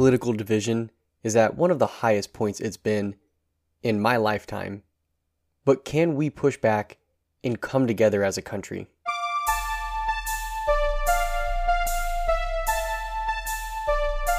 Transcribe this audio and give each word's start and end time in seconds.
political 0.00 0.32
division 0.32 0.90
is 1.22 1.36
at 1.36 1.58
one 1.58 1.70
of 1.70 1.78
the 1.78 2.00
highest 2.00 2.32
points 2.32 2.58
it's 2.58 2.78
been 2.78 3.14
in 3.82 4.00
my 4.00 4.16
lifetime. 4.16 4.82
But 5.66 5.84
can 5.84 6.14
we 6.14 6.30
push 6.30 6.56
back 6.56 6.96
and 7.44 7.60
come 7.60 7.86
together 7.86 8.24
as 8.24 8.38
a 8.38 8.40
country? 8.40 8.88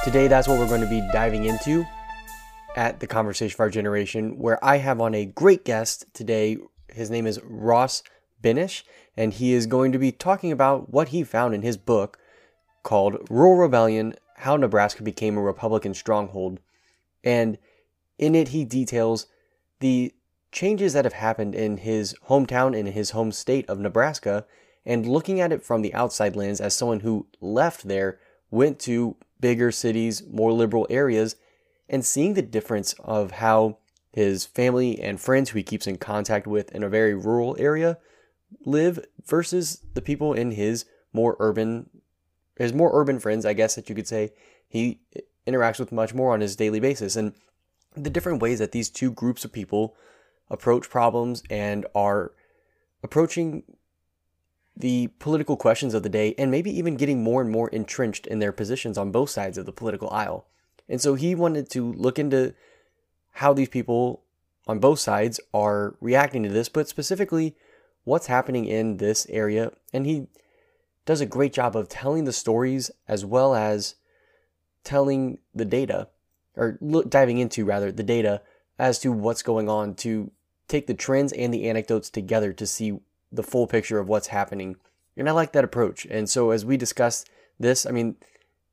Today, 0.03 0.27
that's 0.27 0.47
what 0.47 0.57
we're 0.57 0.67
going 0.67 0.81
to 0.81 0.89
be 0.89 1.07
diving 1.13 1.45
into 1.45 1.85
at 2.75 2.99
the 2.99 3.05
Conversation 3.05 3.55
for 3.55 3.61
Our 3.61 3.69
Generation, 3.69 4.39
where 4.39 4.57
I 4.65 4.77
have 4.77 4.99
on 4.99 5.13
a 5.13 5.25
great 5.25 5.63
guest 5.63 6.11
today. 6.15 6.57
His 6.91 7.11
name 7.11 7.27
is 7.27 7.39
Ross 7.43 8.01
Benes, 8.41 8.81
and 9.15 9.31
he 9.31 9.53
is 9.53 9.67
going 9.67 9.91
to 9.91 9.99
be 9.99 10.11
talking 10.11 10.51
about 10.51 10.91
what 10.91 11.09
he 11.09 11.23
found 11.23 11.53
in 11.53 11.61
his 11.61 11.77
book 11.77 12.17
called 12.81 13.27
Rural 13.29 13.57
Rebellion 13.57 14.15
How 14.41 14.57
Nebraska 14.57 15.03
Became 15.03 15.37
a 15.37 15.41
Republican 15.41 15.93
Stronghold. 15.93 16.59
And 17.23 17.59
in 18.17 18.33
it, 18.33 18.47
he 18.47 18.65
details 18.65 19.27
the 19.81 20.13
changes 20.51 20.93
that 20.93 21.05
have 21.05 21.13
happened 21.13 21.53
in 21.53 21.77
his 21.77 22.15
hometown 22.27 22.67
and 22.67 22.87
in 22.87 22.93
his 22.93 23.11
home 23.11 23.31
state 23.31 23.69
of 23.69 23.79
Nebraska, 23.79 24.45
and 24.83 25.05
looking 25.05 25.39
at 25.39 25.51
it 25.51 25.63
from 25.63 25.83
the 25.83 25.93
outside 25.93 26.35
lens 26.35 26.59
as 26.59 26.73
someone 26.73 27.01
who 27.01 27.27
left 27.39 27.87
there, 27.87 28.19
went 28.49 28.79
to 28.79 29.15
bigger 29.39 29.71
cities, 29.71 30.23
more 30.27 30.51
liberal 30.51 30.87
areas, 30.89 31.35
and 31.87 32.03
seeing 32.03 32.33
the 32.33 32.41
difference 32.41 32.93
of 32.99 33.31
how 33.31 33.77
his 34.11 34.45
family 34.45 34.99
and 34.99 35.21
friends 35.21 35.51
who 35.51 35.59
he 35.59 35.63
keeps 35.63 35.85
in 35.85 35.97
contact 35.97 36.47
with 36.47 36.71
in 36.71 36.83
a 36.83 36.89
very 36.89 37.13
rural 37.13 37.55
area 37.59 37.99
live 38.65 39.05
versus 39.23 39.83
the 39.93 40.01
people 40.01 40.33
in 40.33 40.51
his 40.51 40.85
more 41.13 41.37
urban 41.39 41.90
his 42.57 42.73
more 42.73 42.91
urban 42.93 43.19
friends, 43.19 43.45
I 43.45 43.53
guess 43.53 43.75
that 43.75 43.89
you 43.89 43.95
could 43.95 44.07
say, 44.07 44.31
he 44.67 45.01
interacts 45.47 45.79
with 45.79 45.91
much 45.91 46.13
more 46.13 46.33
on 46.33 46.41
his 46.41 46.55
daily 46.55 46.79
basis 46.79 47.15
and 47.15 47.33
the 47.95 48.09
different 48.09 48.41
ways 48.41 48.59
that 48.59 48.71
these 48.71 48.89
two 48.89 49.11
groups 49.11 49.43
of 49.43 49.51
people 49.51 49.95
approach 50.49 50.89
problems 50.89 51.43
and 51.49 51.85
are 51.95 52.33
approaching 53.03 53.63
the 54.75 55.07
political 55.19 55.57
questions 55.57 55.93
of 55.93 56.03
the 56.03 56.09
day 56.09 56.33
and 56.37 56.49
maybe 56.49 56.75
even 56.77 56.95
getting 56.95 57.23
more 57.23 57.41
and 57.41 57.51
more 57.51 57.69
entrenched 57.69 58.27
in 58.27 58.39
their 58.39 58.51
positions 58.51 58.97
on 58.97 59.11
both 59.11 59.29
sides 59.29 59.57
of 59.57 59.65
the 59.65 59.71
political 59.71 60.09
aisle. 60.09 60.45
And 60.87 61.01
so 61.01 61.15
he 61.15 61.35
wanted 61.35 61.69
to 61.71 61.93
look 61.93 62.19
into 62.19 62.53
how 63.31 63.53
these 63.53 63.69
people 63.69 64.23
on 64.67 64.79
both 64.79 64.99
sides 64.99 65.39
are 65.53 65.95
reacting 65.99 66.43
to 66.43 66.49
this, 66.49 66.69
but 66.69 66.87
specifically 66.87 67.55
what's 68.03 68.27
happening 68.27 68.65
in 68.65 68.97
this 68.97 69.25
area. 69.29 69.71
And 69.93 70.05
he 70.05 70.27
does 71.05 71.21
a 71.21 71.25
great 71.25 71.53
job 71.53 71.75
of 71.75 71.89
telling 71.89 72.25
the 72.25 72.33
stories 72.33 72.91
as 73.07 73.25
well 73.25 73.55
as 73.55 73.95
telling 74.83 75.39
the 75.53 75.65
data, 75.65 76.07
or 76.55 76.77
look, 76.81 77.09
diving 77.09 77.37
into 77.37 77.65
rather 77.65 77.91
the 77.91 78.03
data 78.03 78.41
as 78.77 78.99
to 78.99 79.11
what's 79.11 79.43
going 79.43 79.69
on 79.69 79.95
to 79.95 80.31
take 80.67 80.87
the 80.87 80.93
trends 80.93 81.33
and 81.33 81.53
the 81.53 81.69
anecdotes 81.69 82.09
together 82.09 82.53
to 82.53 82.65
see 82.65 82.99
the 83.31 83.43
full 83.43 83.67
picture 83.67 83.99
of 83.99 84.07
what's 84.07 84.27
happening. 84.27 84.75
And 85.17 85.27
I 85.27 85.33
like 85.33 85.51
that 85.53 85.63
approach. 85.63 86.05
And 86.05 86.29
so 86.29 86.51
as 86.51 86.65
we 86.65 86.77
discussed 86.77 87.29
this, 87.59 87.85
I 87.85 87.91
mean, 87.91 88.15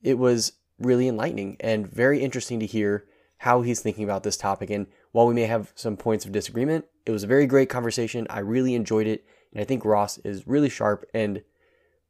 it 0.02 0.18
was 0.18 0.52
really 0.78 1.08
enlightening 1.08 1.56
and 1.60 1.86
very 1.86 2.20
interesting 2.20 2.60
to 2.60 2.66
hear 2.66 3.04
how 3.38 3.62
he's 3.62 3.80
thinking 3.80 4.04
about 4.04 4.22
this 4.22 4.36
topic. 4.36 4.70
And 4.70 4.86
while 5.12 5.26
we 5.26 5.34
may 5.34 5.46
have 5.46 5.72
some 5.74 5.96
points 5.96 6.24
of 6.24 6.32
disagreement, 6.32 6.86
it 7.06 7.10
was 7.10 7.24
a 7.24 7.28
very 7.28 7.46
great 7.46 7.68
conversation. 7.68 8.26
I 8.30 8.40
really 8.40 8.74
enjoyed 8.74 9.06
it. 9.06 9.24
And 9.52 9.60
I 9.60 9.64
think 9.64 9.84
Ross 9.84 10.18
is 10.18 10.46
really 10.46 10.68
sharp 10.68 11.04
and 11.14 11.42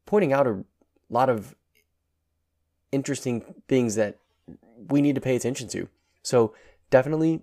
pointing 0.08 0.32
out 0.32 0.46
a 0.46 0.64
lot 1.10 1.28
of 1.28 1.54
interesting 2.90 3.44
things 3.68 3.94
that 3.94 4.16
we 4.88 5.02
need 5.02 5.14
to 5.14 5.20
pay 5.20 5.36
attention 5.36 5.68
to. 5.68 5.86
So 6.22 6.54
definitely 6.88 7.42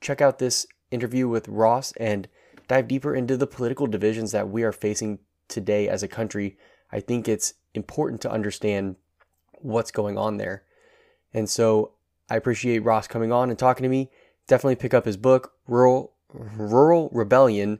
check 0.00 0.22
out 0.22 0.38
this 0.38 0.66
interview 0.90 1.28
with 1.28 1.46
Ross 1.46 1.92
and 1.98 2.26
dive 2.68 2.88
deeper 2.88 3.14
into 3.14 3.36
the 3.36 3.46
political 3.46 3.86
divisions 3.86 4.32
that 4.32 4.48
we 4.48 4.62
are 4.62 4.72
facing 4.72 5.18
today 5.46 5.90
as 5.90 6.02
a 6.02 6.08
country. 6.08 6.56
I 6.90 7.00
think 7.00 7.28
it's 7.28 7.52
important 7.74 8.22
to 8.22 8.30
understand 8.30 8.96
what's 9.58 9.90
going 9.90 10.16
on 10.16 10.38
there. 10.38 10.62
And 11.34 11.50
so 11.50 11.92
I 12.30 12.36
appreciate 12.36 12.78
Ross 12.78 13.06
coming 13.06 13.30
on 13.30 13.50
and 13.50 13.58
talking 13.58 13.82
to 13.82 13.90
me. 13.90 14.10
Definitely 14.46 14.76
pick 14.76 14.94
up 14.94 15.04
his 15.04 15.18
book, 15.18 15.52
Rural 15.66 16.14
Rural 16.32 17.10
Rebellion, 17.12 17.78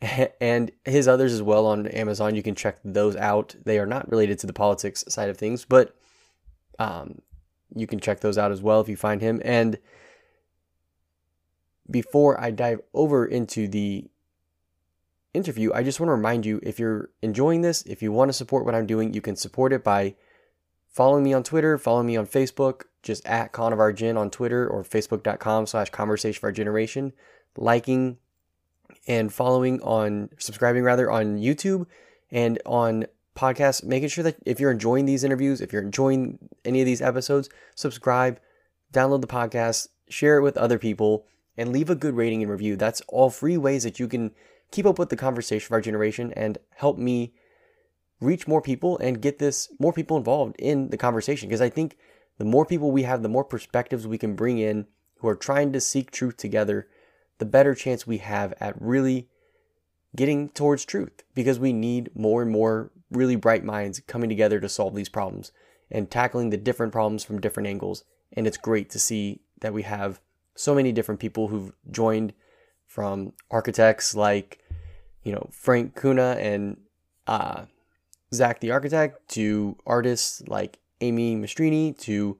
and 0.40 0.70
his 0.84 1.08
others 1.08 1.32
as 1.32 1.42
well 1.42 1.66
on 1.66 1.86
Amazon. 1.88 2.34
You 2.34 2.42
can 2.42 2.54
check 2.54 2.78
those 2.84 3.16
out. 3.16 3.54
They 3.64 3.78
are 3.78 3.86
not 3.86 4.10
related 4.10 4.38
to 4.40 4.46
the 4.46 4.52
politics 4.52 5.04
side 5.08 5.28
of 5.28 5.36
things, 5.36 5.64
but 5.64 5.96
um, 6.78 7.20
you 7.74 7.86
can 7.86 8.00
check 8.00 8.20
those 8.20 8.38
out 8.38 8.52
as 8.52 8.62
well 8.62 8.80
if 8.80 8.88
you 8.88 8.96
find 8.96 9.20
him. 9.20 9.40
And 9.44 9.78
before 11.90 12.40
I 12.40 12.50
dive 12.50 12.80
over 12.92 13.24
into 13.24 13.68
the 13.68 14.10
interview, 15.32 15.72
I 15.72 15.82
just 15.82 16.00
want 16.00 16.08
to 16.08 16.14
remind 16.14 16.44
you 16.44 16.60
if 16.62 16.78
you're 16.78 17.10
enjoying 17.22 17.62
this, 17.62 17.82
if 17.82 18.02
you 18.02 18.12
want 18.12 18.28
to 18.28 18.32
support 18.32 18.64
what 18.64 18.74
I'm 18.74 18.86
doing, 18.86 19.14
you 19.14 19.20
can 19.20 19.36
support 19.36 19.72
it 19.72 19.84
by 19.84 20.14
following 20.88 21.24
me 21.24 21.32
on 21.32 21.42
Twitter, 21.42 21.78
following 21.78 22.06
me 22.06 22.16
on 22.16 22.26
Facebook, 22.26 22.82
just 23.02 23.24
at 23.26 23.52
Con 23.52 23.72
of 23.72 23.78
Our 23.78 23.92
Gen 23.92 24.16
on 24.16 24.30
Twitter 24.30 24.66
or 24.66 24.82
facebook.com 24.82 25.66
slash 25.66 25.90
conversation 25.90 26.40
for 26.40 26.46
our 26.46 26.52
generation, 26.52 27.12
liking 27.56 28.18
and 29.06 29.32
following 29.32 29.80
on, 29.82 30.30
subscribing 30.38 30.82
rather 30.82 31.10
on 31.10 31.38
YouTube 31.38 31.86
and 32.30 32.60
on 32.66 33.06
podcasts, 33.36 33.84
making 33.84 34.08
sure 34.08 34.24
that 34.24 34.36
if 34.44 34.58
you're 34.58 34.70
enjoying 34.70 35.04
these 35.04 35.24
interviews, 35.24 35.60
if 35.60 35.72
you're 35.72 35.82
enjoying 35.82 36.38
any 36.64 36.80
of 36.80 36.86
these 36.86 37.02
episodes, 37.02 37.48
subscribe, 37.74 38.40
download 38.92 39.20
the 39.20 39.26
podcast, 39.26 39.88
share 40.08 40.38
it 40.38 40.42
with 40.42 40.56
other 40.56 40.78
people, 40.78 41.26
and 41.56 41.72
leave 41.72 41.90
a 41.90 41.94
good 41.94 42.16
rating 42.16 42.42
and 42.42 42.50
review. 42.50 42.76
That's 42.76 43.02
all 43.08 43.30
free 43.30 43.56
ways 43.56 43.84
that 43.84 44.00
you 44.00 44.08
can 44.08 44.32
keep 44.70 44.86
up 44.86 44.98
with 44.98 45.10
the 45.10 45.16
conversation 45.16 45.68
of 45.68 45.72
our 45.72 45.80
generation 45.80 46.32
and 46.32 46.58
help 46.74 46.98
me 46.98 47.32
reach 48.20 48.48
more 48.48 48.62
people 48.62 48.98
and 48.98 49.20
get 49.20 49.38
this 49.38 49.68
more 49.78 49.92
people 49.92 50.16
involved 50.16 50.56
in 50.58 50.88
the 50.88 50.96
conversation 50.96 51.48
because 51.48 51.60
I 51.60 51.68
think 51.68 51.96
the 52.38 52.44
more 52.44 52.66
people 52.66 52.90
we 52.90 53.02
have, 53.02 53.22
the 53.22 53.28
more 53.28 53.44
perspectives 53.44 54.06
we 54.06 54.18
can 54.18 54.34
bring 54.34 54.58
in 54.58 54.86
who 55.18 55.28
are 55.28 55.36
trying 55.36 55.72
to 55.72 55.80
seek 55.80 56.10
truth 56.10 56.36
together, 56.36 56.88
the 57.38 57.44
better 57.44 57.74
chance 57.74 58.06
we 58.06 58.18
have 58.18 58.54
at 58.60 58.80
really 58.80 59.28
getting 60.14 60.48
towards 60.48 60.84
truth 60.84 61.22
because 61.34 61.58
we 61.58 61.72
need 61.72 62.10
more 62.14 62.42
and 62.42 62.50
more 62.50 62.90
really 63.10 63.36
bright 63.36 63.64
minds 63.64 64.00
coming 64.06 64.28
together 64.28 64.58
to 64.60 64.68
solve 64.68 64.94
these 64.94 65.08
problems 65.08 65.52
and 65.90 66.10
tackling 66.10 66.50
the 66.50 66.56
different 66.56 66.92
problems 66.92 67.22
from 67.24 67.40
different 67.40 67.68
angles. 67.68 68.04
And 68.32 68.46
it's 68.46 68.56
great 68.56 68.90
to 68.90 68.98
see 68.98 69.40
that 69.60 69.72
we 69.72 69.82
have 69.82 70.20
so 70.54 70.74
many 70.74 70.92
different 70.92 71.20
people 71.20 71.48
who've 71.48 71.72
joined 71.90 72.32
from 72.86 73.32
architects 73.50 74.14
like, 74.14 74.58
you 75.22 75.32
know, 75.32 75.48
Frank 75.52 76.00
Kuna 76.00 76.36
and 76.40 76.78
uh, 77.26 77.66
Zach 78.32 78.60
the 78.60 78.70
architect 78.70 79.28
to 79.30 79.76
artists 79.86 80.42
like 80.48 80.78
Amy 81.00 81.36
Mastrini 81.36 81.96
to 81.98 82.38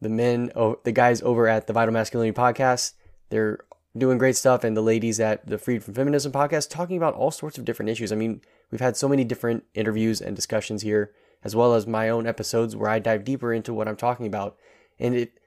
the 0.00 0.08
men, 0.08 0.50
the 0.84 0.92
guys 0.92 1.22
over 1.22 1.46
at 1.46 1.66
the 1.66 1.72
Vital 1.72 1.92
Masculinity 1.92 2.36
podcast. 2.36 2.94
They're 3.28 3.58
doing 3.96 4.18
great 4.18 4.36
stuff, 4.36 4.64
and 4.64 4.76
the 4.76 4.82
ladies 4.82 5.20
at 5.20 5.46
the 5.46 5.58
Freed 5.58 5.82
from 5.82 5.94
Feminism 5.94 6.32
podcast 6.32 6.70
talking 6.70 6.96
about 6.96 7.14
all 7.14 7.30
sorts 7.30 7.58
of 7.58 7.64
different 7.64 7.90
issues. 7.90 8.12
I 8.12 8.16
mean, 8.16 8.40
we've 8.70 8.80
had 8.80 8.96
so 8.96 9.08
many 9.08 9.24
different 9.24 9.64
interviews 9.74 10.20
and 10.20 10.36
discussions 10.36 10.82
here, 10.82 11.12
as 11.44 11.54
well 11.56 11.74
as 11.74 11.86
my 11.86 12.08
own 12.08 12.26
episodes 12.26 12.76
where 12.76 12.90
I 12.90 12.98
dive 12.98 13.24
deeper 13.24 13.52
into 13.52 13.72
what 13.72 13.88
I'm 13.88 13.96
talking 13.96 14.26
about. 14.26 14.56
And 14.98 15.14
it, 15.14 15.38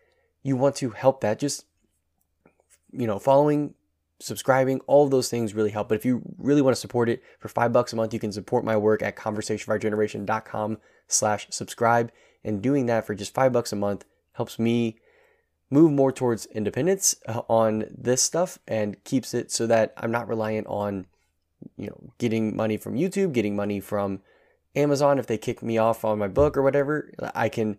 you 0.44 0.56
want 0.56 0.76
to 0.78 0.92
help 0.92 1.22
that, 1.22 1.40
just 1.40 1.66
you 2.92 3.08
know, 3.08 3.20
following 3.20 3.76
subscribing, 4.20 4.82
all 4.82 5.08
those 5.08 5.30
things 5.30 5.54
really 5.54 5.72
help. 5.72 5.90
But 5.90 5.96
if 5.96 6.06
you 6.06 6.22
really 6.38 6.62
want 6.62 6.76
to 6.76 6.80
support 6.80 7.10
it 7.10 7.24
for 7.40 7.48
five 7.48 7.72
bucks 7.72 7.94
a 7.94 7.96
month, 7.96 8.14
you 8.14 8.20
can 8.20 8.32
support 8.32 8.66
my 8.66 8.76
work 8.76 9.02
at 9.02 9.16
conversationfourgeneration.com 9.16 10.78
slash 11.08 11.48
subscribe. 11.50 12.12
And 12.44 12.62
doing 12.62 12.86
that 12.88 13.06
for 13.06 13.16
just 13.16 13.34
five 13.34 13.54
bucks 13.54 13.72
a 13.72 13.76
month 13.76 14.06
helps 14.34 14.60
me 14.60 14.98
move 15.70 15.92
more 15.92 16.12
towards 16.12 16.46
independence 16.48 17.16
uh, 17.28 17.42
on 17.48 17.86
this 17.96 18.22
stuff 18.22 18.58
and 18.68 19.04
keeps 19.04 19.34
it 19.34 19.52
so 19.52 19.68
that 19.68 19.94
I'm 19.98 20.12
not 20.12 20.28
reliant 20.28 20.68
on, 20.68 21.06
you 21.78 21.88
know, 21.88 22.14
getting 22.18 22.56
money 22.56 22.78
from 22.78 22.96
YouTube, 22.96 23.34
getting 23.34 23.56
money 23.56 23.80
from 23.80 24.22
Amazon 24.76 25.20
if 25.20 25.28
they 25.28 25.38
kick 25.38 25.62
me 25.62 25.78
off 25.78 26.04
on 26.04 26.20
my 26.20 26.28
book 26.28 26.58
or 26.58 26.62
whatever. 26.62 27.12
I 27.36 27.50
can 27.50 27.78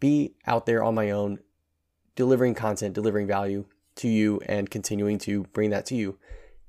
be 0.00 0.34
out 0.46 0.66
there 0.66 0.82
on 0.82 0.94
my 0.94 1.10
own, 1.10 1.38
delivering 2.16 2.54
content, 2.54 2.94
delivering 2.94 3.26
value, 3.26 3.64
to 3.96 4.08
you 4.08 4.40
and 4.46 4.70
continuing 4.70 5.18
to 5.18 5.44
bring 5.52 5.70
that 5.70 5.86
to 5.86 5.94
you 5.94 6.18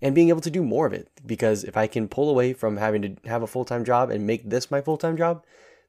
and 0.02 0.14
being 0.16 0.30
able 0.30 0.42
to 0.42 0.52
do 0.52 0.64
more 0.64 0.86
of 0.86 0.94
it. 0.94 1.10
Because 1.26 1.64
if 1.64 1.78
I 1.78 1.88
can 1.88 2.08
pull 2.08 2.30
away 2.30 2.54
from 2.54 2.78
having 2.78 3.02
to 3.02 3.30
have 3.30 3.42
a 3.42 3.48
full 3.48 3.66
time 3.66 3.86
job 3.86 4.10
and 4.10 4.28
make 4.28 4.50
this 4.50 4.70
my 4.70 4.82
full 4.82 4.98
time 4.98 5.18
job, 5.18 5.44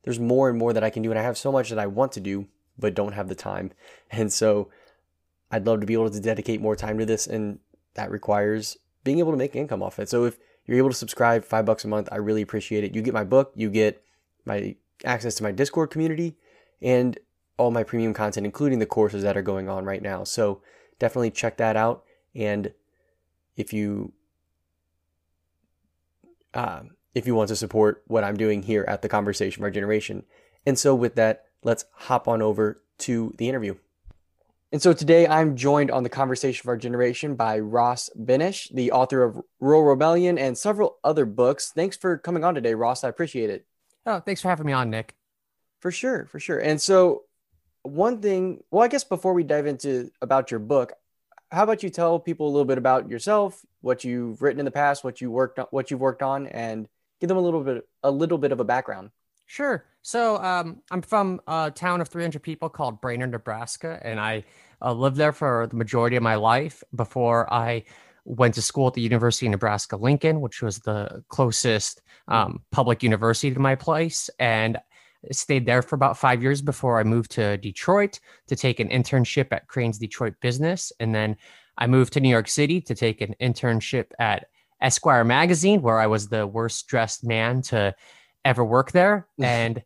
there's 0.05 0.21
more 0.21 0.49
and 0.49 0.59
more 0.59 0.73
that 0.73 0.85
I 0.85 0.91
can 0.91 1.03
do. 1.03 1.11
And 1.11 1.19
I 1.19 1.23
have 1.23 1.39
so 1.39 1.51
much 1.51 1.71
that 1.71 1.79
I 1.79 1.87
want 1.87 2.13
to 2.13 2.21
do, 2.21 2.47
but 2.79 2.95
don't 2.95 3.13
have 3.13 3.29
the 3.29 3.35
time. 3.35 3.73
And 4.11 4.33
so 4.33 4.71
I'd 5.51 5.67
love 5.67 5.81
to 5.81 5.87
be 5.87 5.95
able 5.95 6.11
to 6.11 6.21
dedicate 6.21 6.61
more 6.61 6.77
time 6.77 6.99
to 6.99 7.07
this. 7.07 7.27
And 7.27 7.59
that 7.95 8.11
requires 8.11 8.77
being 9.03 9.19
able 9.19 9.33
to 9.33 9.37
make 9.37 9.57
income 9.57 9.83
off 9.83 9.99
it. 9.99 10.09
So 10.09 10.25
if 10.25 10.39
you're 10.67 10.79
able 10.79 10.91
to 10.91 10.97
subscribe 10.97 11.45
five 11.45 11.65
bucks 11.65 11.85
a 11.85 11.89
month, 11.89 12.09
I 12.13 12.17
really 12.17 12.43
appreciate 12.43 12.85
it. 12.85 12.95
You 12.95 13.03
get 13.03 13.15
my 13.15 13.25
book, 13.25 13.53
you 13.57 13.71
get 13.71 14.03
my 14.45 14.77
access 15.05 15.35
to 15.37 15.43
my 15.43 15.53
Discord 15.53 15.91
community, 15.91 16.37
and 16.81 17.19
all 17.57 17.71
my 17.71 17.83
premium 17.83 18.15
content, 18.15 18.47
including 18.47 18.79
the 18.79 18.87
courses 18.87 19.23
that 19.23 19.37
are 19.37 19.43
going 19.43 19.69
on 19.69 19.85
right 19.85 20.03
now. 20.03 20.25
So 20.25 20.63
definitely 20.99 21.31
check 21.31 21.57
that 21.59 21.77
out. 21.77 22.05
And 22.35 22.73
if 23.57 23.73
you 23.73 24.13
uh, 26.53 26.83
if 27.15 27.27
you 27.27 27.35
want 27.35 27.49
to 27.49 27.57
support 27.57 28.03
what 28.07 28.25
I'm 28.25 28.37
doing 28.37 28.63
here 28.63 28.85
at 28.89 29.03
the 29.03 29.09
Conversation 29.09 29.63
of 29.63 29.65
Our 29.65 29.71
Generation. 29.71 30.25
And 30.67 30.79
so 30.79 30.95
with 30.95 31.15
that, 31.17 31.47
let's 31.65 31.85
hop 31.93 32.29
on 32.29 32.41
over 32.43 32.81
to 32.99 33.35
the 33.39 33.49
interview. 33.49 33.75
And 34.71 34.83
so 34.83 34.93
today 34.93 35.27
I'm 35.27 35.57
joined 35.57 35.91
on 35.91 36.03
the 36.03 36.09
Conversation 36.09 36.65
of 36.65 36.69
Our 36.69 36.77
Generation 36.77 37.37
by 37.37 37.59
Ross 37.61 38.11
Benes, 38.11 38.69
the 38.73 38.93
author 38.93 39.23
of 39.23 39.41
Rural 39.61 39.85
Rebellion 39.85 40.37
and 40.37 40.59
several 40.59 40.99
other 41.05 41.25
books. 41.25 41.73
Thanks 41.75 41.97
for 41.97 42.19
coming 42.19 42.45
on 42.45 42.55
today, 42.55 42.75
Ross. 42.75 43.05
I 43.05 43.09
appreciate 43.09 43.51
it. 43.51 43.67
Oh, 44.05 44.21
thanks 44.21 44.41
for 44.41 44.49
having 44.49 44.67
me 44.67 44.73
on, 44.73 44.91
Nick. 44.91 45.15
For 45.81 45.91
sure, 45.91 46.27
for 46.27 46.41
sure. 46.41 46.59
And 46.59 46.81
so 46.81 47.23
one 47.83 48.21
thing, 48.21 48.65
well, 48.71 48.83
I 48.83 48.89
guess 48.89 49.05
before 49.05 49.33
we 49.33 49.45
dive 49.45 49.67
into 49.67 50.11
about 50.21 50.51
your 50.51 50.61
book, 50.61 50.93
how 51.53 51.63
about 51.63 51.83
you 51.83 51.91
tell 51.91 52.19
people 52.19 52.49
a 52.49 52.51
little 52.51 52.65
bit 52.65 52.79
about 52.79 53.09
yourself, 53.09 53.65
what 53.81 54.03
you've 54.03 54.43
written 54.43 54.59
in 54.59 54.65
the 54.65 54.71
past, 54.73 55.05
what 55.05 55.21
you 55.21 55.31
worked 55.31 55.59
on, 55.59 55.67
what 55.71 55.91
you've 55.91 56.01
worked 56.01 56.23
on, 56.23 56.49
and 56.49 56.89
give 57.21 57.29
them 57.29 57.37
a 57.37 57.41
little 57.41 57.63
bit 57.63 57.87
a 58.03 58.11
little 58.11 58.39
bit 58.39 58.51
of 58.51 58.59
a 58.59 58.65
background. 58.65 59.11
Sure. 59.47 59.85
So 60.03 60.37
um, 60.37 60.83
I'm 60.91 61.03
from 61.03 61.41
a 61.47 61.71
town 61.75 62.01
of 62.01 62.09
300 62.09 62.43
people 62.43 62.69
called 62.69 63.01
Brainard, 63.01 63.31
Nebraska, 63.31 64.01
and 64.03 64.21
I 64.21 64.45
uh, 64.83 64.93
lived 64.93 65.17
there 65.17 65.33
for 65.33 65.67
the 65.67 65.77
majority 65.77 66.17
of 66.17 66.23
my 66.23 66.35
life 66.35 66.83
before 66.95 67.53
I 67.53 67.85
went 68.25 68.55
to 68.55 68.63
school 68.63 68.89
at 68.89 68.95
the 68.95 69.03
University 69.03 69.47
of 69.47 69.53
Nebraska 69.53 69.97
Lincoln, 69.97 70.41
which 70.41 70.63
was 70.63 70.79
the 70.79 71.23
closest 71.29 72.03
um, 72.29 72.63
public 72.71 73.03
university 73.03 73.53
to 73.53 73.61
my 73.61 73.75
place, 73.75 74.31
and 74.39 74.79
stayed 75.33 75.65
there 75.65 75.83
for 75.83 75.95
about 75.95 76.19
five 76.19 76.43
years 76.43 76.61
before 76.61 76.99
I 76.99 77.05
moved 77.05 77.31
to 77.33 77.57
Detroit 77.57 78.21
to 78.47 78.57
take 78.57 78.81
an 78.81 78.89
internship 78.89 79.49
at 79.53 79.69
Crane's 79.69 79.99
Detroit 79.99 80.35
Business, 80.41 80.93
and 81.01 81.15
then 81.15 81.37
I 81.79 81.87
moved 81.87 82.13
to 82.15 82.21
New 82.21 82.29
York 82.29 82.49
City 82.49 82.81
to 82.83 82.95
take 82.95 83.21
an 83.21 83.35
internship 83.41 84.07
at 84.19 84.47
Esquire 84.81 85.25
magazine, 85.25 85.83
where 85.83 85.99
I 85.99 86.07
was 86.07 86.29
the 86.29 86.47
worst 86.47 86.87
dressed 86.89 87.25
man 87.25 87.63
to 87.63 87.95
ever 88.45 88.65
work 88.65 88.93
there. 88.93 89.29
And 89.43 89.83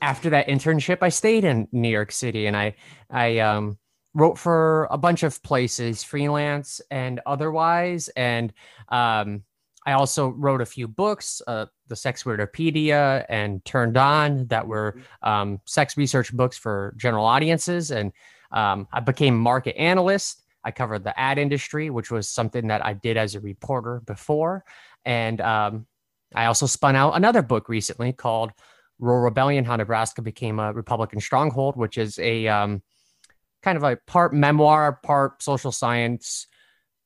after 0.00 0.30
that 0.30 0.48
internship, 0.48 0.98
I 1.00 1.08
stayed 1.08 1.44
in 1.44 1.66
New 1.72 1.88
York 1.88 2.12
City 2.12 2.46
and 2.46 2.56
I 2.56 2.74
I 3.10 3.38
um, 3.38 3.78
wrote 4.12 4.38
for 4.38 4.86
a 4.90 4.98
bunch 4.98 5.22
of 5.22 5.42
places, 5.42 6.02
freelance 6.02 6.80
and 6.90 7.20
otherwise. 7.24 8.08
And 8.08 8.52
um, 8.88 9.44
I 9.86 9.92
also 9.92 10.28
wrote 10.28 10.60
a 10.60 10.66
few 10.66 10.88
books, 10.88 11.40
uh, 11.46 11.66
the 11.88 11.96
Sex 11.96 12.24
Weirdopedia 12.24 13.24
and 13.28 13.64
Turned 13.64 13.96
On, 13.96 14.46
that 14.48 14.66
were 14.66 15.00
um, 15.22 15.60
sex 15.64 15.96
research 15.96 16.34
books 16.34 16.56
for 16.56 16.94
general 16.96 17.24
audiences. 17.24 17.90
And 17.90 18.12
um, 18.50 18.86
I 18.92 19.00
became 19.00 19.38
market 19.38 19.76
analyst 19.78 20.44
I 20.64 20.70
covered 20.70 21.04
the 21.04 21.18
ad 21.18 21.38
industry, 21.38 21.90
which 21.90 22.10
was 22.10 22.28
something 22.28 22.68
that 22.68 22.84
I 22.84 22.94
did 22.94 23.16
as 23.16 23.34
a 23.34 23.40
reporter 23.40 24.00
before. 24.06 24.64
And 25.04 25.40
um, 25.40 25.86
I 26.34 26.46
also 26.46 26.66
spun 26.66 26.96
out 26.96 27.16
another 27.16 27.42
book 27.42 27.68
recently 27.68 28.12
called 28.12 28.52
Rural 28.98 29.22
Rebellion 29.22 29.64
How 29.64 29.76
Nebraska 29.76 30.22
Became 30.22 30.58
a 30.58 30.72
Republican 30.72 31.20
Stronghold, 31.20 31.76
which 31.76 31.98
is 31.98 32.18
a 32.18 32.46
um, 32.48 32.82
kind 33.62 33.76
of 33.76 33.82
a 33.82 33.96
part 34.06 34.32
memoir, 34.32 35.00
part 35.02 35.42
social 35.42 35.72
science, 35.72 36.46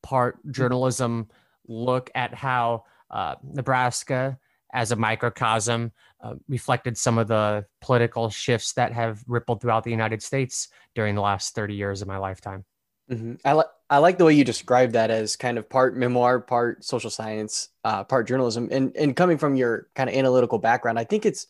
part 0.03 0.39
journalism 0.51 1.29
look 1.67 2.11
at 2.15 2.35
how 2.35 2.85
uh, 3.11 3.37
Nebraska 3.43 4.39
as 4.73 4.93
a 4.93 4.97
microcosm 4.97 5.93
uh, 6.23 6.35
reflected 6.49 6.97
some 6.99 7.17
of 7.17 7.29
the 7.29 7.65
political 7.81 8.29
shifts 8.29 8.73
that 8.75 8.93
have 8.93 9.23
rippled 9.27 9.61
throughout 9.61 9.85
the 9.85 9.91
United 9.91 10.23
States 10.23 10.69
during 10.95 11.15
the 11.15 11.21
last 11.21 11.55
30 11.55 11.75
years 11.75 12.03
of 12.03 12.09
my 12.09 12.19
lifetime. 12.19 12.65
Mm-hmm. 13.10 13.34
I 13.44 13.52
like 13.52 13.66
I 13.90 13.99
like 13.99 14.19
the 14.19 14.25
way 14.25 14.34
you 14.34 14.44
describe 14.44 14.93
that 14.93 15.10
as 15.10 15.37
kind 15.37 15.56
of 15.56 15.69
part 15.69 15.96
memoir, 15.96 16.40
part 16.40 16.84
social 16.84 17.10
science, 17.10 17.70
uh, 17.84 18.05
part 18.05 18.28
journalism, 18.28 18.69
and 18.70 18.94
and 18.96 19.16
coming 19.16 19.38
from 19.38 19.56
your 19.56 19.88
kind 19.94 20.10
of 20.10 20.16
analytical 20.16 20.58
background, 20.58 20.99
I 20.99 21.05
think 21.05 21.25
it's 21.25 21.46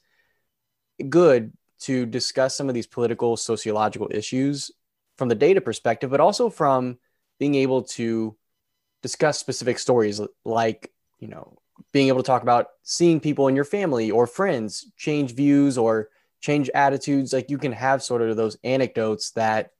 good 1.09 1.53
to 1.81 2.07
discuss 2.07 2.57
some 2.57 2.69
of 2.69 2.75
these 2.75 2.87
political 2.87 3.37
sociological 3.37 4.09
issues 4.11 4.71
from 5.17 5.29
the 5.29 5.35
data 5.35 5.61
perspective, 5.61 6.11
but 6.11 6.21
also 6.21 6.49
from 6.49 6.99
being 7.39 7.55
able 7.57 7.83
to 7.83 8.37
discuss 9.03 9.39
specific 9.39 9.79
stories 9.79 10.21
like 10.45 10.93
you 11.19 11.29
know 11.29 11.57
being 11.93 12.09
able 12.09 12.23
to 12.23 12.27
talk 12.27 12.43
about 12.43 12.67
seeing 12.83 13.21
people 13.21 13.49
in 13.49 13.57
your 13.57 13.65
family 13.65 14.11
or 14.11 14.27
friends 14.27 14.91
change 14.97 15.35
views 15.35 15.79
or 15.79 16.09
change 16.41 16.69
attitudes 16.75 17.33
like 17.33 17.51
you 17.51 17.59
can 17.59 17.73
have 17.73 18.03
sort 18.03 18.23
of 18.23 18.37
those 18.37 18.57
anecdotes 18.65 19.31
that 19.33 19.71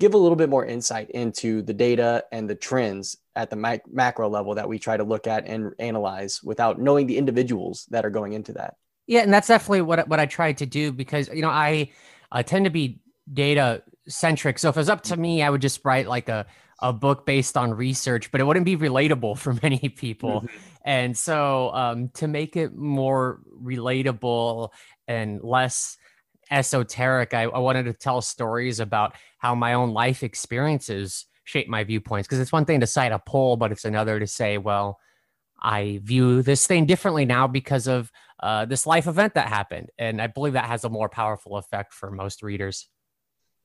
give 0.00 0.14
a 0.14 0.18
little 0.18 0.36
bit 0.36 0.48
more 0.48 0.64
insight 0.64 1.10
into 1.10 1.62
the 1.62 1.74
data 1.74 2.24
and 2.32 2.48
the 2.48 2.54
trends 2.54 3.16
at 3.36 3.50
the 3.50 3.56
mic- 3.56 3.92
macro 3.92 4.28
level 4.28 4.54
that 4.54 4.68
we 4.68 4.78
try 4.78 4.96
to 4.96 5.04
look 5.04 5.26
at 5.26 5.46
and 5.46 5.72
analyze 5.78 6.42
without 6.42 6.80
knowing 6.80 7.06
the 7.06 7.16
individuals 7.16 7.86
that 7.90 8.04
are 8.04 8.10
going 8.10 8.32
into 8.32 8.52
that. 8.52 8.76
Yeah, 9.06 9.20
and 9.20 9.32
that's 9.32 9.48
definitely 9.48 9.82
what 9.82 10.08
what 10.08 10.18
I 10.18 10.26
tried 10.26 10.58
to 10.58 10.66
do 10.66 10.90
because 10.92 11.28
you 11.28 11.42
know 11.42 11.50
I 11.50 11.90
I 12.32 12.42
tend 12.42 12.64
to 12.64 12.70
be 12.70 13.00
data 13.32 13.82
centric. 14.08 14.58
So 14.58 14.68
if 14.70 14.76
it 14.76 14.80
was 14.80 14.88
up 14.88 15.02
to 15.04 15.16
me, 15.16 15.42
I 15.42 15.50
would 15.50 15.60
just 15.60 15.84
write 15.84 16.08
like 16.08 16.28
a 16.28 16.46
a 16.80 16.92
book 16.92 17.24
based 17.26 17.56
on 17.56 17.72
research, 17.72 18.30
but 18.30 18.40
it 18.40 18.44
wouldn't 18.44 18.66
be 18.66 18.76
relatable 18.76 19.38
for 19.44 19.58
many 19.62 19.88
people. 19.88 20.42
Mm-hmm. 20.42 20.56
And 20.86 21.16
so 21.16 21.70
um, 21.72 22.08
to 22.14 22.28
make 22.28 22.56
it 22.56 22.74
more 22.74 23.40
relatable 23.62 24.70
and 25.08 25.42
less 25.42 25.96
esoteric. 26.50 27.34
I, 27.34 27.42
I 27.44 27.58
wanted 27.58 27.84
to 27.84 27.92
tell 27.92 28.20
stories 28.20 28.80
about 28.80 29.14
how 29.38 29.54
my 29.54 29.74
own 29.74 29.90
life 29.90 30.22
experiences 30.22 31.26
shape 31.44 31.68
my 31.68 31.84
viewpoints. 31.84 32.26
Because 32.26 32.40
it's 32.40 32.52
one 32.52 32.64
thing 32.64 32.80
to 32.80 32.86
cite 32.86 33.12
a 33.12 33.18
poll, 33.18 33.56
but 33.56 33.72
it's 33.72 33.84
another 33.84 34.18
to 34.20 34.26
say, 34.26 34.58
well, 34.58 34.98
I 35.60 36.00
view 36.02 36.42
this 36.42 36.66
thing 36.66 36.86
differently 36.86 37.24
now 37.24 37.46
because 37.46 37.86
of 37.86 38.10
uh, 38.40 38.64
this 38.66 38.86
life 38.86 39.06
event 39.06 39.34
that 39.34 39.48
happened. 39.48 39.90
And 39.98 40.20
I 40.20 40.26
believe 40.26 40.52
that 40.52 40.66
has 40.66 40.84
a 40.84 40.90
more 40.90 41.08
powerful 41.08 41.56
effect 41.56 41.94
for 41.94 42.10
most 42.10 42.42
readers. 42.42 42.88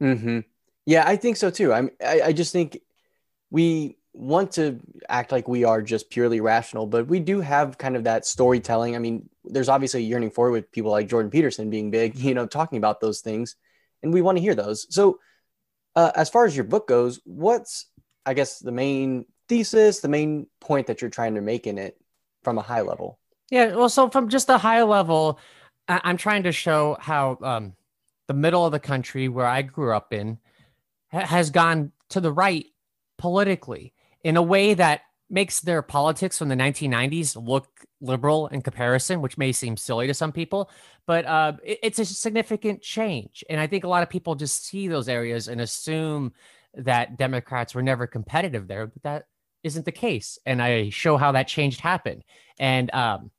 Mm-hmm. 0.02 0.40
Yeah, 0.86 1.04
I 1.06 1.18
think 1.18 1.38
so 1.38 1.50
too. 1.50 1.74
I'm, 1.74 1.92
I, 2.04 2.22
I 2.22 2.34
just 2.34 2.54
think 2.54 2.80
we 3.52 3.99
want 4.14 4.52
to 4.54 4.80
act 5.08 5.32
like 5.32 5.48
we 5.48 5.64
are 5.64 5.82
just 5.82 6.10
purely 6.10 6.42
rational, 6.42 6.88
but 6.88 7.08
we 7.08 7.20
do 7.20 7.42
have 7.42 7.78
kind 7.78 7.96
of 7.96 8.04
that 8.06 8.26
storytelling. 8.26 8.96
I 8.96 9.00
mean, 9.00 9.30
there's 9.44 9.70
obviously 9.70 10.02
a 10.02 10.04
yearning 10.04 10.32
for 10.32 10.52
with 10.52 10.72
people 10.72 10.92
like 10.92 11.08
Jordan 11.08 11.32
Peterson 11.32 11.70
being 11.70 11.92
big, 11.92 12.16
you 12.18 12.34
know, 12.34 12.46
talking 12.46 12.78
about 12.78 13.00
those 13.02 13.22
things, 13.22 13.56
and 14.04 14.14
we 14.14 14.22
want 14.22 14.38
to 14.38 14.42
hear 14.42 14.56
those. 14.56 14.88
So, 14.94 15.20
uh, 15.96 16.12
as 16.16 16.30
far 16.30 16.46
as 16.46 16.56
your 16.56 16.66
book 16.66 16.88
goes, 16.88 17.20
what's 17.24 17.88
I 18.26 18.34
guess 18.34 18.60
the 18.60 18.72
main 18.72 19.26
thesis, 19.48 20.00
the 20.00 20.08
main 20.08 20.48
point 20.60 20.88
that 20.88 21.02
you're 21.02 21.10
trying 21.10 21.36
to 21.36 21.42
make 21.42 21.68
in 21.68 21.78
it 21.78 22.00
from 22.44 22.58
a 22.58 22.62
high 22.62 22.82
level? 22.82 23.20
Yeah, 23.50 23.76
well, 23.76 23.90
so 23.90 24.10
from 24.10 24.30
just 24.30 24.50
a 24.50 24.58
high 24.58 24.84
level, 24.84 25.40
I- 25.88 26.02
am 26.04 26.18
trying 26.18 26.44
to 26.44 26.52
show 26.52 26.98
how 27.00 27.38
um, 27.42 27.74
the 28.28 28.34
middle 28.34 28.66
of 28.66 28.72
the 28.72 28.80
country 28.80 29.28
where 29.28 29.48
I 29.48 29.64
grew 29.64 29.96
up 29.96 30.14
in 30.14 30.38
ha- 31.12 31.26
has 31.26 31.50
gone 31.50 31.92
to 32.10 32.22
the 32.22 32.32
right 32.32 32.68
politically 33.18 33.94
in 34.24 34.38
a 34.38 34.42
way 34.42 34.74
that 34.74 35.02
makes 35.30 35.60
their 35.60 35.82
politics 35.82 36.38
from 36.38 36.50
the 36.50 36.56
1990s 36.56 37.36
look 37.36 37.68
liberal 38.02 38.48
in 38.48 38.62
comparison, 38.62 39.22
which 39.22 39.38
may 39.38 39.52
seem 39.52 39.78
silly 39.78 40.08
to 40.08 40.14
some 40.14 40.32
people, 40.32 40.70
but 41.06 41.26
uh, 41.26 41.54
it, 41.64 41.80
it's 41.84 42.00
a 42.00 42.06
significant 42.06 42.82
change. 42.82 43.44
And 43.50 43.60
I 43.60 43.68
think 43.68 43.84
a 43.84 43.88
lot 43.88 44.04
of 44.04 44.10
people 44.10 44.36
just 44.36 44.66
see 44.66 44.88
those 44.88 45.08
areas 45.08 45.48
and 45.48 45.62
assume 45.62 46.34
that 46.74 47.18
Democrats 47.18 47.76
were 47.76 47.82
never 47.82 48.08
competitive 48.08 48.68
there, 48.68 48.88
but 48.88 49.04
that 49.04 49.26
isn't 49.64 49.86
the 49.86 49.92
case. 49.92 50.40
And 50.46 50.62
I 50.62 50.90
show 50.90 51.18
how 51.18 51.32
that 51.34 51.48
change 51.48 51.78
happened. 51.78 52.24
And 52.60 52.94
um, 52.94 53.32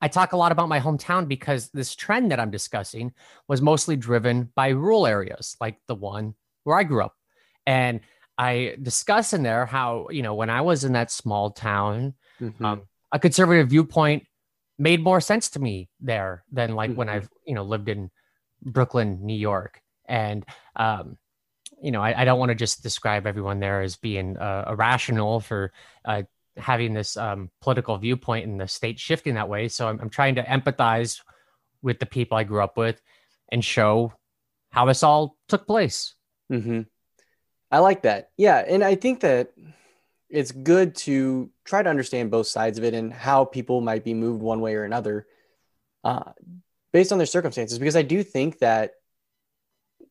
I 0.00 0.08
talk 0.08 0.32
a 0.32 0.36
lot 0.36 0.52
about 0.52 0.68
my 0.68 0.80
hometown 0.80 1.28
because 1.28 1.70
this 1.70 1.94
trend 1.94 2.30
that 2.30 2.40
I'm 2.40 2.50
discussing 2.50 3.12
was 3.48 3.62
mostly 3.62 3.96
driven 3.96 4.50
by 4.54 4.68
rural 4.68 5.06
areas 5.06 5.56
like 5.60 5.78
the 5.86 5.94
one 5.94 6.34
where 6.64 6.76
I 6.76 6.84
grew 6.84 7.04
up. 7.04 7.16
And 7.66 8.00
I 8.42 8.76
discuss 8.82 9.32
in 9.32 9.44
there 9.44 9.66
how, 9.66 10.08
you 10.10 10.22
know, 10.22 10.34
when 10.34 10.50
I 10.50 10.62
was 10.62 10.82
in 10.82 10.94
that 10.94 11.12
small 11.12 11.50
town, 11.50 12.14
mm-hmm. 12.40 12.64
um, 12.64 12.82
a 13.12 13.18
conservative 13.18 13.68
viewpoint 13.68 14.24
made 14.78 15.00
more 15.00 15.20
sense 15.20 15.50
to 15.50 15.60
me 15.60 15.88
there 16.00 16.42
than 16.50 16.74
like 16.74 16.90
mm-hmm. 16.90 16.98
when 16.98 17.08
I've, 17.08 17.28
you 17.46 17.54
know, 17.54 17.62
lived 17.62 17.88
in 17.88 18.10
Brooklyn, 18.60 19.20
New 19.22 19.36
York. 19.36 19.80
And, 20.06 20.44
um, 20.74 21.18
you 21.80 21.92
know, 21.92 22.02
I, 22.02 22.22
I 22.22 22.24
don't 22.24 22.40
want 22.40 22.48
to 22.48 22.56
just 22.56 22.82
describe 22.82 23.28
everyone 23.28 23.60
there 23.60 23.80
as 23.82 23.94
being 23.96 24.36
uh, 24.36 24.64
irrational 24.68 25.38
for 25.38 25.72
uh, 26.04 26.22
having 26.56 26.94
this 26.94 27.16
um, 27.16 27.48
political 27.60 27.96
viewpoint 27.96 28.48
and 28.48 28.60
the 28.60 28.66
state 28.66 28.98
shifting 28.98 29.34
that 29.34 29.48
way. 29.48 29.68
So 29.68 29.88
I'm, 29.88 30.00
I'm 30.00 30.10
trying 30.10 30.34
to 30.34 30.42
empathize 30.42 31.20
with 31.80 32.00
the 32.00 32.06
people 32.06 32.36
I 32.36 32.44
grew 32.44 32.62
up 32.62 32.76
with 32.76 33.00
and 33.52 33.64
show 33.64 34.14
how 34.70 34.86
this 34.86 35.04
all 35.04 35.36
took 35.48 35.66
place. 35.66 36.16
Mm-hmm. 36.50 36.82
I 37.72 37.78
like 37.78 38.02
that. 38.02 38.30
Yeah. 38.36 38.58
And 38.58 38.84
I 38.84 38.94
think 38.94 39.20
that 39.20 39.52
it's 40.28 40.52
good 40.52 40.94
to 40.94 41.50
try 41.64 41.82
to 41.82 41.88
understand 41.88 42.30
both 42.30 42.46
sides 42.46 42.76
of 42.76 42.84
it 42.84 42.92
and 42.92 43.12
how 43.12 43.46
people 43.46 43.80
might 43.80 44.04
be 44.04 44.14
moved 44.14 44.42
one 44.42 44.60
way 44.60 44.74
or 44.74 44.84
another 44.84 45.26
uh, 46.04 46.32
based 46.92 47.12
on 47.12 47.18
their 47.18 47.26
circumstances. 47.26 47.78
Because 47.78 47.96
I 47.96 48.02
do 48.02 48.22
think 48.22 48.58
that 48.58 48.92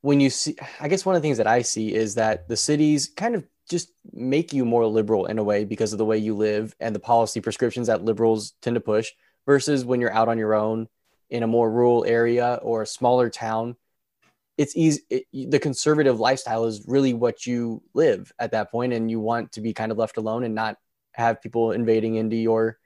when 0.01 0.19
you 0.19 0.31
see, 0.31 0.57
I 0.79 0.87
guess 0.87 1.05
one 1.05 1.15
of 1.15 1.21
the 1.21 1.25
things 1.25 1.37
that 1.37 1.47
I 1.47 1.61
see 1.61 1.93
is 1.93 2.15
that 2.15 2.47
the 2.47 2.57
cities 2.57 3.07
kind 3.15 3.35
of 3.35 3.47
just 3.69 3.91
make 4.11 4.53
you 4.53 4.65
more 4.65 4.87
liberal 4.87 5.27
in 5.27 5.37
a 5.37 5.43
way 5.43 5.63
because 5.63 5.93
of 5.93 5.99
the 5.99 6.05
way 6.05 6.17
you 6.17 6.35
live 6.35 6.75
and 6.79 6.95
the 6.95 6.99
policy 6.99 7.41
prescriptions 7.41 7.87
that 7.87 8.03
liberals 8.03 8.53
tend 8.63 8.73
to 8.73 8.81
push 8.81 9.11
versus 9.45 9.85
when 9.85 10.01
you're 10.01 10.13
out 10.13 10.27
on 10.27 10.39
your 10.39 10.55
own 10.55 10.87
in 11.29 11.43
a 11.43 11.47
more 11.47 11.71
rural 11.71 12.03
area 12.05 12.59
or 12.63 12.81
a 12.81 12.87
smaller 12.87 13.29
town 13.29 13.75
it's 14.57 14.75
easy 14.75 15.01
it, 15.09 15.23
the 15.33 15.59
conservative 15.59 16.19
lifestyle 16.19 16.65
is 16.65 16.85
really 16.87 17.13
what 17.13 17.45
you 17.45 17.81
live 17.93 18.31
at 18.39 18.51
that 18.51 18.71
point 18.71 18.93
and 18.93 19.09
you 19.09 19.19
want 19.19 19.51
to 19.53 19.61
be 19.61 19.73
kind 19.73 19.91
of 19.91 19.97
left 19.97 20.17
alone 20.17 20.43
and 20.43 20.55
not 20.55 20.77
have 21.13 21.41
people 21.41 21.71
invading 21.71 22.15
into 22.15 22.35
your 22.35 22.77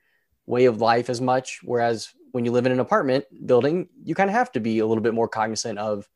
way 0.46 0.66
of 0.66 0.82
life 0.82 1.10
as 1.10 1.22
much. 1.22 1.60
Whereas 1.64 2.10
when 2.32 2.46
you 2.46 2.52
live 2.52 2.66
in 2.66 2.72
an 2.72 2.80
apartment 2.80 3.26
building 3.46 3.88
you 4.04 4.16
kind 4.16 4.30
of 4.30 4.36
have 4.36 4.52
to 4.52 4.60
be 4.60 4.80
a 4.80 4.86
little 4.86 5.04
bit 5.04 5.14
more 5.14 5.28
cognizant 5.28 5.80
of 5.80 6.08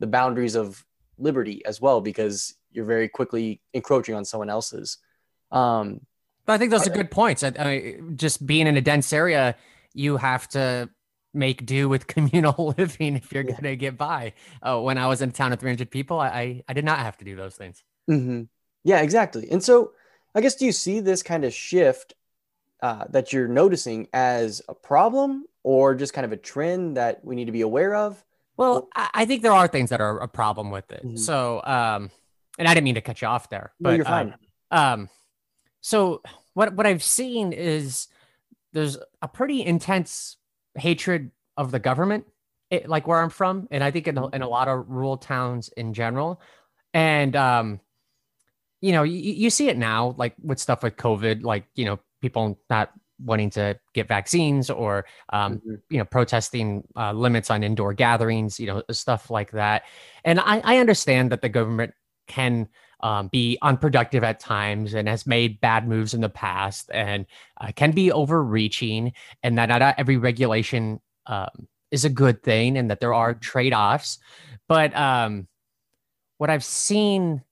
the 0.00 0.06
boundaries 0.06 0.54
of 0.54 0.84
liberty 1.18 1.64
as 1.64 1.80
well 1.80 2.00
because 2.00 2.54
you're 2.70 2.84
very 2.84 3.08
quickly 3.08 3.60
encroaching 3.72 4.14
on 4.14 4.24
someone 4.24 4.50
else's. 4.50 4.98
Um 5.50 6.00
but 6.44 6.52
i 6.52 6.58
think 6.58 6.70
those 6.70 6.86
are 6.86 6.90
good 6.90 7.10
points. 7.10 7.42
I, 7.42 7.52
I, 7.58 7.94
just 8.14 8.46
being 8.46 8.66
in 8.66 8.76
a 8.76 8.80
dense 8.80 9.12
area 9.12 9.56
you 9.94 10.18
have 10.18 10.46
to 10.48 10.90
make 11.36 11.66
do 11.66 11.88
with 11.88 12.06
communal 12.08 12.74
living 12.78 13.16
if 13.16 13.32
you're 13.32 13.42
going 13.42 13.62
to 13.62 13.76
get 13.76 13.96
by. 13.96 14.32
Uh, 14.62 14.80
when 14.80 14.98
I 14.98 15.06
was 15.06 15.22
in 15.22 15.28
a 15.28 15.32
town 15.32 15.52
of 15.52 15.60
300 15.60 15.90
people, 15.90 16.18
I, 16.18 16.28
I, 16.28 16.62
I 16.68 16.72
did 16.72 16.84
not 16.84 16.98
have 16.98 17.16
to 17.18 17.24
do 17.24 17.36
those 17.36 17.54
things. 17.54 17.82
Mm-hmm. 18.10 18.44
Yeah, 18.84 19.00
exactly. 19.00 19.48
And 19.50 19.62
so, 19.62 19.92
I 20.34 20.40
guess, 20.40 20.54
do 20.54 20.64
you 20.64 20.72
see 20.72 21.00
this 21.00 21.22
kind 21.22 21.44
of 21.44 21.52
shift 21.52 22.14
uh, 22.82 23.04
that 23.10 23.32
you're 23.32 23.48
noticing 23.48 24.08
as 24.12 24.62
a 24.68 24.74
problem 24.74 25.44
or 25.62 25.94
just 25.94 26.12
kind 26.12 26.24
of 26.24 26.32
a 26.32 26.36
trend 26.36 26.96
that 26.96 27.24
we 27.24 27.34
need 27.34 27.46
to 27.46 27.52
be 27.52 27.62
aware 27.62 27.94
of? 27.94 28.22
Well, 28.56 28.88
I, 28.94 29.10
I 29.12 29.24
think 29.26 29.42
there 29.42 29.52
are 29.52 29.68
things 29.68 29.90
that 29.90 30.00
are 30.00 30.18
a 30.18 30.28
problem 30.28 30.70
with 30.70 30.90
it. 30.92 31.04
Mm-hmm. 31.04 31.16
So, 31.16 31.62
um, 31.64 32.10
and 32.58 32.68
I 32.68 32.74
didn't 32.74 32.84
mean 32.84 32.94
to 32.94 33.00
cut 33.00 33.20
you 33.20 33.28
off 33.28 33.50
there, 33.50 33.72
but 33.80 33.90
no, 33.90 33.96
you're 33.96 34.04
fine. 34.04 34.34
Um, 34.70 34.80
um, 34.80 35.08
so 35.80 36.22
what 36.54 36.74
what 36.74 36.86
I've 36.86 37.02
seen 37.02 37.52
is 37.52 38.08
there's 38.72 38.98
a 39.22 39.28
pretty 39.28 39.64
intense 39.64 40.36
hatred 40.76 41.30
of 41.56 41.70
the 41.70 41.78
government, 41.78 42.26
it, 42.70 42.88
like 42.88 43.06
where 43.06 43.20
I'm 43.20 43.30
from, 43.30 43.68
and 43.70 43.82
I 43.82 43.90
think 43.90 44.08
in 44.08 44.18
a, 44.18 44.28
in 44.28 44.42
a 44.42 44.48
lot 44.48 44.68
of 44.68 44.88
rural 44.88 45.16
towns 45.16 45.70
in 45.76 45.94
general. 45.94 46.40
And 46.92 47.36
um, 47.36 47.80
you 48.80 48.92
know, 48.92 49.02
you, 49.02 49.18
you 49.18 49.50
see 49.50 49.68
it 49.68 49.76
now, 49.76 50.14
like 50.18 50.34
with 50.42 50.58
stuff 50.58 50.82
with 50.82 50.96
COVID, 50.96 51.42
like 51.42 51.66
you 51.74 51.84
know, 51.84 51.98
people 52.20 52.58
not 52.68 52.92
wanting 53.24 53.50
to 53.50 53.78
get 53.94 54.08
vaccines 54.08 54.68
or 54.68 55.06
um, 55.32 55.56
mm-hmm. 55.56 55.74
you 55.90 55.98
know 55.98 56.04
protesting 56.04 56.86
uh, 56.96 57.12
limits 57.12 57.50
on 57.50 57.62
indoor 57.62 57.94
gatherings 57.94 58.60
you 58.60 58.66
know 58.66 58.82
stuff 58.90 59.30
like 59.30 59.52
that 59.52 59.84
and 60.24 60.38
I, 60.38 60.60
I 60.62 60.76
understand 60.78 61.32
that 61.32 61.40
the 61.40 61.48
government 61.48 61.94
can 62.26 62.68
um, 63.00 63.28
be 63.28 63.58
unproductive 63.62 64.24
at 64.24 64.40
times 64.40 64.94
and 64.94 65.08
has 65.08 65.26
made 65.26 65.60
bad 65.60 65.86
moves 65.86 66.14
in 66.14 66.20
the 66.20 66.28
past 66.28 66.90
and 66.92 67.26
uh, 67.60 67.70
can 67.74 67.92
be 67.92 68.10
overreaching 68.10 69.12
and 69.42 69.58
that 69.58 69.68
not 69.68 69.94
every 69.98 70.16
regulation 70.16 71.00
um, 71.26 71.68
is 71.90 72.04
a 72.04 72.10
good 72.10 72.42
thing 72.42 72.76
and 72.78 72.90
that 72.90 73.00
there 73.00 73.14
are 73.14 73.34
trade 73.34 73.74
offs. 73.74 74.18
But 74.68 74.96
um, 74.96 75.46
what 76.38 76.50
I've 76.50 76.64
seen 76.64 77.42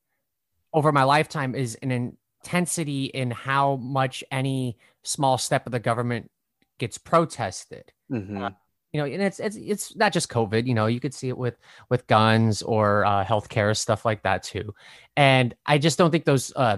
over 0.73 0.93
my 0.93 1.05
lifetime 1.05 1.55
is 1.55 1.77
an 1.77 2.17
intensity 2.45 3.07
in 3.07 3.31
how 3.31 3.77
much 3.77 4.25
any 4.31 4.77
small 5.03 5.39
step 5.39 5.67
of 5.67 5.73
the 5.73 5.79
government 5.79 6.31
gets 6.79 6.99
protested. 6.99 7.93
Mm-hmm. 8.11 8.43
Uh, 8.43 8.51
you 8.95 9.01
know, 9.01 9.07
and 9.07 9.21
it's 9.21 9.41
it's 9.41 9.57
it's 9.57 9.97
not 9.97 10.13
just 10.13 10.29
COVID. 10.29 10.69
You 10.69 10.75
know, 10.75 10.87
you 10.87 11.01
could 11.01 11.13
see 11.13 11.29
it 11.29 11.37
with 11.37 11.59
with 11.91 12.07
guns 12.07 12.63
or 12.63 13.05
uh, 13.05 13.25
healthcare 13.25 13.77
stuff 13.77 14.05
like 14.05 14.23
that 14.23 14.45
too. 14.45 14.73
And 15.17 15.53
I 15.67 15.79
just 15.79 15.99
don't 15.99 16.13
think 16.13 16.25
those 16.25 16.53
uh, 16.55 16.77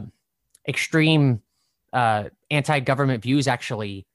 extreme 0.66 1.42
uh, 1.92 2.30
anti-government 2.50 3.22
views 3.22 3.46
actually 3.46 4.06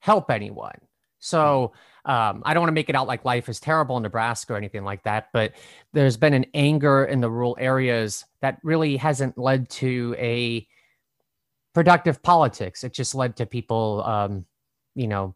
help 0.00 0.30
anyone. 0.30 0.78
So 1.18 1.72
um, 2.04 2.42
I 2.44 2.52
don't 2.52 2.60
want 2.60 2.68
to 2.68 2.74
make 2.74 2.90
it 2.90 2.94
out 2.94 3.06
like 3.06 3.24
life 3.24 3.48
is 3.48 3.58
terrible 3.58 3.96
in 3.96 4.02
Nebraska 4.02 4.52
or 4.52 4.58
anything 4.58 4.84
like 4.84 5.02
that, 5.04 5.28
but 5.32 5.54
there's 5.94 6.18
been 6.18 6.34
an 6.34 6.44
anger 6.52 7.06
in 7.06 7.22
the 7.22 7.30
rural 7.30 7.56
areas 7.58 8.26
that 8.42 8.58
really 8.62 8.98
hasn't 8.98 9.38
led 9.38 9.70
to 9.70 10.14
a 10.18 10.66
productive 11.72 12.22
politics. 12.22 12.84
It 12.84 12.92
just 12.92 13.14
led 13.14 13.36
to 13.36 13.46
people, 13.46 14.04
um, 14.04 14.44
you 14.94 15.06
know, 15.06 15.34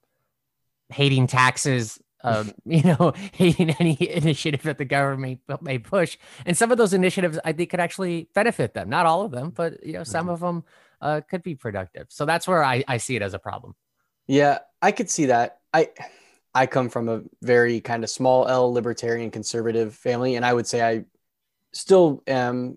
hating 0.91 1.27
taxes, 1.27 1.99
um, 2.23 2.53
you 2.65 2.83
know, 2.83 3.12
hating 3.33 3.71
any 3.81 3.97
initiative 4.11 4.62
that 4.62 4.79
the 4.79 4.85
government 4.85 5.41
may 5.61 5.79
push. 5.79 6.17
And 6.47 6.57
some 6.57 6.73
of 6.73 6.79
those 6.79 6.93
initiatives, 6.93 7.39
I 7.45 7.53
think, 7.53 7.71
could 7.71 7.81
actually 7.81 8.29
benefit 8.35 8.75
them. 8.75 8.89
Not 8.89 9.07
all 9.07 9.23
of 9.23 9.31
them, 9.31 9.50
but 9.50 9.85
you 9.85 9.95
know, 9.95 10.05
some 10.05 10.27
mm-hmm. 10.27 10.35
of 10.35 10.41
them 10.41 10.65
uh, 11.00 11.21
could 11.29 11.43
be 11.43 11.55
productive. 11.55 12.07
So 12.11 12.25
that's 12.25 12.47
where 12.47 12.62
I, 12.62 12.85
I 12.87 12.99
see 12.99 13.17
it 13.17 13.23
as 13.23 13.35
a 13.35 13.39
problem. 13.39 13.75
Yeah, 14.27 14.59
I 14.81 14.93
could 14.93 15.11
see 15.11 15.27
that. 15.27 15.61
I 15.73 15.91
I 16.55 16.67
come 16.67 16.89
from 16.89 17.09
a 17.09 17.23
very 17.43 17.81
kind 17.81 18.05
of 18.05 18.11
small 18.11 18.49
L 18.49 18.73
libertarian 18.73 19.31
conservative 19.31 19.95
family, 19.95 20.37
and 20.37 20.45
I 20.45 20.53
would 20.53 20.67
say 20.67 20.83
I 20.83 21.05
still 21.73 22.23
am 22.27 22.77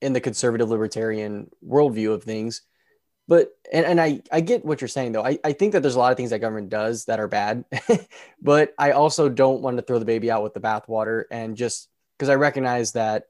in 0.00 0.12
the 0.12 0.20
conservative 0.20 0.68
libertarian 0.68 1.50
worldview 1.66 2.12
of 2.12 2.24
things. 2.24 2.62
But 3.26 3.50
and, 3.72 3.86
and 3.86 4.00
I, 4.00 4.20
I 4.30 4.40
get 4.40 4.64
what 4.64 4.80
you're 4.80 4.88
saying 4.88 5.12
though. 5.12 5.24
I, 5.24 5.38
I 5.42 5.52
think 5.52 5.72
that 5.72 5.80
there's 5.80 5.94
a 5.94 5.98
lot 5.98 6.12
of 6.12 6.16
things 6.16 6.30
that 6.30 6.40
government 6.40 6.68
does 6.68 7.06
that 7.06 7.20
are 7.20 7.28
bad, 7.28 7.64
but 8.42 8.74
I 8.78 8.92
also 8.92 9.28
don't 9.28 9.62
want 9.62 9.78
to 9.78 9.82
throw 9.82 9.98
the 9.98 10.04
baby 10.04 10.30
out 10.30 10.42
with 10.42 10.54
the 10.54 10.60
bathwater 10.60 11.24
and 11.30 11.56
just 11.56 11.88
because 12.18 12.28
I 12.28 12.34
recognize 12.34 12.92
that 12.92 13.24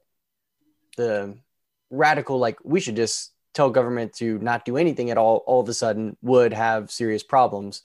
the 0.97 1.37
radical 1.89 2.39
like 2.39 2.57
we 2.63 2.79
should 2.79 2.95
just 2.95 3.31
tell 3.53 3.69
government 3.69 4.13
to 4.13 4.37
not 4.39 4.65
do 4.65 4.75
anything 4.75 5.11
at 5.11 5.17
all 5.17 5.37
all 5.47 5.61
of 5.61 5.69
a 5.69 5.73
sudden 5.73 6.17
would 6.21 6.53
have 6.53 6.91
serious 6.91 7.23
problems. 7.23 7.83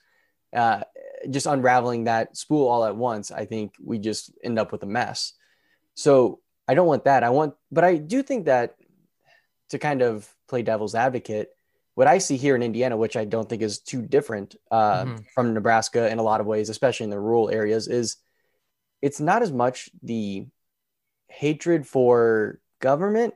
Uh, 0.52 0.82
just 1.28 1.46
unraveling 1.46 2.04
that 2.04 2.36
spool 2.36 2.66
all 2.66 2.84
at 2.84 2.96
once, 2.96 3.30
I 3.30 3.44
think 3.44 3.74
we 3.82 3.98
just 3.98 4.32
end 4.42 4.58
up 4.58 4.72
with 4.72 4.82
a 4.82 4.86
mess. 4.86 5.34
So 5.94 6.40
I 6.66 6.74
don't 6.74 6.86
want 6.86 7.04
that. 7.04 7.22
I 7.22 7.30
want, 7.30 7.54
but 7.70 7.84
I 7.84 7.96
do 7.96 8.22
think 8.22 8.46
that 8.46 8.76
to 9.70 9.78
kind 9.78 10.02
of 10.02 10.28
play 10.48 10.62
devil's 10.62 10.94
advocate, 10.94 11.50
what 12.00 12.08
I 12.08 12.16
see 12.16 12.38
here 12.38 12.56
in 12.56 12.62
Indiana, 12.62 12.96
which 12.96 13.14
I 13.14 13.26
don't 13.26 13.46
think 13.46 13.60
is 13.60 13.78
too 13.78 14.00
different 14.00 14.56
uh, 14.70 15.04
mm-hmm. 15.04 15.16
from 15.34 15.52
Nebraska 15.52 16.10
in 16.10 16.18
a 16.18 16.22
lot 16.22 16.40
of 16.40 16.46
ways, 16.46 16.70
especially 16.70 17.04
in 17.04 17.10
the 17.10 17.20
rural 17.20 17.50
areas, 17.50 17.88
is 17.88 18.16
it's 19.02 19.20
not 19.20 19.42
as 19.42 19.52
much 19.52 19.90
the 20.02 20.46
hatred 21.28 21.86
for 21.86 22.58
government, 22.80 23.34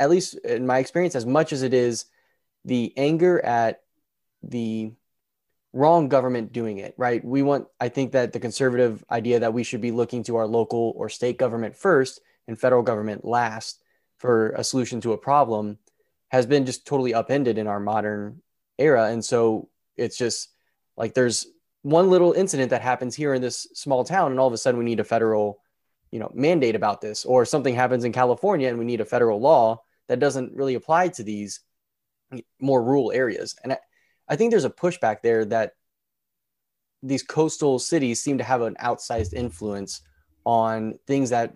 at 0.00 0.10
least 0.10 0.34
in 0.38 0.66
my 0.66 0.80
experience, 0.80 1.14
as 1.14 1.24
much 1.24 1.52
as 1.52 1.62
it 1.62 1.72
is 1.72 2.06
the 2.64 2.92
anger 2.96 3.38
at 3.44 3.80
the 4.42 4.90
wrong 5.72 6.08
government 6.08 6.52
doing 6.52 6.78
it, 6.78 6.94
right? 6.96 7.24
We 7.24 7.42
want, 7.42 7.68
I 7.80 7.90
think 7.90 8.10
that 8.10 8.32
the 8.32 8.40
conservative 8.40 9.04
idea 9.08 9.38
that 9.38 9.54
we 9.54 9.62
should 9.62 9.80
be 9.80 9.92
looking 9.92 10.24
to 10.24 10.34
our 10.34 10.48
local 10.48 10.94
or 10.96 11.10
state 11.10 11.38
government 11.38 11.76
first 11.76 12.20
and 12.48 12.58
federal 12.58 12.82
government 12.82 13.24
last 13.24 13.80
for 14.18 14.50
a 14.56 14.64
solution 14.64 15.00
to 15.02 15.12
a 15.12 15.16
problem 15.16 15.78
has 16.30 16.46
been 16.46 16.66
just 16.66 16.86
totally 16.86 17.14
upended 17.14 17.58
in 17.58 17.66
our 17.66 17.80
modern 17.80 18.40
era. 18.78 19.10
And 19.10 19.24
so 19.24 19.68
it's 19.96 20.16
just 20.16 20.48
like 20.96 21.14
there's 21.14 21.46
one 21.82 22.10
little 22.10 22.32
incident 22.32 22.70
that 22.70 22.82
happens 22.82 23.14
here 23.14 23.34
in 23.34 23.42
this 23.42 23.66
small 23.74 24.04
town, 24.04 24.30
and 24.30 24.40
all 24.40 24.46
of 24.46 24.52
a 24.52 24.58
sudden 24.58 24.78
we 24.78 24.84
need 24.84 25.00
a 25.00 25.04
federal, 25.04 25.60
you 26.10 26.18
know, 26.18 26.30
mandate 26.34 26.76
about 26.76 27.00
this, 27.00 27.24
or 27.24 27.44
something 27.44 27.74
happens 27.74 28.04
in 28.04 28.12
California 28.12 28.68
and 28.68 28.78
we 28.78 28.84
need 28.84 29.00
a 29.00 29.04
federal 29.04 29.40
law 29.40 29.82
that 30.08 30.18
doesn't 30.18 30.54
really 30.54 30.74
apply 30.74 31.08
to 31.08 31.22
these 31.22 31.60
more 32.60 32.82
rural 32.82 33.12
areas. 33.12 33.56
And 33.62 33.72
I, 33.72 33.78
I 34.28 34.36
think 34.36 34.50
there's 34.50 34.64
a 34.64 34.70
pushback 34.70 35.22
there 35.22 35.44
that 35.46 35.72
these 37.02 37.22
coastal 37.22 37.78
cities 37.78 38.22
seem 38.22 38.38
to 38.38 38.44
have 38.44 38.60
an 38.60 38.76
outsized 38.80 39.32
influence 39.32 40.02
on 40.44 40.98
things 41.06 41.30
that 41.30 41.54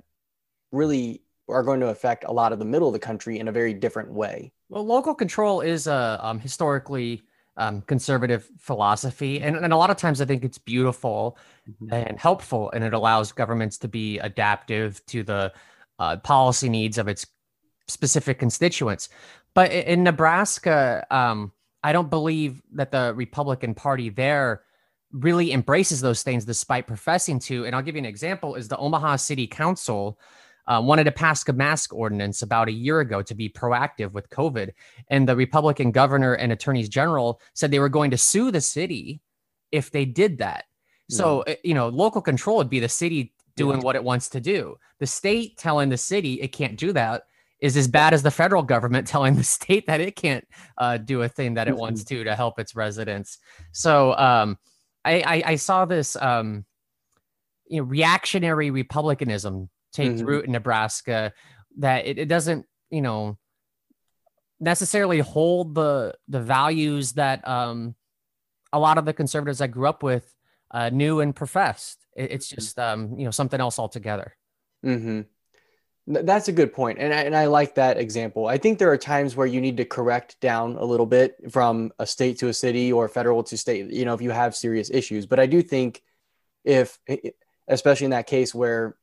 really 0.73 1.23
are 1.49 1.63
going 1.63 1.81
to 1.81 1.89
affect 1.89 2.25
a 2.25 2.33
lot 2.33 2.53
of 2.53 2.59
the 2.59 2.65
middle 2.65 2.89
of 2.89 2.95
the 2.95 2.99
country 2.99 3.39
in 3.39 3.49
a 3.49 3.53
very 3.53 3.75
different 3.75 4.11
way. 4.11 4.53
Well, 4.75 4.85
local 4.85 5.15
control 5.15 5.61
is 5.61 5.87
a 5.87 6.19
um, 6.21 6.41
historically 6.41 7.23
um, 7.57 7.83
conservative 7.83 8.51
philosophy, 8.59 9.41
and, 9.41 9.55
and 9.55 9.73
a 9.73 9.77
lot 9.77 9.91
of 9.91 9.97
times 9.97 10.21
I 10.21 10.25
think 10.25 10.43
it's 10.43 10.59
beautiful 10.59 11.39
mm-hmm. 11.71 11.95
and 11.95 12.19
helpful, 12.19 12.73
and 12.73 12.83
it 12.83 12.93
allows 12.93 13.31
governments 13.31 13.79
to 13.79 13.89
be 13.89 14.19
adaptive 14.19 15.01
to 15.07 15.23
the 15.23 15.53
uh, 16.01 16.17
policy 16.17 16.69
needs 16.69 16.99
of 16.99 17.07
its 17.07 17.25
specific 17.87 18.41
constituents. 18.41 19.11
But 19.55 19.71
in 19.71 20.03
Nebraska, 20.03 21.07
um, 21.09 21.53
I 21.85 21.93
don't 21.93 22.11
believe 22.11 22.61
that 22.73 22.91
the 22.91 23.15
Republican 23.15 23.75
Party 23.75 24.09
there 24.09 24.63
really 25.13 25.53
embraces 25.53 26.01
those 26.01 26.25
things 26.25 26.45
despite 26.45 26.89
professing 26.89 27.39
to. 27.39 27.65
And 27.65 27.77
I'll 27.77 27.83
give 27.83 27.95
you 27.95 28.01
an 28.01 28.07
example: 28.07 28.57
is 28.57 28.67
the 28.67 28.77
Omaha 28.77 29.17
City 29.17 29.47
Council 29.47 30.19
uh, 30.67 30.81
wanted 30.85 31.05
to 31.05 31.13
pass 31.13 31.47
a 31.49 31.53
mask 31.53 31.93
ordinance 31.95 32.43
about 32.43 32.69
a 32.69 32.73
year 32.73 33.01
ago 33.01 33.23
to 33.23 33.35
be 33.35 33.49
proactive 33.49 34.13
with 34.13 34.31
COVID, 34.31 34.71
and 35.09 35.29
the 35.29 35.37
Republican 35.37 35.91
governor 35.91 36.35
and 36.35 36.53
attorneys 36.53 36.89
general 36.89 37.41
said 37.55 37.71
they 37.71 37.79
were 37.79 37.89
going 37.89 38.11
to 38.11 38.19
sue 38.19 38.51
the 38.51 38.61
city 38.61 39.21
if 39.73 39.91
they 39.91 40.05
did 40.05 40.39
that. 40.39 40.65
So, 41.11 41.43
eh, 41.43 41.57
you 41.65 41.75
know, 41.75 41.89
local 41.89 42.23
control 42.23 42.57
would 42.59 42.71
be 42.71 42.81
the 42.81 42.89
city 42.89 43.35
doing 43.57 43.79
yeah. 43.79 43.85
what 43.85 43.97
it 43.97 44.05
wants 44.05 44.29
to 44.31 44.41
do. 44.41 44.77
The 45.01 45.07
state 45.07 45.59
telling 45.59 45.89
the 45.89 45.97
city 45.97 46.41
it 46.41 46.49
can't 46.49 46.77
do 46.77 46.93
that 46.93 47.25
is 47.61 47.77
as 47.77 47.89
bad 47.89 48.15
as 48.15 48.23
the 48.23 48.31
federal 48.31 48.63
government 48.63 49.07
telling 49.15 49.35
the 49.37 49.45
state 49.45 49.87
that 49.87 50.01
it 50.01 50.17
can't 50.17 50.47
uh, 50.79 50.97
do 50.99 51.23
a 51.23 51.29
thing 51.29 51.55
that 51.55 51.69
it 51.69 51.77
wants 51.77 52.03
mm-hmm. 52.03 52.17
to 52.17 52.25
to 52.25 52.35
help 52.35 52.59
its 52.59 52.75
residents. 52.75 53.39
So 53.73 54.17
um, 54.17 54.59
I, 55.05 55.21
I, 55.21 55.43
I, 55.53 55.57
saw 55.57 55.85
this 55.85 56.17
um, 56.17 56.65
you 57.67 57.79
know 57.79 57.85
reactionary 57.85 58.71
republicanism 58.71 59.69
take 59.95 60.13
mm-hmm. 60.13 60.27
root 60.27 60.45
in 60.45 60.53
Nebraska 60.53 61.33
that 61.79 62.07
it, 62.07 62.19
it 62.19 62.27
doesn't 62.27 62.67
you 62.91 63.01
know 63.01 63.39
necessarily 64.61 65.21
hold 65.21 65.75
the 65.75 66.15
the 66.29 66.41
values 66.41 67.13
that 67.13 67.47
um, 67.47 67.95
a 68.73 68.79
lot 68.79 68.99
of 68.99 69.05
the 69.05 69.13
conservatives 69.13 69.61
I 69.61 69.67
grew 69.67 69.89
up 69.89 70.03
with 70.03 70.35
uh, 70.71 70.91
knew 70.91 71.21
and 71.21 71.35
professed. 71.35 72.05
It, 72.17 72.33
it's 72.33 72.49
mm-hmm. 72.49 72.55
just 72.57 72.79
um, 72.79 73.19
you 73.19 73.25
know 73.25 73.31
something 73.31 73.61
else 73.61 73.79
altogether. 73.79 74.37
Mm-hmm. 74.85 75.23
That's 76.07 76.49
a 76.49 76.53
good 76.53 76.75
point, 76.75 76.99
and 76.99 77.15
I, 77.15 77.23
and 77.23 77.35
I 77.35 77.47
like 77.47 77.77
that 77.77 77.97
example. 77.97 78.47
I 78.47 78.59
think 78.59 78.79
there 78.79 78.91
are 78.91 78.99
times 78.99 79.37
where 79.37 79.47
you 79.47 79.61
need 79.63 79.79
to 79.79 79.87
correct 79.87 80.39
down 80.39 80.77
a 80.77 80.85
little 80.85 81.07
bit 81.07 81.51
from 81.51 81.93
a 81.99 82.07
state 82.07 82.39
to 82.41 82.49
a 82.49 82.53
city 82.53 82.93
or 82.93 83.09
federal 83.09 83.43
to 83.45 83.57
state. 83.57 83.91
You 83.91 84.05
know, 84.05 84.13
if 84.13 84.21
you 84.21 84.31
have 84.31 84.55
serious 84.55 84.91
issues, 84.91 85.25
but 85.25 85.41
I 85.41 85.47
do 85.47 85.63
think 85.63 86.03
if, 86.63 86.99
especially 87.69 88.05
in 88.07 88.11
that 88.11 88.27
case 88.27 88.55
where 88.55 88.97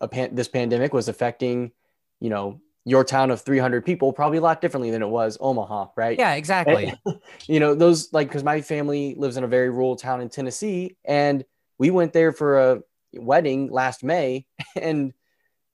a 0.00 0.08
pan- 0.08 0.34
this 0.34 0.48
pandemic 0.48 0.92
was 0.92 1.08
affecting, 1.08 1.72
you 2.20 2.30
know, 2.30 2.60
your 2.84 3.04
town 3.04 3.30
of 3.30 3.42
300 3.42 3.84
people 3.84 4.12
probably 4.12 4.38
a 4.38 4.40
lot 4.40 4.62
differently 4.62 4.90
than 4.90 5.02
it 5.02 5.08
was 5.08 5.36
Omaha, 5.40 5.88
right? 5.96 6.18
Yeah, 6.18 6.34
exactly. 6.34 6.94
And, 7.04 7.20
you 7.46 7.60
know, 7.60 7.74
those 7.74 8.12
like 8.12 8.28
because 8.28 8.44
my 8.44 8.62
family 8.62 9.14
lives 9.16 9.36
in 9.36 9.44
a 9.44 9.48
very 9.48 9.68
rural 9.68 9.96
town 9.96 10.20
in 10.20 10.28
Tennessee, 10.28 10.96
and 11.04 11.44
we 11.78 11.90
went 11.90 12.12
there 12.12 12.32
for 12.32 12.58
a 12.58 12.80
wedding 13.12 13.70
last 13.70 14.02
May, 14.02 14.46
and 14.76 15.12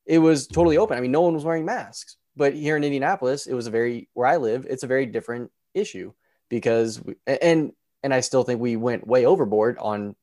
it 0.07 0.19
was 0.19 0.47
totally 0.47 0.77
open. 0.77 0.99
I 0.99 1.01
mean, 1.01 1.13
no 1.13 1.23
one 1.23 1.35
was 1.35 1.45
wearing 1.45 1.65
masks. 1.65 2.17
But 2.37 2.55
here 2.55 2.77
in 2.77 2.83
Indianapolis, 2.83 3.47
it 3.47 3.55
was 3.55 3.69
a 3.69 3.71
very 3.71 4.09
where 4.15 4.27
I 4.27 4.39
live, 4.39 4.67
it's 4.69 4.83
a 4.83 4.89
very 4.89 5.07
different 5.07 5.53
issue 5.73 6.13
because 6.49 7.01
we, 7.01 7.15
and 7.27 7.73
and 8.03 8.13
I 8.13 8.21
still 8.21 8.43
think 8.43 8.61
we 8.61 8.77
went 8.77 9.07
way 9.07 9.25
overboard 9.25 9.79
on 9.79 10.17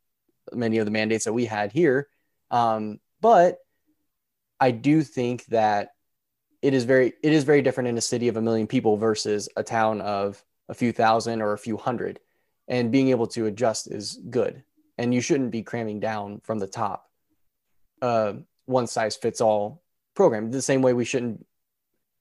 many 0.51 0.77
of 0.79 0.85
the 0.85 0.91
mandates 0.91 1.25
that 1.25 1.33
we 1.33 1.45
had 1.45 1.71
here. 1.71 2.09
Um, 2.49 2.99
but 3.21 3.57
I 4.61 4.69
do 4.69 5.01
think 5.01 5.45
that 5.47 5.89
it 6.61 6.75
is 6.75 6.83
very 6.83 7.13
it 7.23 7.33
is 7.33 7.43
very 7.43 7.63
different 7.63 7.89
in 7.89 7.97
a 7.97 8.01
city 8.01 8.27
of 8.27 8.37
a 8.37 8.41
million 8.41 8.67
people 8.67 8.95
versus 8.95 9.49
a 9.57 9.63
town 9.63 9.99
of 10.01 10.41
a 10.69 10.75
few 10.75 10.91
thousand 10.91 11.41
or 11.41 11.53
a 11.53 11.57
few 11.57 11.75
hundred. 11.75 12.19
And 12.67 12.91
being 12.91 13.09
able 13.09 13.27
to 13.27 13.47
adjust 13.47 13.91
is 13.91 14.19
good. 14.29 14.63
And 14.97 15.13
you 15.13 15.19
shouldn't 15.19 15.51
be 15.51 15.63
cramming 15.63 15.99
down 15.99 16.41
from 16.43 16.59
the 16.59 16.67
top. 16.67 17.09
Uh, 18.01 18.33
one 18.65 18.87
size 18.87 19.15
fits 19.15 19.41
all 19.41 19.81
program. 20.15 20.51
The 20.51 20.61
same 20.61 20.83
way 20.83 20.93
we 20.93 21.05
shouldn't 21.05 21.45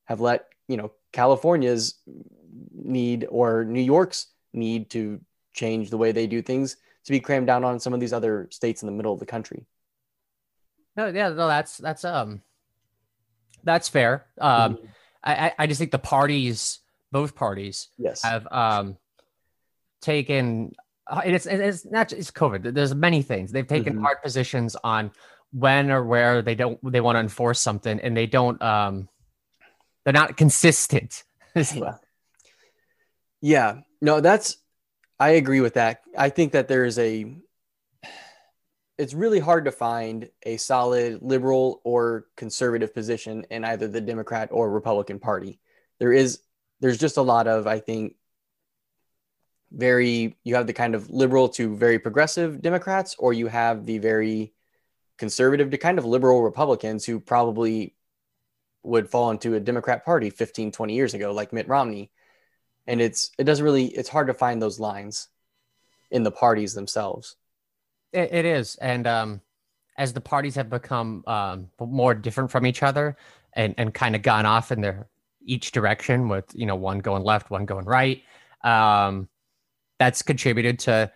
have 0.07 0.21
let, 0.21 0.47
you 0.67 0.79
know, 0.79 0.93
California's 1.13 1.95
need 2.73 3.27
or 3.31 3.65
New 3.65 3.83
York's 3.83 4.29
need 4.55 4.91
to 4.91 5.21
change 5.53 5.91
the 5.91 5.99
way 5.99 6.11
they 6.11 6.27
do 6.27 6.41
things 6.43 6.77
to 7.05 7.13
be 7.13 7.21
crammed 7.21 7.47
down 7.47 7.65
on 7.65 7.79
some 7.79 7.93
of 7.93 8.01
these 8.01 8.13
other 8.13 8.49
states 8.51 8.83
in 8.83 8.87
the 8.87 8.93
middle 8.93 9.13
of 9.13 9.21
the 9.21 9.27
country. 9.27 9.67
No, 11.01 11.07
yeah, 11.07 11.29
no, 11.31 11.49
that's 11.49 11.79
that's 11.79 12.05
um 12.05 12.43
that's 13.65 13.89
fair. 13.89 14.27
Um 14.39 14.77
mm-hmm. 14.77 14.87
I, 15.23 15.53
I 15.59 15.67
just 15.67 15.79
think 15.79 15.91
the 15.91 15.99
parties, 15.99 16.79
both 17.13 17.35
parties, 17.35 17.89
yes, 17.99 18.23
have 18.23 18.47
um 18.51 18.97
taken 20.03 20.75
it's 21.25 21.47
it's 21.47 21.85
not 21.87 22.09
just 22.09 22.21
it's 22.21 22.31
COVID. 22.31 22.75
There's 22.75 22.95
many 22.95 23.23
things. 23.23 23.51
They've 23.51 23.67
taken 23.67 23.95
mm-hmm. 23.95 24.05
hard 24.05 24.23
positions 24.23 24.77
on 24.85 25.11
when 25.53 25.91
or 25.91 26.05
where 26.05 26.43
they 26.43 26.55
don't 26.55 26.79
they 26.93 27.01
want 27.01 27.17
to 27.17 27.21
enforce 27.21 27.61
something 27.61 27.99
and 28.01 28.17
they 28.17 28.27
don't 28.27 28.61
um 28.63 29.09
they're 30.05 30.13
not 30.13 30.37
consistent 30.37 31.25
yeah. 31.57 31.97
yeah 33.41 33.81
no 34.01 34.21
that's 34.21 34.59
i 35.19 35.31
agree 35.31 35.61
with 35.61 35.75
that 35.75 36.03
i 36.17 36.29
think 36.29 36.53
that 36.53 36.69
there 36.69 36.85
is 36.85 37.01
a 37.01 37.37
it's 39.01 39.15
really 39.15 39.41
hard 39.41 39.65
to 39.65 39.73
find 39.73 40.29
a 40.45 40.57
solid 40.57 41.23
liberal 41.23 41.81
or 41.85 42.27
conservative 42.37 42.95
position 42.95 43.45
in 43.51 43.65
either 43.65 43.89
the 43.89 44.01
democrat 44.01 44.49
or 44.53 44.71
republican 44.71 45.19
party 45.19 45.59
there 45.99 46.13
is 46.13 46.41
there's 46.81 46.99
just 46.99 47.17
a 47.17 47.23
lot 47.23 47.47
of 47.47 47.67
i 47.67 47.79
think 47.79 48.15
very 49.73 50.37
you 50.43 50.57
have 50.57 50.67
the 50.67 50.73
kind 50.73 50.95
of 50.95 51.09
liberal 51.11 51.49
to 51.49 51.77
very 51.77 51.99
progressive 51.99 52.61
democrats 52.61 53.15
or 53.19 53.33
you 53.33 53.47
have 53.47 53.87
the 53.87 53.99
very 53.99 54.53
conservative 55.21 55.71
to 55.71 55.79
kind 55.79 55.99
of 55.99 56.07
liberal 56.07 56.43
Republicans 56.43 57.05
who 57.05 57.21
probably 57.21 57.95
would 58.83 59.09
fall 59.09 59.31
into 59.31 59.55
a 59.55 59.61
Democrat 59.61 60.03
party 60.05 60.31
15, 60.31 60.73
20 60.73 60.95
years 60.95 61.13
ago, 61.13 61.33
like 61.33 61.53
Mitt 61.53 61.69
Romney. 61.69 62.11
And 62.87 63.03
it's 63.03 63.31
it 63.39 63.45
doesn't 63.45 63.65
really 63.65 63.85
it's 63.85 64.09
hard 64.09 64.27
to 64.29 64.35
find 64.35 64.61
those 64.61 64.81
lines 64.81 65.29
in 66.11 66.25
the 66.25 66.33
parties 66.33 66.73
themselves. 66.73 67.37
It, 68.13 68.33
it 68.33 68.45
is. 68.45 68.77
And 68.77 69.07
um 69.07 69.41
as 69.99 70.15
the 70.15 70.21
parties 70.21 70.55
have 70.55 70.71
become 70.71 71.23
um, 71.27 71.69
more 71.79 72.15
different 72.15 72.51
from 72.51 72.65
each 72.65 72.83
other 72.83 73.19
and, 73.53 73.75
and 73.77 73.93
kind 73.93 74.17
of 74.17 74.23
gone 74.23 74.47
off 74.47 74.73
in 74.73 74.81
their 74.81 75.07
each 75.45 75.73
direction 75.73 76.29
with 76.29 76.45
you 76.55 76.65
know 76.65 76.75
one 76.75 77.01
going 77.01 77.23
left 77.23 77.51
one 77.51 77.67
going 77.67 77.85
right 77.85 78.23
um, 78.63 79.29
that's 79.99 80.23
contributed 80.23 80.79
to 80.79 81.11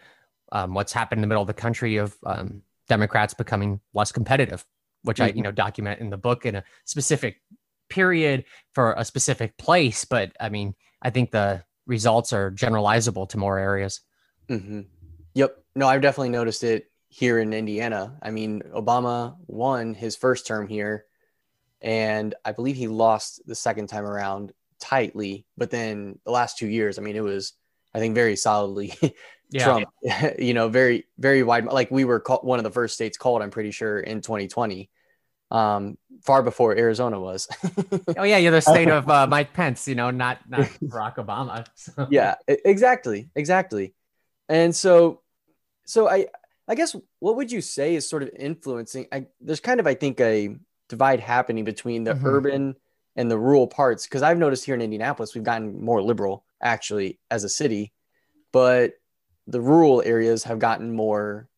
um, 0.52 0.74
what's 0.74 0.92
happened 0.92 1.18
in 1.18 1.22
the 1.22 1.26
middle 1.26 1.42
of 1.42 1.46
the 1.46 1.54
country 1.54 1.96
of 1.96 2.14
um, 2.26 2.62
Democrats 2.88 3.35
becoming 3.35 3.80
less 3.92 4.12
competitive, 4.12 4.64
which 5.02 5.16
mm-hmm. 5.16 5.24
I, 5.24 5.26
you 5.28 5.33
mm-hmm. 5.35 5.42
know, 5.42 5.52
document 5.52 6.00
in 6.00 6.11
the 6.11 6.16
book 6.16 6.46
in 6.46 6.54
a 6.54 6.64
specific 6.85 7.40
period 7.88 8.44
for 8.72 8.92
a 8.94 9.04
specific 9.04 9.57
place. 9.57 10.04
But 10.04 10.33
I 10.40 10.48
mean, 10.50 10.74
I 11.02 11.11
think 11.11 11.30
the 11.30 11.64
results 11.87 12.33
are 12.33 12.50
generalizable 12.50 13.28
to 13.30 13.38
more 13.38 13.59
areas. 13.59 14.00
Mm-hmm. 14.48 14.83
Yep. 15.35 15.62
No, 15.75 15.88
I've 15.88 16.03
definitely 16.03 16.31
noticed 16.31 16.64
it 16.64 16.90
here 17.09 17.38
in 17.38 17.53
Indiana. 17.53 18.16
I 18.23 18.31
mean, 18.31 18.62
Obama 18.75 19.37
won 19.47 19.94
his 19.94 20.16
first 20.16 20.47
term 20.47 20.68
here, 20.68 21.05
and 21.81 22.35
I 22.44 22.53
believe 22.53 22.77
he 22.77 22.88
lost 22.88 23.42
the 23.47 23.55
second 23.55 23.88
time 23.88 24.05
around 24.05 24.53
tightly. 24.81 25.47
But 25.57 25.70
then 25.70 26.18
the 26.25 26.31
last 26.31 26.59
two 26.59 26.68
years, 26.68 26.99
I 26.99 27.03
mean, 27.03 27.16
it 27.16 27.23
was, 27.23 27.55
I 27.94 27.99
think, 27.99 28.14
very 28.14 28.37
solidly 28.37 28.94
yeah. 29.51 29.64
Trump, 29.64 29.88
you 30.38 30.55
know, 30.55 30.68
very, 30.68 31.07
very 31.18 31.42
wide. 31.42 31.64
Like 31.64 31.90
we 31.90 32.05
were 32.05 32.20
call, 32.20 32.40
one 32.40 32.59
of 32.59 32.64
the 32.64 32.70
first 32.70 32.94
states 32.94 33.16
called, 33.16 33.42
I'm 33.42 33.51
pretty 33.51 33.70
sure, 33.70 34.01
in 34.01 34.20
2020, 34.20 34.90
um, 35.51 35.97
far 36.23 36.42
before 36.42 36.77
Arizona 36.77 37.20
was. 37.20 37.49
oh 38.16 38.25
yeah, 38.25 38.38
you're 38.38 38.53
the 38.53 38.61
state 38.61 38.88
of 38.88 39.09
uh, 39.09 39.27
Mike 39.27 39.53
Pence, 39.53 39.87
you 39.87 39.94
know, 39.94 40.11
not 40.11 40.38
not 40.49 40.62
Barack 40.83 41.16
Obama. 41.16 41.66
So. 41.75 42.09
Yeah, 42.11 42.35
exactly, 42.49 43.31
exactly. 43.35 43.94
And 44.49 44.75
so, 44.75 45.23
so 45.85 46.09
I, 46.09 46.27
I 46.66 46.75
guess, 46.75 46.97
what 47.18 47.37
would 47.37 47.53
you 47.53 47.61
say 47.61 47.94
is 47.94 48.09
sort 48.09 48.23
of 48.23 48.31
influencing? 48.38 49.07
I, 49.12 49.27
there's 49.40 49.61
kind 49.61 49.81
of, 49.81 49.87
I 49.87 49.94
think, 49.94 50.20
a 50.20 50.57
divide 50.88 51.20
happening 51.20 51.64
between 51.64 52.05
the 52.05 52.14
mm-hmm. 52.14 52.27
urban 52.27 52.75
and 53.16 53.31
the 53.31 53.38
rural 53.38 53.66
parts 53.66 54.07
because 54.07 54.23
I've 54.23 54.38
noticed 54.38 54.64
here 54.64 54.75
in 54.75 54.83
Indianapolis 54.83 55.35
we've 55.35 55.44
gotten 55.44 55.85
more 55.85 56.03
liberal 56.03 56.44
actually 56.62 57.18
as 57.31 57.44
a 57.44 57.49
city, 57.49 57.92
but 58.53 58.94
the 59.47 59.61
rural 59.61 60.03
areas 60.05 60.44
have 60.44 60.59
gotten 60.59 60.92
more 60.92 61.49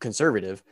conservative. 0.00 0.62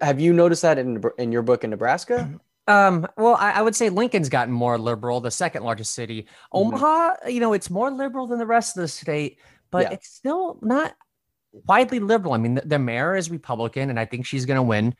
Have 0.00 0.20
you 0.20 0.32
noticed 0.32 0.62
that 0.62 0.78
in 0.78 1.02
in 1.18 1.32
your 1.32 1.42
book 1.42 1.64
in 1.64 1.70
Nebraska? 1.70 2.40
Um, 2.66 3.06
well, 3.16 3.34
I, 3.34 3.52
I, 3.52 3.62
would 3.62 3.74
say 3.74 3.88
Lincoln's 3.88 4.28
gotten 4.28 4.54
more 4.54 4.78
liberal, 4.78 5.20
the 5.20 5.30
second 5.30 5.64
largest 5.64 5.92
city. 5.92 6.22
Mm-hmm. 6.22 6.76
Omaha, 6.76 7.14
you 7.26 7.40
know, 7.40 7.52
it's 7.52 7.68
more 7.68 7.90
liberal 7.90 8.28
than 8.28 8.38
the 8.38 8.46
rest 8.46 8.76
of 8.76 8.82
the 8.82 8.88
state, 8.88 9.38
but 9.72 9.84
yeah. 9.84 9.92
it's 9.94 10.08
still 10.08 10.56
not 10.62 10.94
widely 11.52 11.98
liberal. 11.98 12.34
I 12.34 12.38
mean, 12.38 12.54
the, 12.54 12.62
the 12.62 12.78
mayor 12.78 13.16
is 13.16 13.30
Republican, 13.30 13.90
and 13.90 13.98
I 13.98 14.04
think 14.04 14.26
she's 14.26 14.46
going 14.46 14.56
to 14.56 14.62
win 14.62 14.94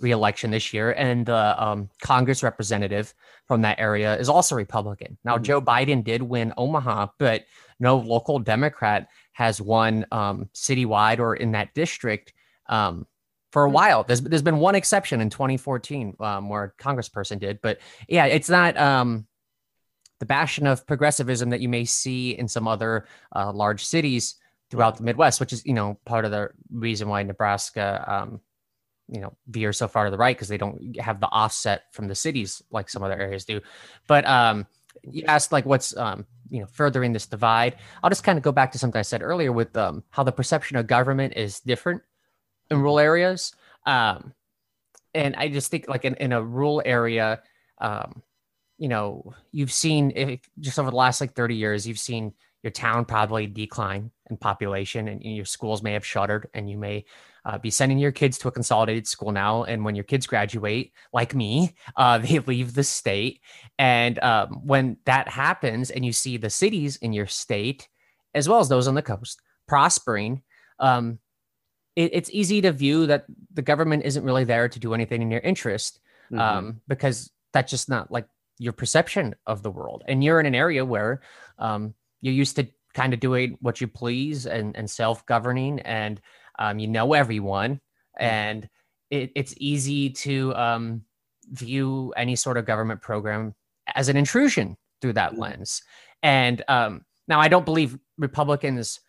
re-election 0.00 0.50
this 0.50 0.72
year, 0.72 0.92
and 0.92 1.26
the 1.26 1.62
um, 1.62 1.88
Congress 2.02 2.42
representative 2.42 3.14
from 3.46 3.62
that 3.62 3.78
area 3.78 4.16
is 4.18 4.28
also 4.28 4.54
Republican. 4.54 5.16
Now, 5.24 5.34
mm-hmm. 5.34 5.44
Joe 5.44 5.60
Biden 5.60 6.04
did 6.04 6.22
win 6.22 6.52
Omaha, 6.56 7.08
but 7.18 7.44
no 7.78 7.98
local 7.98 8.38
Democrat 8.38 9.08
has 9.32 9.60
won 9.60 10.06
um, 10.12 10.48
citywide 10.54 11.18
or 11.18 11.34
in 11.34 11.52
that 11.52 11.74
district 11.74 12.32
um, 12.68 13.06
for 13.52 13.64
a 13.64 13.68
hmm. 13.68 13.74
while. 13.74 14.04
There's 14.04 14.20
there's 14.20 14.42
been 14.42 14.58
one 14.58 14.74
exception 14.74 15.20
in 15.20 15.30
2014 15.30 16.16
um, 16.20 16.48
where 16.48 16.64
a 16.64 16.82
congressperson 16.82 17.38
did, 17.38 17.60
but 17.62 17.78
yeah, 18.08 18.26
it's 18.26 18.48
not 18.48 18.76
um, 18.76 19.26
the 20.20 20.26
bastion 20.26 20.66
of 20.66 20.86
progressivism 20.86 21.50
that 21.50 21.60
you 21.60 21.68
may 21.68 21.84
see 21.84 22.30
in 22.30 22.48
some 22.48 22.66
other 22.66 23.06
uh, 23.34 23.52
large 23.52 23.84
cities 23.84 24.36
throughout 24.74 24.96
the 24.96 25.02
Midwest, 25.02 25.40
which 25.40 25.52
is 25.52 25.64
you 25.64 25.74
know 25.74 25.98
part 26.04 26.24
of 26.24 26.30
the 26.30 26.50
reason 26.70 27.08
why 27.08 27.22
Nebraska. 27.22 28.04
Um, 28.06 28.40
you 29.06 29.20
know, 29.20 29.36
veer 29.48 29.70
so 29.74 29.86
far 29.86 30.06
to 30.06 30.10
the 30.10 30.16
right 30.16 30.34
because 30.34 30.48
they 30.48 30.56
don't 30.56 30.96
have 30.98 31.20
the 31.20 31.26
offset 31.26 31.82
from 31.92 32.08
the 32.08 32.14
cities 32.14 32.62
like 32.70 32.88
some 32.88 33.02
other 33.02 33.20
areas 33.20 33.44
do. 33.44 33.60
But 34.06 34.26
um, 34.26 34.66
you 35.02 35.24
asked 35.26 35.52
like 35.52 35.66
what's 35.66 35.94
um, 35.94 36.24
you 36.48 36.60
know 36.60 36.66
furthering 36.66 37.12
this 37.12 37.26
divide 37.26 37.76
i'll 38.02 38.10
just 38.10 38.22
kind 38.22 38.38
of 38.38 38.44
go 38.44 38.52
back 38.52 38.70
to 38.70 38.78
something 38.78 38.98
i 38.98 39.02
said 39.02 39.22
earlier 39.22 39.50
with 39.50 39.76
um, 39.76 40.04
how 40.10 40.22
the 40.22 40.30
perception 40.30 40.76
of 40.76 40.86
government 40.86 41.32
is 41.36 41.60
different 41.60 42.02
in 42.70 42.78
rural 42.78 42.98
areas 42.98 43.54
um, 43.86 44.34
and 45.14 45.36
I 45.36 45.48
just 45.48 45.70
think 45.70 45.88
like 45.88 46.04
in, 46.04 46.14
in 46.14 46.32
a 46.32 46.42
rural 46.42 46.82
area, 46.84 47.42
um, 47.78 48.22
you 48.78 48.88
know, 48.88 49.34
you've 49.52 49.72
seen 49.72 50.12
if, 50.14 50.40
just 50.58 50.78
over 50.78 50.90
the 50.90 50.96
last 50.96 51.20
like 51.20 51.34
30 51.34 51.54
years, 51.54 51.86
you've 51.86 51.98
seen 51.98 52.32
your 52.64 52.70
town 52.70 53.04
probably 53.04 53.46
decline 53.46 54.10
in 54.30 54.38
population 54.38 55.06
and 55.06 55.22
your 55.22 55.44
schools 55.44 55.82
may 55.82 55.92
have 55.92 56.04
shuttered 56.04 56.48
and 56.54 56.68
you 56.68 56.78
may 56.78 57.04
uh, 57.44 57.58
be 57.58 57.68
sending 57.68 57.98
your 57.98 58.10
kids 58.10 58.38
to 58.38 58.48
a 58.48 58.50
consolidated 58.50 59.06
school 59.06 59.32
now. 59.32 59.64
And 59.64 59.84
when 59.84 59.94
your 59.94 60.04
kids 60.04 60.26
graduate, 60.26 60.92
like 61.12 61.34
me, 61.34 61.74
uh, 61.96 62.18
they 62.18 62.38
leave 62.38 62.72
the 62.72 62.82
state. 62.82 63.40
And 63.78 64.18
um, 64.20 64.62
when 64.64 64.96
that 65.04 65.28
happens 65.28 65.90
and 65.90 66.06
you 66.06 66.12
see 66.12 66.38
the 66.38 66.48
cities 66.48 66.96
in 66.96 67.12
your 67.12 67.26
state, 67.26 67.86
as 68.34 68.48
well 68.48 68.60
as 68.60 68.70
those 68.70 68.88
on 68.88 68.94
the 68.94 69.02
coast, 69.02 69.42
prospering, 69.68 70.42
um, 70.78 71.18
it, 71.96 72.10
it's 72.14 72.30
easy 72.32 72.62
to 72.62 72.72
view 72.72 73.06
that 73.06 73.26
the 73.52 73.62
government 73.62 74.04
isn't 74.06 74.24
really 74.24 74.44
there 74.44 74.70
to 74.70 74.78
do 74.78 74.94
anything 74.94 75.20
in 75.20 75.30
your 75.30 75.40
interest 75.40 76.00
mm-hmm. 76.32 76.40
um, 76.40 76.80
because 76.88 77.30
that's 77.52 77.70
just 77.70 77.90
not 77.90 78.10
like 78.10 78.26
your 78.58 78.72
perception 78.72 79.34
of 79.46 79.62
the 79.62 79.70
world. 79.70 80.02
And 80.08 80.24
you're 80.24 80.40
in 80.40 80.46
an 80.46 80.54
area 80.54 80.82
where 80.82 81.20
um, 81.58 81.92
you're 82.24 82.34
used 82.34 82.56
to 82.56 82.66
kind 82.94 83.12
of 83.12 83.20
doing 83.20 83.58
what 83.60 83.80
you 83.82 83.86
please 83.86 84.46
and, 84.46 84.74
and 84.76 84.88
self 84.88 85.26
governing 85.26 85.80
and 85.80 86.20
um, 86.58 86.78
you 86.78 86.88
know 86.88 87.12
everyone, 87.12 87.80
and 88.18 88.68
it, 89.10 89.30
it's 89.36 89.54
easy 89.58 90.08
to 90.08 90.54
um, 90.54 91.02
view 91.50 92.14
any 92.16 92.34
sort 92.34 92.56
of 92.56 92.64
government 92.64 93.02
program 93.02 93.54
as 93.94 94.08
an 94.08 94.16
intrusion 94.16 94.76
through 95.02 95.12
that 95.12 95.38
lens. 95.38 95.82
And 96.22 96.62
um, 96.66 97.04
now, 97.28 97.40
I 97.40 97.48
don't 97.48 97.66
believe 97.66 97.98
Republicans 98.16 99.00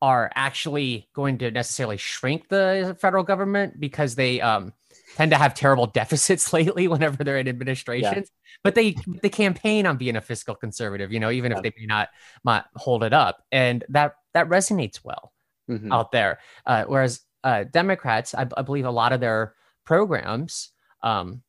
are 0.00 0.30
actually 0.34 1.08
going 1.12 1.38
to 1.38 1.50
necessarily 1.50 1.96
shrink 1.96 2.48
the 2.48 2.96
federal 3.00 3.24
government 3.24 3.80
because 3.80 4.14
they 4.14 4.40
um, 4.40 4.72
tend 5.16 5.30
to 5.30 5.36
have 5.36 5.54
terrible 5.54 5.86
deficits 5.94 6.52
lately 6.52 6.88
whenever 6.88 7.24
they're 7.24 7.38
in 7.38 7.48
administrations. 7.48 8.14
Yeah. 8.30 8.54
But 8.64 8.74
they 8.74 8.96
they 9.22 9.28
campaign 9.28 9.86
on 9.86 9.96
being 9.96 10.16
a 10.16 10.20
fiscal 10.20 10.54
conservative, 10.54 11.12
you 11.12 11.20
know, 11.20 11.30
even 11.30 11.52
yeah. 11.52 11.58
if 11.58 11.62
they 11.62 11.72
may 11.78 11.86
not, 11.86 12.08
not 12.44 12.66
hold 12.74 13.04
it 13.04 13.12
up, 13.12 13.44
and 13.52 13.84
that 13.88 14.14
that 14.34 14.48
resonates 14.48 15.00
well 15.04 15.32
mm-hmm. 15.68 15.92
out 15.92 16.12
there. 16.12 16.38
Uh, 16.66 16.84
whereas 16.84 17.20
uh, 17.44 17.64
Democrats, 17.64 18.34
I, 18.34 18.46
I, 18.56 18.62
believe 18.62 18.84
a 18.84 18.90
lot 18.90 19.12
of 19.12 19.20
their 19.20 19.54
programs, 19.84 20.70
um, 21.02 21.42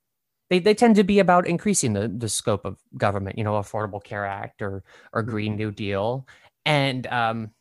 they, 0.49 0.59
they 0.59 0.73
tend 0.73 0.95
to 0.95 1.03
be 1.03 1.19
about 1.19 1.47
increasing 1.47 1.93
the, 1.93 2.07
the 2.07 2.29
scope 2.29 2.65
of 2.65 2.77
government, 2.97 3.38
you 3.38 3.43
know, 3.43 3.53
Affordable 3.53 4.03
Care 4.03 4.25
Act 4.25 4.62
or, 4.62 4.83
or 5.13 5.23
Green 5.23 5.53
mm-hmm. 5.53 5.57
New 5.57 5.71
Deal. 5.71 6.27
And 6.65 7.07
um, 7.07 7.51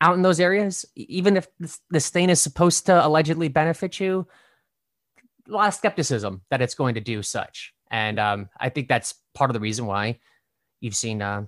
out 0.00 0.14
in 0.14 0.22
those 0.22 0.40
areas, 0.40 0.86
even 0.96 1.36
if 1.36 1.46
this, 1.58 1.78
this 1.90 2.08
thing 2.10 2.30
is 2.30 2.40
supposed 2.40 2.86
to 2.86 3.06
allegedly 3.06 3.48
benefit 3.48 4.00
you, 4.00 4.26
a 5.48 5.52
lot 5.52 5.68
of 5.68 5.74
skepticism 5.74 6.42
that 6.50 6.62
it's 6.62 6.74
going 6.74 6.94
to 6.94 7.00
do 7.00 7.22
such. 7.22 7.74
And 7.90 8.18
um, 8.18 8.48
I 8.58 8.68
think 8.68 8.88
that's 8.88 9.14
part 9.34 9.50
of 9.50 9.54
the 9.54 9.60
reason 9.60 9.86
why 9.86 10.20
you've 10.80 10.96
seen 10.96 11.20
uh, 11.20 11.46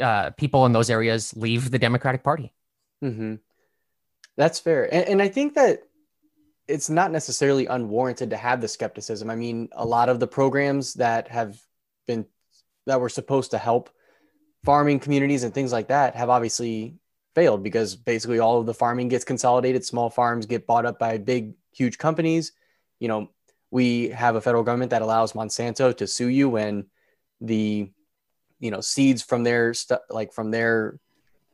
uh, 0.00 0.30
people 0.30 0.66
in 0.66 0.72
those 0.72 0.90
areas 0.90 1.34
leave 1.36 1.70
the 1.70 1.78
Democratic 1.78 2.22
Party. 2.22 2.52
Mm-hmm. 3.02 3.36
That's 4.36 4.60
fair. 4.60 4.92
And, 4.92 5.08
and 5.08 5.22
I 5.22 5.28
think 5.28 5.54
that 5.54 5.82
it's 6.68 6.88
not 6.88 7.10
necessarily 7.10 7.66
unwarranted 7.66 8.30
to 8.30 8.36
have 8.36 8.60
the 8.60 8.68
skepticism. 8.68 9.30
I 9.30 9.36
mean, 9.36 9.68
a 9.72 9.84
lot 9.84 10.08
of 10.08 10.20
the 10.20 10.28
programs 10.28 10.94
that 10.94 11.28
have 11.28 11.60
been 12.06 12.26
that 12.86 13.00
were 13.00 13.08
supposed 13.08 13.50
to 13.52 13.58
help 13.58 13.90
farming 14.64 15.00
communities 15.00 15.42
and 15.42 15.52
things 15.52 15.72
like 15.72 15.88
that 15.88 16.14
have 16.14 16.30
obviously 16.30 16.96
failed 17.34 17.62
because 17.62 17.96
basically 17.96 18.38
all 18.38 18.60
of 18.60 18.66
the 18.66 18.74
farming 18.74 19.08
gets 19.08 19.24
consolidated. 19.24 19.84
Small 19.84 20.10
farms 20.10 20.46
get 20.46 20.66
bought 20.66 20.86
up 20.86 20.98
by 20.98 21.18
big, 21.18 21.54
huge 21.72 21.98
companies. 21.98 22.52
You 22.98 23.08
know, 23.08 23.30
we 23.70 24.08
have 24.08 24.36
a 24.36 24.40
federal 24.40 24.62
government 24.62 24.90
that 24.90 25.02
allows 25.02 25.32
Monsanto 25.32 25.96
to 25.96 26.06
sue 26.06 26.28
you 26.28 26.48
when 26.48 26.86
the, 27.40 27.90
you 28.60 28.70
know, 28.70 28.80
seeds 28.80 29.22
from 29.22 29.42
their 29.42 29.74
stuff, 29.74 30.00
like 30.10 30.32
from 30.32 30.50
their 30.50 30.98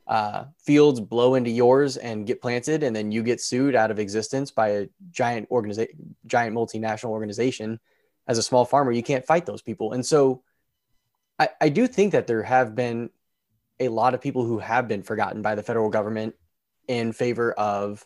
uh, 0.05 0.45
fields 0.57 0.99
blow 0.99 1.35
into 1.35 1.51
yours 1.51 1.95
and 1.97 2.25
get 2.25 2.41
planted, 2.41 2.83
and 2.83 2.95
then 2.95 3.11
you 3.11 3.23
get 3.23 3.39
sued 3.39 3.75
out 3.75 3.91
of 3.91 3.99
existence 3.99 4.51
by 4.51 4.69
a 4.69 4.87
giant 5.11 5.49
organization, 5.51 6.15
giant 6.25 6.55
multinational 6.55 7.09
organization. 7.09 7.79
As 8.27 8.37
a 8.37 8.43
small 8.43 8.65
farmer, 8.65 8.91
you 8.91 9.03
can't 9.03 9.25
fight 9.25 9.45
those 9.45 9.61
people, 9.61 9.93
and 9.93 10.05
so 10.05 10.43
I, 11.39 11.49
I 11.61 11.69
do 11.69 11.87
think 11.87 12.11
that 12.11 12.27
there 12.27 12.43
have 12.43 12.75
been 12.75 13.11
a 13.79 13.87
lot 13.87 14.13
of 14.13 14.21
people 14.21 14.45
who 14.45 14.59
have 14.59 14.87
been 14.87 15.03
forgotten 15.03 15.41
by 15.41 15.55
the 15.55 15.63
federal 15.63 15.89
government 15.89 16.35
in 16.87 17.13
favor 17.13 17.53
of 17.53 18.05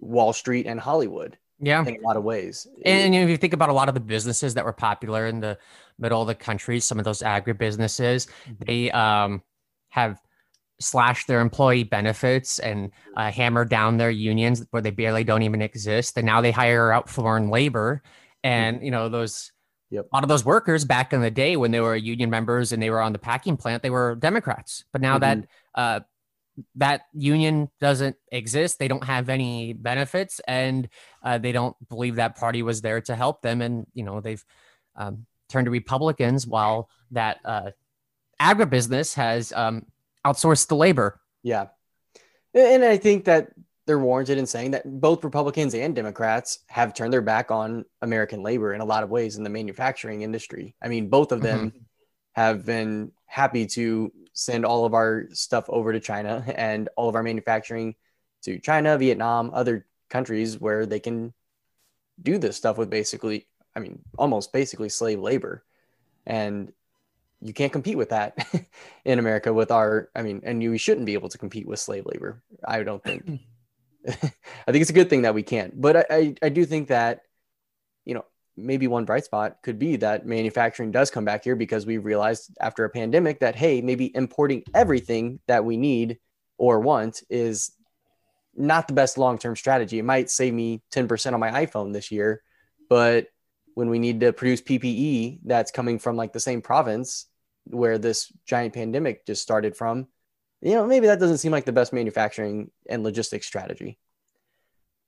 Wall 0.00 0.32
Street 0.32 0.66
and 0.66 0.80
Hollywood. 0.80 1.38
Yeah, 1.58 1.82
in 1.86 1.96
a 1.96 2.00
lot 2.06 2.18
of 2.18 2.22
ways. 2.22 2.66
And, 2.84 3.14
if 3.14 3.30
you 3.30 3.38
think 3.38 3.54
about 3.54 3.70
a 3.70 3.72
lot 3.72 3.88
of 3.88 3.94
the 3.94 4.00
businesses 4.00 4.54
that 4.54 4.64
were 4.66 4.74
popular 4.74 5.26
in 5.26 5.40
the 5.40 5.56
middle 5.98 6.20
of 6.20 6.26
the 6.26 6.34
country, 6.34 6.80
some 6.80 6.98
of 6.98 7.06
those 7.06 7.20
agribusinesses, 7.20 8.28
mm-hmm. 8.28 8.52
they 8.66 8.90
um, 8.90 9.42
have 9.88 10.20
slashed 10.80 11.26
their 11.26 11.40
employee 11.40 11.84
benefits 11.84 12.58
and 12.58 12.90
uh, 13.16 13.30
hammer 13.30 13.64
down 13.64 13.96
their 13.96 14.10
unions 14.10 14.64
where 14.70 14.82
they 14.82 14.90
barely 14.90 15.24
don't 15.24 15.42
even 15.42 15.62
exist 15.62 16.18
and 16.18 16.26
now 16.26 16.40
they 16.40 16.50
hire 16.50 16.92
out 16.92 17.08
foreign 17.08 17.48
labor 17.48 18.02
and 18.44 18.82
you 18.82 18.90
know 18.90 19.08
those 19.08 19.52
yep. 19.96 20.06
a 20.12 20.16
lot 20.16 20.22
of 20.22 20.28
those 20.28 20.44
workers 20.44 20.84
back 20.84 21.12
in 21.12 21.20
the 21.20 21.30
day 21.30 21.56
when 21.56 21.70
they 21.70 21.80
were 21.80 21.96
union 21.96 22.30
members 22.30 22.72
and 22.72 22.82
they 22.82 22.90
were 22.90 23.00
on 23.00 23.12
the 23.12 23.18
packing 23.18 23.56
plant 23.56 23.82
they 23.82 23.90
were 23.90 24.14
democrats 24.14 24.84
but 24.92 25.00
now 25.00 25.18
mm-hmm. 25.18 25.40
that 25.40 25.48
uh, 25.74 26.00
that 26.74 27.02
union 27.12 27.68
doesn't 27.80 28.16
exist 28.32 28.78
they 28.78 28.88
don't 28.88 29.04
have 29.04 29.28
any 29.28 29.72
benefits 29.72 30.40
and 30.46 30.88
uh, 31.22 31.38
they 31.38 31.52
don't 31.52 31.76
believe 31.88 32.16
that 32.16 32.36
party 32.36 32.62
was 32.62 32.80
there 32.80 33.00
to 33.00 33.14
help 33.14 33.42
them 33.42 33.60
and 33.60 33.86
you 33.92 34.04
know 34.04 34.20
they've 34.20 34.44
um, 34.96 35.26
turned 35.48 35.66
to 35.66 35.70
republicans 35.70 36.46
while 36.46 36.88
that 37.10 37.38
uh, 37.44 37.70
agribusiness 38.40 39.14
has 39.14 39.52
um, 39.52 39.86
outsource 40.26 40.66
the 40.66 40.76
labor. 40.76 41.20
Yeah. 41.42 41.66
And 42.54 42.84
I 42.84 42.96
think 42.96 43.24
that 43.26 43.48
they're 43.86 43.98
warranted 43.98 44.36
in 44.36 44.46
saying 44.46 44.72
that 44.72 45.00
both 45.00 45.22
Republicans 45.22 45.74
and 45.74 45.94
Democrats 45.94 46.58
have 46.66 46.92
turned 46.92 47.12
their 47.12 47.22
back 47.22 47.50
on 47.52 47.84
American 48.02 48.42
labor 48.42 48.74
in 48.74 48.80
a 48.80 48.84
lot 48.84 49.04
of 49.04 49.10
ways 49.10 49.36
in 49.36 49.44
the 49.44 49.50
manufacturing 49.50 50.22
industry. 50.22 50.74
I 50.82 50.88
mean, 50.88 51.08
both 51.08 51.30
of 51.30 51.40
them 51.40 51.70
mm-hmm. 51.70 51.78
have 52.32 52.66
been 52.66 53.12
happy 53.26 53.66
to 53.66 54.12
send 54.32 54.66
all 54.66 54.84
of 54.84 54.94
our 54.94 55.28
stuff 55.32 55.66
over 55.68 55.92
to 55.92 56.00
China 56.00 56.44
and 56.54 56.88
all 56.96 57.08
of 57.08 57.14
our 57.14 57.22
manufacturing 57.22 57.94
to 58.42 58.58
China, 58.58 58.98
Vietnam, 58.98 59.52
other 59.54 59.86
countries 60.10 60.60
where 60.60 60.84
they 60.84 61.00
can 61.00 61.32
do 62.20 62.38
this 62.38 62.56
stuff 62.56 62.78
with 62.78 62.90
basically, 62.90 63.46
I 63.74 63.80
mean, 63.80 64.00
almost 64.18 64.52
basically 64.52 64.88
slave 64.88 65.20
labor. 65.20 65.64
And 66.26 66.72
you 67.40 67.52
can't 67.52 67.72
compete 67.72 67.96
with 67.96 68.08
that 68.08 68.46
in 69.04 69.20
America 69.20 69.52
with 69.52 69.70
our, 69.70 70.08
I 70.14 70.22
mean, 70.22 70.40
and 70.44 70.60
you 70.60 70.76
shouldn't 70.76 71.06
be 71.06 71.14
able 71.14 71.28
to 71.28 71.38
compete 71.38 71.68
with 71.68 71.78
slave 71.78 72.04
labor. 72.06 72.42
I 72.66 72.82
don't 72.82 73.02
think. 73.02 73.40
I 74.06 74.72
think 74.72 74.82
it's 74.82 74.90
a 74.90 74.94
good 74.94 75.10
thing 75.10 75.22
that 75.22 75.34
we 75.34 75.42
can't. 75.42 75.78
But 75.80 75.96
I, 75.96 76.04
I, 76.10 76.34
I, 76.42 76.48
do 76.48 76.64
think 76.64 76.88
that, 76.88 77.22
you 78.04 78.14
know, 78.14 78.24
maybe 78.56 78.86
one 78.86 79.04
bright 79.04 79.24
spot 79.24 79.58
could 79.62 79.78
be 79.78 79.96
that 79.96 80.26
manufacturing 80.26 80.90
does 80.90 81.10
come 81.10 81.24
back 81.24 81.44
here 81.44 81.56
because 81.56 81.86
we 81.86 81.98
realized 81.98 82.56
after 82.60 82.84
a 82.84 82.90
pandemic 82.90 83.40
that, 83.40 83.56
hey, 83.56 83.80
maybe 83.80 84.14
importing 84.14 84.62
everything 84.74 85.40
that 85.48 85.64
we 85.64 85.76
need 85.76 86.18
or 86.58 86.80
want 86.80 87.22
is 87.28 87.72
not 88.54 88.88
the 88.88 88.94
best 88.94 89.18
long 89.18 89.38
term 89.38 89.56
strategy. 89.56 89.98
It 89.98 90.04
might 90.04 90.30
save 90.30 90.54
me 90.54 90.82
10% 90.92 91.32
on 91.34 91.40
my 91.40 91.66
iPhone 91.66 91.92
this 91.92 92.10
year, 92.10 92.42
but 92.88 93.26
when 93.74 93.90
we 93.90 93.98
need 93.98 94.20
to 94.20 94.32
produce 94.32 94.62
PPE 94.62 95.40
that's 95.44 95.70
coming 95.70 95.98
from 95.98 96.16
like 96.16 96.32
the 96.32 96.40
same 96.40 96.62
province 96.62 97.26
where 97.64 97.98
this 97.98 98.32
giant 98.46 98.72
pandemic 98.72 99.26
just 99.26 99.42
started 99.42 99.76
from, 99.76 100.06
you 100.66 100.74
know, 100.74 100.84
maybe 100.84 101.06
that 101.06 101.20
doesn't 101.20 101.38
seem 101.38 101.52
like 101.52 101.64
the 101.64 101.72
best 101.72 101.92
manufacturing 101.92 102.72
and 102.90 103.04
logistics 103.04 103.46
strategy. 103.46 103.98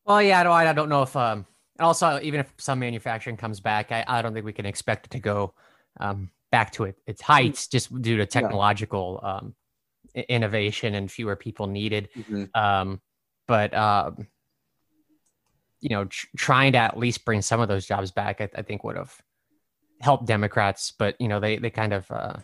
Well, 0.05 0.23
yeah, 0.23 0.39
I 0.41 0.43
don't, 0.45 0.53
I 0.53 0.73
don't 0.73 0.89
know 0.89 1.03
if, 1.03 1.17
um, 1.17 1.47
and 1.79 1.85
also 1.85 2.21
even 2.23 2.39
if 2.39 2.53
some 2.59 2.79
manufacturing 2.79 3.37
comes 3.37 3.59
back, 3.59 3.91
I, 3.91 4.05
I 4.07 4.23
don't 4.23 4.33
think 4.35 4.47
we 4.47 4.53
can 4.53 4.67
expect 4.67 5.07
it 5.07 5.11
to 5.11 5.19
go 5.19 5.55
um, 5.99 6.31
back 6.53 6.71
to 6.73 6.85
it, 6.85 6.97
its 7.09 7.21
heights 7.21 7.67
just 7.67 8.01
due 8.01 8.19
to 8.19 8.27
technological 8.27 9.19
yeah. 9.21 9.35
um, 9.35 9.55
innovation 10.29 10.95
and 10.95 11.11
fewer 11.11 11.35
people 11.35 11.67
needed. 11.67 12.09
Mm-hmm. 12.17 12.45
Um, 12.55 13.01
but 13.49 13.75
um, 13.75 14.29
you 15.81 15.89
know, 15.89 16.05
tr- 16.05 16.27
trying 16.37 16.73
to 16.73 16.79
at 16.79 16.97
least 16.97 17.25
bring 17.25 17.43
some 17.43 17.61
of 17.61 17.67
those 17.67 17.85
jobs 17.85 18.13
back, 18.13 18.41
I, 18.41 18.49
I, 18.55 18.63
think 18.63 18.85
would 18.85 18.97
have 18.97 19.17
helped 20.01 20.27
Democrats. 20.27 20.93
But 20.97 21.17
you 21.21 21.27
know, 21.27 21.41
they 21.41 21.57
they 21.57 21.71
kind 21.71 21.93
of 21.93 22.09
uh, 22.13 22.37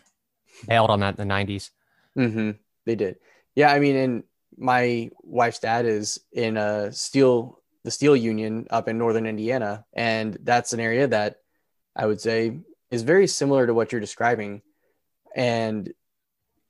bailed 0.67 0.89
on 0.89 0.99
that 0.99 1.17
in 1.17 1.27
the 1.27 1.33
'90s. 1.33 1.69
Mm-hmm. 2.17 2.51
They 2.85 2.95
did. 2.95 3.17
Yeah, 3.55 3.71
I 3.71 3.79
mean, 3.79 3.95
and 3.95 4.23
my 4.57 5.09
wife's 5.21 5.59
dad 5.59 5.85
is 5.85 6.19
in 6.31 6.57
a 6.57 6.91
steel 6.91 7.59
the 7.83 7.91
steel 7.91 8.15
union 8.15 8.65
up 8.71 8.87
in 8.87 8.97
northern 8.97 9.27
Indiana, 9.27 9.85
and 9.93 10.37
that's 10.41 10.73
an 10.73 10.79
area 10.79 11.07
that 11.07 11.37
I 11.95 12.07
would 12.07 12.19
say 12.19 12.59
is 12.89 13.03
very 13.03 13.27
similar 13.27 13.67
to 13.67 13.73
what 13.73 13.91
you're 13.91 14.01
describing. 14.01 14.63
And 15.35 15.93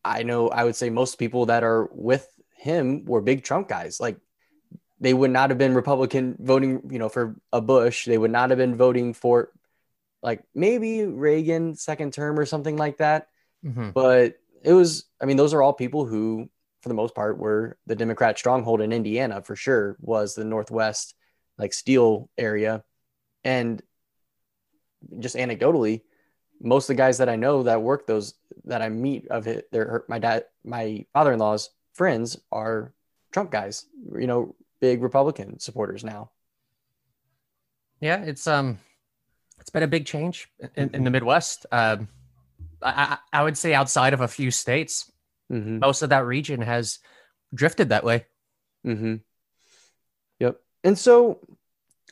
I 0.04 0.24
know 0.24 0.50
I 0.50 0.66
would 0.66 0.76
say 0.76 0.90
most 0.90 1.18
people 1.18 1.48
that 1.48 1.64
are 1.64 1.90
with 1.94 2.28
him 2.58 3.06
were 3.06 3.22
big 3.22 3.44
Trump 3.44 3.70
guys. 3.70 4.00
Like 4.00 4.18
they 5.00 5.14
would 5.14 5.32
not 5.32 5.52
have 5.52 5.58
been 5.58 5.74
Republican 5.74 6.36
voting, 6.40 6.90
you 6.92 7.00
know, 7.00 7.10
for 7.10 7.36
a 7.54 7.62
Bush. 7.62 8.06
They 8.06 8.18
would 8.18 8.32
not 8.32 8.50
have 8.50 8.60
been 8.60 8.76
voting 8.76 9.14
for 9.14 9.52
like 10.22 10.44
maybe 10.54 11.06
Reagan 11.06 11.76
second 11.76 12.14
term 12.14 12.38
or 12.38 12.46
something 12.46 12.76
like 12.76 12.98
that. 12.98 13.28
Mm-hmm. 13.64 13.92
But 13.92 14.36
it 14.66 14.74
was, 14.74 15.06
I 15.22 15.26
mean, 15.26 15.38
those 15.38 15.54
are 15.54 15.62
all 15.62 15.74
people 15.74 16.06
who, 16.06 16.50
for 16.82 16.90
the 16.90 16.96
most 16.96 17.14
part, 17.14 17.38
were 17.38 17.78
the 17.86 17.96
Democrat 17.96 18.38
stronghold 18.38 18.82
in 18.82 18.92
Indiana 18.92 19.42
for 19.42 19.56
sure, 19.56 19.96
was 20.00 20.34
the 20.34 20.44
Northwest, 20.44 21.14
like 21.58 21.72
steel 21.72 22.30
area. 22.38 22.84
And 23.44 23.82
just 25.20 25.36
anecdotally, 25.36 26.02
most 26.60 26.86
of 26.86 26.96
the 26.96 27.02
guys 27.02 27.20
that 27.20 27.30
I 27.30 27.36
know 27.36 27.64
that 27.64 27.82
work 27.82 28.08
those 28.08 28.34
that 28.64 28.82
I 28.82 28.90
meet 28.90 29.28
of 29.28 29.46
it, 29.48 29.70
they're 29.72 30.04
my 30.10 30.18
dad, 30.20 30.46
my 30.64 31.06
father 31.14 31.34
in 31.34 31.40
law's 31.40 31.70
friends 31.94 32.38
are 32.52 32.94
Trump 33.32 33.52
guys, 33.52 33.86
you 34.18 34.28
know, 34.28 34.56
big 34.82 35.04
Republican 35.04 35.60
supporters 35.60 36.04
now. 36.04 36.32
Yeah, 38.02 38.24
it's 38.24 38.48
um, 38.48 38.80
it's 39.60 39.70
been 39.70 39.84
a 39.84 39.88
big 39.88 40.06
change 40.06 40.50
in, 40.76 40.90
in 40.94 41.04
the 41.04 41.12
Midwest. 41.12 41.66
Um, 41.72 42.08
I, 42.86 43.18
I 43.34 43.44
would 43.44 43.58
say 43.58 43.74
outside 43.74 44.14
of 44.14 44.22
a 44.22 44.28
few 44.28 44.52
states, 44.52 45.12
mm-hmm. 45.52 45.80
most 45.80 46.02
of 46.02 46.10
that 46.10 46.26
region 46.26 46.62
has 46.62 47.00
drifted 47.54 47.90
that 47.90 48.04
way. 48.04 48.26
Mm-hmm. 48.86 49.16
Yep. 50.40 50.62
And 50.84 50.98
so, 50.98 51.40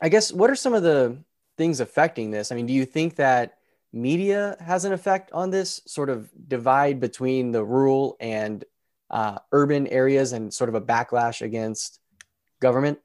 I 0.02 0.10
guess 0.10 0.32
what 0.32 0.50
are 0.50 0.56
some 0.56 0.74
of 0.74 0.84
the 0.84 1.18
things 1.58 1.80
affecting 1.80 2.32
this? 2.32 2.52
I 2.52 2.56
mean, 2.56 2.66
do 2.66 2.74
you 2.74 2.86
think 2.86 3.16
that 3.16 3.58
media 3.92 4.58
has 4.60 4.86
an 4.86 4.94
effect 4.94 5.32
on 5.32 5.52
this 5.52 5.82
sort 5.86 6.10
of 6.10 6.30
divide 6.48 7.00
between 7.00 7.52
the 7.52 7.64
rural 7.64 8.18
and 8.20 8.66
uh, 9.10 9.38
urban 9.52 9.88
areas 9.88 10.34
and 10.34 10.52
sort 10.54 10.70
of 10.70 10.76
a 10.76 10.82
backlash 10.82 11.42
against 11.42 12.00
government? 12.60 13.00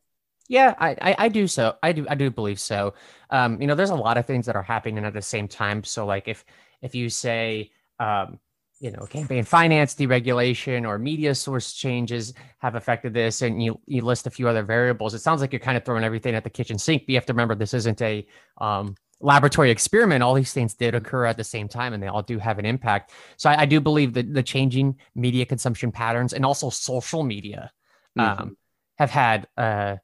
Yeah, 0.49 0.75
I, 0.79 0.97
I, 1.01 1.17
I, 1.19 1.29
do 1.29 1.47
so. 1.47 1.77
I 1.83 1.93
do 1.93 2.07
I 2.09 2.15
do 2.15 2.31
believe 2.31 2.59
so. 2.59 2.95
Um, 3.29 3.61
you 3.61 3.67
know, 3.67 3.75
there's 3.75 3.91
a 3.91 3.95
lot 3.95 4.17
of 4.17 4.25
things 4.25 4.47
that 4.47 4.57
are 4.57 4.63
happening 4.63 5.05
at 5.05 5.13
the 5.13 5.21
same 5.21 5.47
time. 5.47 5.85
So 5.85 6.07
like 6.07 6.27
if 6.27 6.43
if 6.83 6.95
you 6.95 7.09
say 7.09 7.71
um, 7.99 8.39
you 8.81 8.93
know, 8.93 9.07
campaign 9.07 9.43
finance 9.43 9.95
deregulation 9.95 10.87
or 10.87 10.99
media 10.99 11.35
source 11.35 11.73
changes 11.73 12.33
have 12.59 12.77
affected 12.77 13.13
this, 13.13 13.43
and 13.43 13.63
you 13.63 13.81
you 13.87 14.03
list 14.03 14.27
a 14.27 14.31
few 14.31 14.49
other 14.49 14.63
variables. 14.63 15.15
It 15.15 15.21
sounds 15.21 15.41
like 15.41 15.53
you're 15.53 15.61
kind 15.61 15.77
of 15.77 15.85
throwing 15.85 16.05
everything 16.05 16.35
at 16.35 16.45
the 16.45 16.51
kitchen 16.51 16.79
sink. 16.79 17.03
But 17.03 17.11
you 17.11 17.15
have 17.17 17.27
to 17.27 17.33
remember 17.33 17.55
this 17.55 17.75
isn't 17.75 18.01
a 18.01 18.27
um, 18.61 18.95
laboratory 19.21 19.71
experiment. 19.71 20.23
All 20.23 20.35
these 20.35 20.53
things 20.53 20.75
did 20.75 20.95
occur 20.95 21.25
at 21.25 21.37
the 21.37 21.45
same 21.45 21.67
time, 21.69 21.93
and 21.93 22.03
they 22.03 22.07
all 22.07 22.23
do 22.23 22.39
have 22.39 22.59
an 22.59 22.67
impact. 22.67 23.13
So 23.37 23.51
I, 23.51 23.63
I 23.63 23.67
do 23.67 23.81
believe 23.81 24.15
that 24.15 24.33
the 24.33 24.45
changing 24.45 24.97
media 25.15 25.45
consumption 25.45 25.91
patterns 25.91 26.33
and 26.33 26.47
also 26.47 26.71
social 26.71 27.25
media 27.25 27.73
mm-hmm. 28.17 28.43
um, 28.43 28.57
have 28.97 29.11
had 29.11 29.49
uh, 29.57 29.97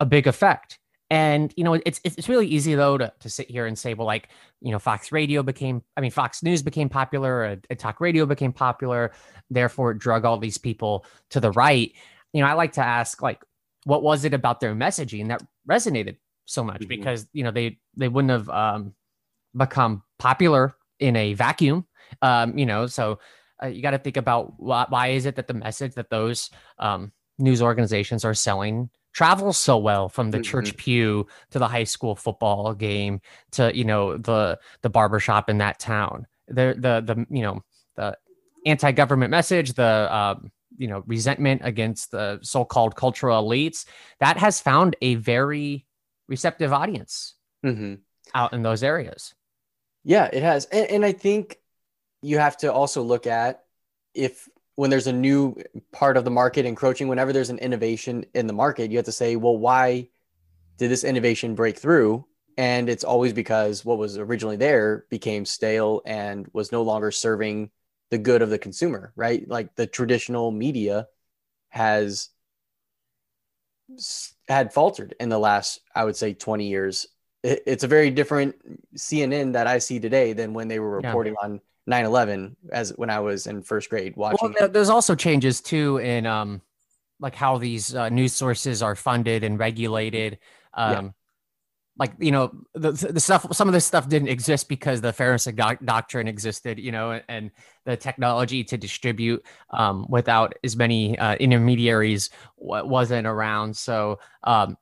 a 0.00 0.06
big 0.06 0.26
effect. 0.26 0.78
And 1.08 1.54
you 1.56 1.62
know, 1.62 1.74
it's 1.74 2.00
it's 2.02 2.28
really 2.28 2.48
easy 2.48 2.74
though 2.74 2.98
to, 2.98 3.12
to 3.20 3.30
sit 3.30 3.48
here 3.48 3.66
and 3.66 3.78
say, 3.78 3.94
well, 3.94 4.06
like 4.06 4.28
you 4.60 4.72
know, 4.72 4.78
Fox 4.78 5.12
Radio 5.12 5.42
became, 5.42 5.82
I 5.96 6.00
mean, 6.00 6.10
Fox 6.10 6.42
News 6.42 6.62
became 6.62 6.88
popular, 6.88 7.44
a, 7.44 7.58
a 7.70 7.76
talk 7.76 8.00
radio 8.00 8.26
became 8.26 8.52
popular, 8.52 9.12
therefore 9.48 9.92
it 9.92 9.98
drug 9.98 10.24
all 10.24 10.38
these 10.38 10.58
people 10.58 11.06
to 11.30 11.38
the 11.38 11.52
right. 11.52 11.92
You 12.32 12.42
know, 12.42 12.48
I 12.48 12.54
like 12.54 12.72
to 12.72 12.84
ask, 12.84 13.22
like, 13.22 13.44
what 13.84 14.02
was 14.02 14.24
it 14.24 14.34
about 14.34 14.58
their 14.58 14.74
messaging 14.74 15.28
that 15.28 15.42
resonated 15.68 16.16
so 16.44 16.64
much? 16.64 16.80
Mm-hmm. 16.80 16.88
Because 16.88 17.28
you 17.32 17.44
know, 17.44 17.52
they 17.52 17.78
they 17.96 18.08
wouldn't 18.08 18.32
have 18.32 18.48
um, 18.50 18.94
become 19.56 20.02
popular 20.18 20.74
in 20.98 21.14
a 21.14 21.34
vacuum. 21.34 21.86
Um, 22.20 22.58
you 22.58 22.66
know, 22.66 22.86
so 22.86 23.20
uh, 23.62 23.68
you 23.68 23.80
got 23.80 23.92
to 23.92 23.98
think 23.98 24.16
about 24.16 24.54
why, 24.58 24.86
why 24.88 25.08
is 25.08 25.24
it 25.24 25.36
that 25.36 25.46
the 25.46 25.54
message 25.54 25.94
that 25.94 26.10
those 26.10 26.50
um, 26.78 27.12
news 27.38 27.62
organizations 27.62 28.24
are 28.24 28.34
selling 28.34 28.90
travels 29.16 29.56
so 29.56 29.78
well 29.78 30.10
from 30.10 30.30
the 30.30 30.36
mm-hmm. 30.36 30.42
church 30.42 30.76
pew 30.76 31.26
to 31.50 31.58
the 31.58 31.66
high 31.66 31.84
school 31.84 32.14
football 32.14 32.74
game 32.74 33.18
to 33.50 33.74
you 33.74 33.82
know 33.82 34.18
the 34.18 34.58
the 34.82 34.90
barbershop 34.90 35.48
in 35.48 35.56
that 35.56 35.78
town 35.78 36.26
the 36.48 36.76
the 36.78 37.14
the 37.14 37.26
you 37.34 37.40
know 37.40 37.62
the 37.96 38.14
anti-government 38.66 39.30
message 39.30 39.72
the 39.72 40.14
um, 40.14 40.52
you 40.76 40.86
know 40.86 41.02
resentment 41.06 41.62
against 41.64 42.10
the 42.10 42.38
so-called 42.42 42.94
cultural 42.94 43.42
elites 43.42 43.86
that 44.20 44.36
has 44.36 44.60
found 44.60 44.94
a 45.00 45.14
very 45.14 45.86
receptive 46.28 46.74
audience 46.74 47.36
mm-hmm. 47.64 47.94
out 48.34 48.52
in 48.52 48.62
those 48.62 48.82
areas 48.82 49.34
yeah 50.04 50.28
it 50.30 50.42
has 50.42 50.66
and, 50.66 50.90
and 50.90 51.04
i 51.06 51.12
think 51.12 51.56
you 52.20 52.36
have 52.36 52.58
to 52.58 52.70
also 52.70 53.00
look 53.00 53.26
at 53.26 53.64
if 54.12 54.46
when 54.76 54.90
there's 54.90 55.06
a 55.06 55.12
new 55.12 55.56
part 55.90 56.16
of 56.16 56.24
the 56.24 56.30
market 56.30 56.66
encroaching, 56.66 57.08
whenever 57.08 57.32
there's 57.32 57.50
an 57.50 57.58
innovation 57.58 58.24
in 58.34 58.46
the 58.46 58.52
market, 58.52 58.90
you 58.90 58.98
have 58.98 59.06
to 59.06 59.12
say, 59.12 59.34
well, 59.34 59.56
why 59.56 60.08
did 60.76 60.90
this 60.90 61.02
innovation 61.02 61.54
break 61.54 61.78
through? 61.78 62.24
And 62.58 62.88
it's 62.88 63.04
always 63.04 63.32
because 63.32 63.84
what 63.84 63.98
was 63.98 64.18
originally 64.18 64.56
there 64.56 65.06
became 65.10 65.44
stale 65.44 66.02
and 66.06 66.46
was 66.52 66.72
no 66.72 66.82
longer 66.82 67.10
serving 67.10 67.70
the 68.10 68.18
good 68.18 68.42
of 68.42 68.50
the 68.50 68.58
consumer, 68.58 69.12
right? 69.16 69.46
Like 69.48 69.74
the 69.76 69.86
traditional 69.86 70.50
media 70.50 71.08
has 71.70 72.28
had 74.48 74.72
faltered 74.72 75.14
in 75.20 75.28
the 75.28 75.38
last, 75.38 75.80
I 75.94 76.04
would 76.04 76.16
say, 76.16 76.34
20 76.34 76.66
years. 76.66 77.06
It's 77.42 77.84
a 77.84 77.88
very 77.88 78.10
different 78.10 78.56
CNN 78.96 79.52
that 79.52 79.66
I 79.66 79.78
see 79.78 80.00
today 80.00 80.32
than 80.32 80.52
when 80.52 80.68
they 80.68 80.80
were 80.80 80.96
reporting 80.96 81.34
yeah. 81.40 81.48
on 81.48 81.60
9-11 81.88 82.56
as 82.72 82.90
when 82.96 83.10
i 83.10 83.20
was 83.20 83.46
in 83.46 83.62
first 83.62 83.88
grade 83.90 84.16
watching 84.16 84.54
well, 84.58 84.68
there's 84.68 84.88
also 84.88 85.14
changes 85.14 85.60
too 85.60 85.98
in 85.98 86.26
um 86.26 86.60
like 87.20 87.34
how 87.34 87.58
these 87.58 87.94
uh, 87.94 88.08
news 88.08 88.32
sources 88.32 88.82
are 88.82 88.94
funded 88.94 89.44
and 89.44 89.58
regulated 89.58 90.38
um 90.74 91.06
yeah. 91.06 91.10
like 91.98 92.12
you 92.18 92.32
know 92.32 92.52
the, 92.74 92.90
the 92.90 93.20
stuff 93.20 93.46
some 93.54 93.68
of 93.68 93.74
this 93.74 93.84
stuff 93.84 94.08
didn't 94.08 94.28
exist 94.28 94.68
because 94.68 95.00
the 95.00 95.12
fairness 95.12 95.44
doc- 95.44 95.84
doctrine 95.84 96.26
existed 96.26 96.78
you 96.78 96.90
know 96.90 97.20
and 97.28 97.52
the 97.84 97.96
technology 97.96 98.64
to 98.64 98.76
distribute 98.76 99.44
um 99.70 100.06
without 100.08 100.54
as 100.64 100.76
many 100.76 101.16
uh, 101.18 101.36
intermediaries 101.36 102.30
w- 102.58 102.84
wasn't 102.84 103.26
around 103.26 103.76
so 103.76 104.18
um 104.42 104.76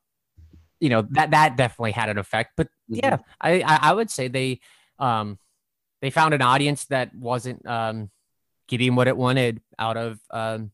you 0.81 0.89
know 0.89 1.03
that 1.11 1.31
that 1.33 1.57
definitely 1.57 1.93
had 1.93 2.09
an 2.09 2.19
effect 2.19 2.53
but 2.57 2.67
mm-hmm. 2.91 3.01
yeah 3.03 3.19
I, 3.41 3.61
I 3.61 3.79
i 3.83 3.93
would 3.93 4.11
say 4.11 4.29
they 4.29 4.61
um 4.99 5.39
they 6.05 6.11
found 6.11 6.35
an 6.35 6.43
audience 6.43 6.85
that 6.87 7.15
wasn't 7.15 7.67
um, 7.67 8.11
getting 8.69 8.95
what 8.95 9.09
it 9.09 9.17
wanted 9.17 9.63
out 9.79 9.97
of 9.97 10.21
um, 10.31 10.71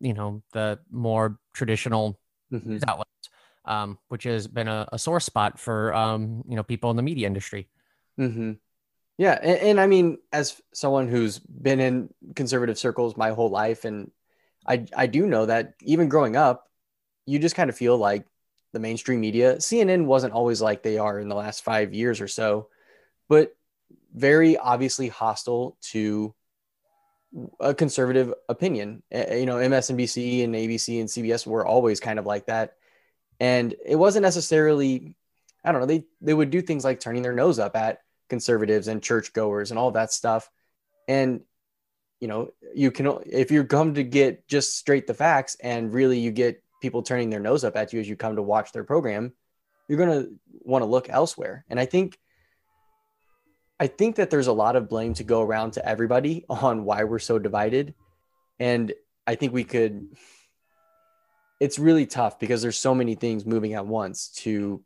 you 0.00 0.12
know 0.12 0.42
the 0.52 0.80
more 0.90 1.38
traditional 1.52 2.18
mm-hmm. 2.52 2.78
outlets, 2.88 3.28
um, 3.66 3.98
which 4.08 4.24
has 4.24 4.48
been 4.48 4.66
a, 4.66 4.88
a 4.90 4.98
sore 4.98 5.20
spot 5.20 5.60
for 5.60 5.94
um, 5.94 6.42
you 6.48 6.56
know 6.56 6.64
people 6.64 6.90
in 6.90 6.96
the 6.96 7.04
media 7.04 7.28
industry. 7.28 7.68
Mm-hmm. 8.18 8.54
Yeah, 9.16 9.38
and, 9.40 9.58
and, 9.60 9.80
I 9.80 9.86
mean, 9.86 10.18
as 10.32 10.60
someone 10.72 11.06
who's 11.06 11.38
been 11.38 11.78
in 11.78 12.12
conservative 12.34 12.76
circles 12.76 13.16
my 13.16 13.30
whole 13.30 13.50
life, 13.50 13.84
and 13.84 14.10
I 14.66 14.86
I 14.96 15.06
do 15.06 15.24
know 15.24 15.46
that 15.46 15.74
even 15.82 16.08
growing 16.08 16.34
up, 16.34 16.68
you 17.26 17.38
just 17.38 17.54
kind 17.54 17.70
of 17.70 17.76
feel 17.76 17.96
like 17.96 18.26
the 18.72 18.80
mainstream 18.80 19.20
media, 19.20 19.54
CNN 19.58 20.06
wasn't 20.06 20.32
always 20.32 20.60
like 20.60 20.82
they 20.82 20.98
are 20.98 21.20
in 21.20 21.28
the 21.28 21.36
last 21.36 21.62
five 21.62 21.94
years 21.94 22.20
or 22.20 22.26
so, 22.26 22.70
but 23.28 23.54
very 24.14 24.56
obviously 24.56 25.08
hostile 25.08 25.76
to 25.90 26.34
a 27.60 27.74
conservative 27.74 28.32
opinion. 28.48 29.02
You 29.10 29.46
know, 29.46 29.56
MSNBC 29.56 30.44
and 30.44 30.54
ABC 30.54 31.00
and 31.00 31.08
CBS 31.08 31.46
were 31.46 31.66
always 31.66 32.00
kind 32.00 32.18
of 32.18 32.26
like 32.26 32.46
that. 32.46 32.74
And 33.40 33.74
it 33.84 33.96
wasn't 33.96 34.22
necessarily, 34.22 35.16
I 35.64 35.72
don't 35.72 35.80
know, 35.80 35.86
they, 35.86 36.04
they 36.20 36.34
would 36.34 36.50
do 36.50 36.62
things 36.62 36.84
like 36.84 37.00
turning 37.00 37.22
their 37.22 37.32
nose 37.32 37.58
up 37.58 37.74
at 37.74 37.98
conservatives 38.28 38.88
and 38.88 39.02
churchgoers 39.02 39.70
and 39.70 39.78
all 39.78 39.90
that 39.92 40.12
stuff. 40.12 40.48
And, 41.08 41.40
you 42.20 42.28
know, 42.28 42.50
you 42.74 42.90
can, 42.90 43.18
if 43.26 43.50
you 43.50 43.64
come 43.64 43.94
to 43.94 44.04
get 44.04 44.46
just 44.46 44.78
straight 44.78 45.06
the 45.06 45.14
facts 45.14 45.56
and 45.60 45.92
really 45.92 46.20
you 46.20 46.30
get 46.30 46.62
people 46.80 47.02
turning 47.02 47.30
their 47.30 47.40
nose 47.40 47.64
up 47.64 47.76
at 47.76 47.92
you 47.92 48.00
as 48.00 48.08
you 48.08 48.16
come 48.16 48.36
to 48.36 48.42
watch 48.42 48.72
their 48.72 48.84
program, 48.84 49.32
you're 49.88 49.98
going 49.98 50.22
to 50.22 50.30
want 50.60 50.82
to 50.82 50.86
look 50.86 51.08
elsewhere. 51.10 51.64
And 51.68 51.80
I 51.80 51.86
think 51.86 52.18
I 53.80 53.86
think 53.86 54.16
that 54.16 54.30
there's 54.30 54.46
a 54.46 54.52
lot 54.52 54.76
of 54.76 54.88
blame 54.88 55.14
to 55.14 55.24
go 55.24 55.42
around 55.42 55.72
to 55.72 55.86
everybody 55.86 56.44
on 56.48 56.84
why 56.84 57.04
we're 57.04 57.18
so 57.18 57.38
divided. 57.38 57.94
And 58.58 58.92
I 59.26 59.34
think 59.34 59.52
we 59.52 59.64
could, 59.64 60.06
it's 61.60 61.78
really 61.78 62.06
tough 62.06 62.38
because 62.38 62.62
there's 62.62 62.78
so 62.78 62.94
many 62.94 63.14
things 63.14 63.46
moving 63.46 63.74
at 63.74 63.86
once 63.86 64.28
to 64.28 64.82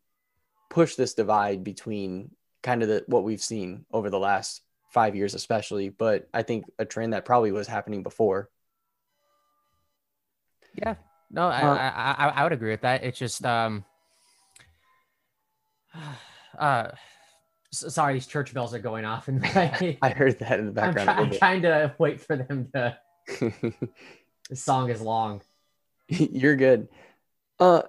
push 0.70 0.94
this 0.94 1.14
divide 1.14 1.64
between 1.64 2.30
kind 2.62 2.82
of 2.82 2.88
the, 2.88 3.04
what 3.06 3.24
we've 3.24 3.42
seen 3.42 3.84
over 3.92 4.10
the 4.10 4.18
last 4.18 4.62
five 4.90 5.14
years, 5.14 5.34
especially. 5.34 5.88
But 5.90 6.28
I 6.32 6.42
think 6.42 6.64
a 6.78 6.84
trend 6.84 7.12
that 7.12 7.24
probably 7.24 7.52
was 7.52 7.66
happening 7.66 8.02
before. 8.02 8.48
Yeah, 10.74 10.94
no, 11.30 11.48
I, 11.48 11.60
uh, 11.60 11.74
I, 11.74 12.26
I, 12.26 12.28
I 12.28 12.42
would 12.44 12.52
agree 12.52 12.70
with 12.70 12.82
that. 12.82 13.02
It's 13.02 13.18
just, 13.18 13.44
um, 13.44 13.84
uh, 16.58 16.88
sorry, 17.70 18.14
these 18.14 18.26
church 18.26 18.54
bells 18.54 18.74
are 18.74 18.78
going 18.78 19.04
off, 19.04 19.28
and 19.28 19.44
I 19.44 20.14
heard 20.16 20.38
that 20.40 20.58
in 20.58 20.66
the 20.66 20.72
background. 20.72 21.10
I'm, 21.10 21.16
try- 21.16 21.24
I'm 21.24 21.38
trying 21.38 21.62
to 21.62 21.94
wait 21.98 22.20
for 22.20 22.36
them 22.36 22.68
to. 22.74 22.96
the 24.48 24.56
song 24.56 24.90
is 24.90 25.00
long. 25.00 25.42
You're 26.08 26.56
good. 26.56 26.88
Uh, 27.60 27.82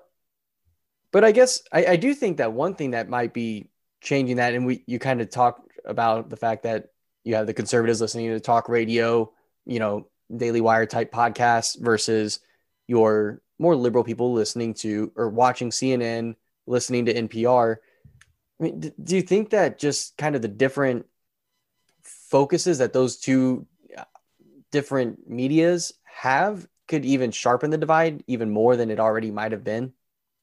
but 1.12 1.24
I 1.24 1.32
guess 1.32 1.64
I, 1.72 1.86
I 1.86 1.96
do 1.96 2.14
think 2.14 2.38
that 2.38 2.54
one 2.54 2.76
thing 2.76 2.92
that 2.92 3.10
might 3.10 3.34
be 3.34 3.70
changing 4.02 4.38
that, 4.38 4.54
and 4.54 4.66
we 4.66 4.84
you 4.86 5.00
kind 5.00 5.22
of 5.22 5.30
talked 5.30 5.72
about 5.86 6.30
the 6.30 6.38
fact 6.38 6.64
that 6.64 6.90
you 7.24 7.36
have 7.36 7.48
the 7.48 7.54
conservatives 7.54 8.02
listening 8.02 8.30
to 8.30 8.40
talk 8.40 8.70
radio, 8.70 9.32
you 9.66 9.80
know, 9.80 10.08
Daily 10.36 10.62
Wire 10.62 10.86
type 10.86 11.12
podcasts 11.12 11.80
versus 11.80 12.40
your 12.88 13.42
more 13.58 13.76
liberal 13.76 14.04
people 14.04 14.34
listening 14.34 14.74
to 14.74 15.12
or 15.16 15.30
watching 15.30 15.70
CNN, 15.70 16.36
listening 16.68 17.06
to 17.06 17.14
NPR. 17.14 17.78
I 18.60 18.64
mean, 18.64 18.94
do 19.02 19.16
you 19.16 19.22
think 19.22 19.52
that 19.52 19.80
just 19.80 20.18
kind 20.18 20.36
of 20.36 20.42
the 20.42 20.48
different 20.48 21.06
focuses 22.04 22.80
that 22.80 22.94
those 22.94 23.18
two 23.18 23.66
uh, 23.98 24.04
different 24.72 25.30
medias 25.30 25.94
have 26.04 26.68
could 26.88 27.06
even 27.06 27.32
sharpen 27.32 27.70
the 27.70 27.78
divide 27.78 28.24
even 28.28 28.50
more 28.50 28.76
than 28.76 28.90
it 28.90 29.00
already 29.00 29.32
might 29.32 29.52
have 29.52 29.64
been? 29.64 29.94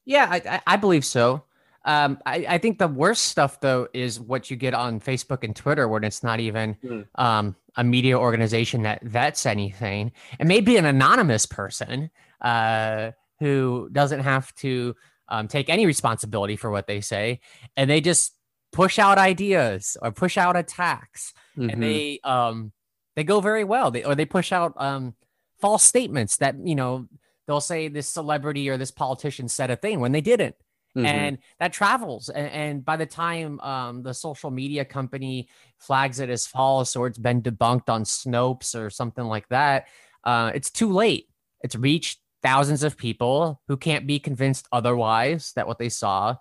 Yeah, 0.04 0.28
I, 0.30 0.60
I 0.66 0.76
believe 0.76 1.04
so. 1.04 1.42
Um, 1.84 2.18
I, 2.26 2.46
I, 2.48 2.58
think 2.58 2.78
the 2.78 2.88
worst 2.88 3.26
stuff 3.26 3.60
though 3.60 3.86
is 3.92 4.18
what 4.18 4.50
you 4.50 4.56
get 4.56 4.74
on 4.74 4.98
Facebook 4.98 5.44
and 5.44 5.54
Twitter, 5.54 5.86
when 5.86 6.02
it's 6.02 6.24
not 6.24 6.40
even 6.40 6.76
mm. 6.82 7.06
um, 7.14 7.54
a 7.76 7.84
media 7.84 8.18
organization 8.18 8.82
that 8.82 9.04
vets 9.04 9.46
anything. 9.46 10.10
It 10.40 10.48
may 10.48 10.60
be 10.60 10.78
an 10.78 10.84
anonymous 10.84 11.46
person 11.46 12.10
uh, 12.40 13.12
who 13.38 13.88
doesn't 13.92 14.20
have 14.20 14.52
to 14.56 14.96
um, 15.28 15.48
take 15.48 15.68
any 15.68 15.86
responsibility 15.86 16.56
for 16.56 16.70
what 16.70 16.86
they 16.86 17.00
say, 17.00 17.40
and 17.76 17.88
they 17.88 18.00
just 18.00 18.34
push 18.72 18.98
out 18.98 19.18
ideas 19.18 19.96
or 20.02 20.12
push 20.12 20.36
out 20.36 20.56
attacks, 20.56 21.32
mm-hmm. 21.56 21.70
and 21.70 21.82
they 21.82 22.20
um, 22.24 22.72
they 23.14 23.24
go 23.24 23.40
very 23.40 23.64
well. 23.64 23.90
They 23.90 24.04
or 24.04 24.14
they 24.14 24.26
push 24.26 24.52
out 24.52 24.74
um, 24.76 25.14
false 25.60 25.82
statements 25.82 26.38
that 26.38 26.56
you 26.64 26.74
know 26.74 27.08
they'll 27.46 27.60
say 27.60 27.88
this 27.88 28.08
celebrity 28.08 28.68
or 28.68 28.76
this 28.76 28.90
politician 28.90 29.48
said 29.48 29.70
a 29.70 29.76
thing 29.76 30.00
when 30.00 30.12
they 30.12 30.20
didn't 30.20 30.56
Mm-hmm. 30.96 31.06
and 31.06 31.38
that 31.60 31.74
travels. 31.74 32.30
And, 32.30 32.48
and 32.48 32.84
by 32.84 32.96
the 32.96 33.04
time 33.04 33.60
um, 33.60 34.02
the 34.02 34.14
social 34.14 34.50
media 34.50 34.82
company 34.82 35.46
flags 35.76 36.20
it 36.20 36.30
as 36.30 36.46
false 36.46 36.96
or 36.96 37.06
it's 37.06 37.18
been 37.18 37.42
debunked 37.42 37.90
on 37.90 38.04
Snopes 38.04 38.74
or 38.74 38.88
something 38.88 39.24
like 39.24 39.46
that, 39.50 39.88
uh, 40.24 40.52
it's 40.54 40.70
too 40.70 40.90
late. 40.90 41.28
It's 41.60 41.76
reached 41.76 42.20
thousands 42.42 42.82
of 42.82 42.96
people 42.96 43.60
who 43.68 43.76
can't 43.76 44.06
be 44.06 44.18
convinced 44.18 44.68
otherwise 44.72 45.52
that 45.56 45.66
what 45.66 45.78
they 45.78 45.88
saw 45.88 46.36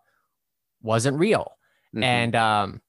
wasn't 0.81 1.17
real. 1.17 1.51
Mm-hmm. 1.93 2.03
And 2.03 2.35
um, 2.35 2.81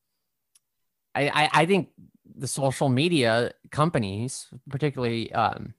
I, 1.14 1.29
I, 1.29 1.51
I, 1.62 1.66
think 1.66 1.90
the 2.37 2.49
social 2.49 2.88
media 2.88 3.53
companies, 3.71 4.49
particularly 4.69 5.33
um, 5.33 5.75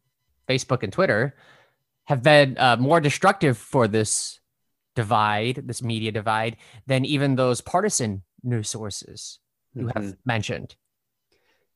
Facebook 0.48 0.84
and 0.84 0.92
Twitter, 0.92 1.36
have 2.06 2.24
been 2.24 2.58
uh, 2.58 2.78
more 2.78 3.02
destructive 3.02 3.58
for 3.58 3.88
this 3.88 4.40
divide, 4.96 5.64
this 5.68 5.84
media 5.84 6.12
divide, 6.12 6.58
than 6.88 7.06
even 7.06 7.36
those 7.36 7.62
partisan 7.62 8.24
news 8.44 8.70
sources 8.70 9.40
you 9.74 9.84
mm-hmm. 9.84 10.04
have 10.04 10.16
mentioned. 10.26 10.76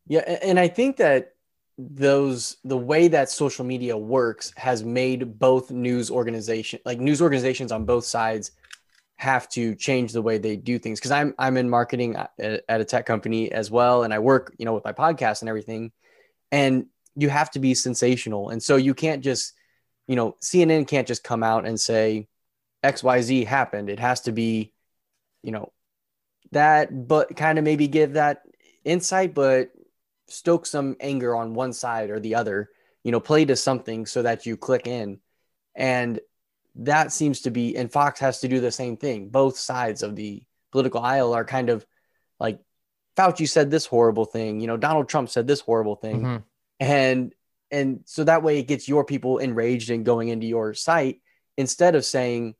Yeah, 0.07 0.21
and 0.21 0.59
I 0.59 0.67
think 0.67 0.97
that 0.97 1.35
those 1.89 2.57
the 2.63 2.77
way 2.77 3.07
that 3.07 3.29
social 3.29 3.65
media 3.65 3.97
works 3.97 4.53
has 4.57 4.83
made 4.83 5.39
both 5.39 5.71
news 5.71 6.11
organization 6.11 6.79
like 6.85 6.99
news 6.99 7.21
organizations 7.21 7.71
on 7.71 7.85
both 7.85 8.05
sides 8.05 8.51
have 9.15 9.47
to 9.49 9.75
change 9.75 10.13
the 10.13 10.21
way 10.21 10.37
they 10.37 10.55
do 10.55 10.77
things 10.77 10.99
because 10.99 11.11
I'm 11.11 11.33
I'm 11.39 11.57
in 11.57 11.69
marketing 11.69 12.15
at, 12.15 12.63
at 12.67 12.81
a 12.81 12.85
tech 12.85 13.05
company 13.05 13.51
as 13.51 13.71
well 13.71 14.03
and 14.03 14.13
I 14.13 14.19
work 14.19 14.53
you 14.57 14.65
know 14.65 14.73
with 14.73 14.85
my 14.85 14.93
podcast 14.93 15.41
and 15.41 15.49
everything 15.49 15.91
and 16.51 16.85
you 17.15 17.29
have 17.29 17.51
to 17.51 17.59
be 17.59 17.73
sensational 17.73 18.49
and 18.49 18.61
so 18.61 18.75
you 18.75 18.93
can't 18.93 19.23
just 19.23 19.53
you 20.07 20.15
know 20.15 20.35
CNN 20.43 20.87
can't 20.87 21.07
just 21.07 21.23
come 21.23 21.43
out 21.43 21.65
and 21.65 21.79
say 21.79 22.27
XYZ 22.83 23.45
happened. 23.45 23.89
It 23.89 23.99
has 23.99 24.21
to 24.21 24.31
be, 24.31 24.73
you 25.43 25.51
know, 25.51 25.71
that, 26.51 27.07
but 27.07 27.35
kind 27.35 27.57
of 27.57 27.63
maybe 27.63 27.87
give 27.87 28.13
that 28.13 28.41
insight, 28.83 29.33
but 29.33 29.69
stoke 30.31 30.65
some 30.65 30.95
anger 30.99 31.35
on 31.35 31.53
one 31.53 31.73
side 31.73 32.09
or 32.09 32.19
the 32.19 32.35
other, 32.35 32.69
you 33.03 33.11
know, 33.11 33.19
play 33.19 33.45
to 33.45 33.55
something 33.55 34.05
so 34.05 34.21
that 34.21 34.45
you 34.45 34.57
click 34.57 34.87
in. 34.87 35.19
And 35.75 36.19
that 36.75 37.11
seems 37.11 37.41
to 37.41 37.51
be, 37.51 37.75
and 37.75 37.91
Fox 37.91 38.19
has 38.19 38.39
to 38.41 38.47
do 38.47 38.59
the 38.59 38.71
same 38.71 38.97
thing. 38.97 39.29
Both 39.29 39.57
sides 39.57 40.03
of 40.03 40.15
the 40.15 40.43
political 40.71 41.01
aisle 41.01 41.33
are 41.33 41.45
kind 41.45 41.69
of 41.69 41.85
like, 42.39 42.59
Fauci 43.17 43.47
said 43.47 43.69
this 43.69 43.85
horrible 43.85 44.25
thing, 44.25 44.61
you 44.61 44.67
know, 44.67 44.77
Donald 44.77 45.09
Trump 45.09 45.29
said 45.29 45.47
this 45.47 45.59
horrible 45.59 45.95
thing. 45.95 46.21
Mm-hmm. 46.21 46.37
And, 46.79 47.33
and 47.69 47.99
so 48.05 48.23
that 48.23 48.43
way 48.43 48.59
it 48.59 48.67
gets 48.67 48.87
your 48.87 49.03
people 49.03 49.37
enraged 49.37 49.89
and 49.89 50.05
going 50.05 50.29
into 50.29 50.47
your 50.47 50.73
site 50.73 51.21
instead 51.57 51.95
of 51.95 52.05
saying, 52.05 52.55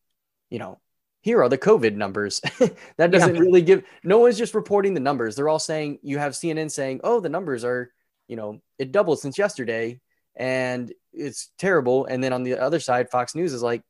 you 0.50 0.60
know, 0.60 0.80
here 1.22 1.42
are 1.42 1.50
the 1.50 1.58
COVID 1.58 1.96
numbers. 1.96 2.40
that 2.98 3.12
doesn't 3.12 3.36
yeah. 3.36 3.42
really 3.42 3.62
give, 3.62 3.84
no 4.04 4.18
one's 4.18 4.38
just 4.38 4.56
reporting 4.56 4.94
the 4.94 5.00
numbers. 5.00 5.36
They're 5.36 5.50
all 5.50 5.60
saying, 5.60 6.00
you 6.02 6.18
have 6.18 6.34
CNN 6.34 6.70
saying, 6.72 7.02
oh, 7.04 7.20
the 7.20 7.30
numbers 7.30 7.64
are, 7.64 7.92
you 8.28 8.36
know, 8.36 8.62
it 8.80 8.92
doubled 8.92 9.20
since 9.20 9.38
yesterday 9.38 10.00
and 10.36 10.92
it's 11.14 11.52
terrible. 11.58 12.06
And 12.06 12.24
then 12.24 12.34
on 12.34 12.44
the 12.44 12.58
other 12.58 12.80
side, 12.80 13.12
Fox 13.12 13.36
News 13.36 13.54
is 13.54 13.62
like, 13.62 13.84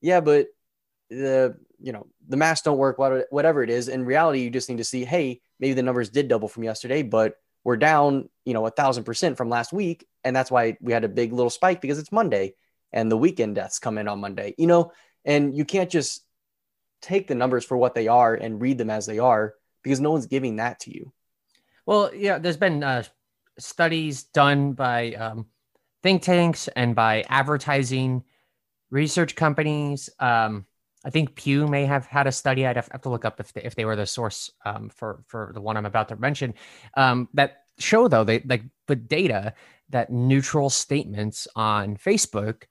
yeah, 0.00 0.20
but 0.20 0.46
the, 1.10 1.56
you 1.80 1.92
know, 1.92 2.06
the 2.28 2.36
masks 2.36 2.64
don't 2.64 2.78
work, 2.78 2.98
whatever 2.98 3.62
it 3.62 3.70
is. 3.70 3.88
In 3.88 4.04
reality, 4.04 4.40
you 4.40 4.50
just 4.50 4.68
need 4.68 4.78
to 4.78 4.84
see, 4.84 5.04
hey, 5.04 5.40
maybe 5.58 5.74
the 5.74 5.82
numbers 5.82 6.10
did 6.10 6.28
double 6.28 6.48
from 6.48 6.64
yesterday, 6.64 7.02
but 7.02 7.34
we're 7.64 7.76
down, 7.76 8.28
you 8.44 8.54
know, 8.54 8.66
a 8.66 8.70
thousand 8.70 9.04
percent 9.04 9.36
from 9.36 9.48
last 9.48 9.72
week. 9.72 10.06
And 10.22 10.34
that's 10.34 10.50
why 10.50 10.76
we 10.80 10.92
had 10.92 11.04
a 11.04 11.08
big 11.08 11.32
little 11.32 11.50
spike 11.50 11.80
because 11.80 11.98
it's 11.98 12.12
Monday 12.12 12.54
and 12.92 13.10
the 13.10 13.16
weekend 13.16 13.56
deaths 13.56 13.78
come 13.78 13.98
in 13.98 14.06
on 14.06 14.20
Monday. 14.20 14.54
You 14.58 14.66
know, 14.66 14.92
and 15.24 15.56
you 15.56 15.64
can't 15.64 15.90
just 15.90 16.24
take 17.00 17.28
the 17.28 17.34
numbers 17.34 17.64
for 17.64 17.76
what 17.76 17.94
they 17.94 18.08
are 18.08 18.34
and 18.34 18.60
read 18.60 18.78
them 18.78 18.90
as 18.90 19.06
they 19.06 19.18
are 19.18 19.54
because 19.82 20.00
no 20.00 20.10
one's 20.10 20.26
giving 20.26 20.56
that 20.56 20.80
to 20.80 20.94
you. 20.94 21.12
Well, 21.86 22.10
yeah, 22.14 22.38
there's 22.38 22.56
been 22.56 22.82
uh, 22.82 23.04
studies 23.58 24.24
done 24.24 24.72
by 24.72 25.12
um, 25.14 25.46
think 26.02 26.22
tanks 26.22 26.68
and 26.68 26.94
by 26.94 27.24
advertising 27.28 28.24
research 28.90 29.34
companies. 29.34 30.10
Um, 30.18 30.66
I 31.04 31.10
think 31.10 31.36
Pew 31.36 31.66
may 31.66 31.86
have 31.86 32.06
had 32.06 32.26
a 32.26 32.32
study. 32.32 32.66
I'd 32.66 32.76
have, 32.76 33.00
to 33.02 33.08
look 33.08 33.24
up 33.24 33.40
if 33.40 33.52
they, 33.52 33.62
if 33.62 33.74
they 33.74 33.84
were 33.84 33.96
the 33.96 34.06
source 34.06 34.50
um, 34.64 34.88
for 34.90 35.22
for 35.26 35.52
the 35.54 35.60
one 35.60 35.76
I'm 35.76 35.86
about 35.86 36.08
to 36.08 36.16
mention. 36.16 36.54
Um, 36.94 37.28
that 37.34 37.64
show 37.78 38.08
though 38.08 38.24
they 38.24 38.40
like 38.40 38.64
the 38.86 38.96
data 38.96 39.54
that 39.90 40.10
neutral 40.10 40.68
statements 40.70 41.46
on 41.54 41.96
Facebook 41.96 42.64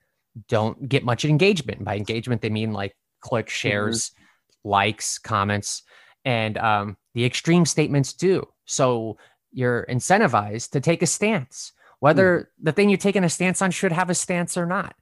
don't 0.48 0.88
get 0.88 1.04
much 1.04 1.26
engagement. 1.26 1.84
By 1.84 1.96
engagement, 1.96 2.42
they 2.42 2.50
mean 2.50 2.74
like 2.74 2.96
click, 3.20 3.50
shares, 3.50 4.10
mm-hmm. 4.10 4.70
likes, 4.70 5.18
comments, 5.18 5.84
and 6.26 6.58
um, 6.58 6.98
the 7.14 7.26
extreme 7.26 7.66
statements 7.66 8.14
do. 8.14 8.48
So 8.66 9.18
you're 9.52 9.86
incentivized 9.90 10.72
to 10.72 10.82
take 10.82 11.02
a 11.02 11.08
stance, 11.08 11.72
whether 12.00 12.40
mm. 12.40 12.46
the 12.64 12.72
thing 12.72 12.90
you're 12.90 12.98
taking 12.98 13.24
a 13.24 13.30
stance 13.30 13.62
on 13.62 13.72
should 13.72 13.92
have 13.92 14.10
a 14.10 14.16
stance 14.16 14.58
or 14.58 14.66
not. 14.66 14.96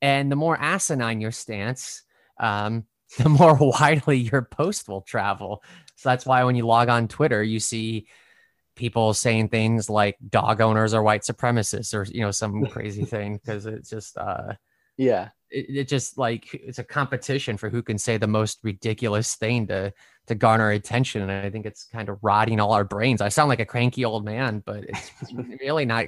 And 0.00 0.30
the 0.30 0.36
more 0.36 0.58
asinine 0.60 1.20
your 1.20 1.30
stance, 1.30 2.02
um, 2.38 2.84
the 3.18 3.28
more 3.28 3.54
widely 3.60 4.18
your 4.18 4.42
post 4.42 4.88
will 4.88 5.02
travel. 5.02 5.62
So 5.96 6.08
that's 6.08 6.26
why 6.26 6.44
when 6.44 6.56
you 6.56 6.66
log 6.66 6.88
on 6.88 7.08
Twitter, 7.08 7.42
you 7.42 7.60
see 7.60 8.06
people 8.74 9.14
saying 9.14 9.48
things 9.48 9.88
like 9.90 10.16
dog 10.28 10.60
owners 10.60 10.94
are 10.94 11.02
white 11.02 11.22
supremacists 11.22 11.94
or 11.94 12.04
you 12.10 12.22
know 12.22 12.30
some 12.30 12.64
crazy 12.70 13.04
thing 13.04 13.36
because 13.36 13.66
it's 13.66 13.90
just 13.90 14.16
uh 14.16 14.54
yeah. 14.96 15.28
It, 15.52 15.76
it, 15.76 15.88
just 15.88 16.16
like 16.16 16.54
it's 16.54 16.78
a 16.78 16.84
competition 16.84 17.56
for 17.56 17.68
who 17.68 17.82
can 17.82 17.98
say 17.98 18.16
the 18.16 18.26
most 18.26 18.60
ridiculous 18.62 19.34
thing 19.34 19.66
to 19.66 19.92
to 20.26 20.34
garner 20.34 20.70
attention. 20.70 21.22
And 21.22 21.30
I 21.30 21.50
think 21.50 21.66
it's 21.66 21.84
kind 21.84 22.08
of 22.08 22.18
rotting 22.22 22.60
all 22.60 22.72
our 22.72 22.84
brains. 22.84 23.20
I 23.20 23.28
sound 23.28 23.48
like 23.48 23.60
a 23.60 23.66
cranky 23.66 24.04
old 24.04 24.24
man, 24.24 24.62
but 24.64 24.84
it's, 24.84 25.10
really 25.60 25.84
not 25.84 26.06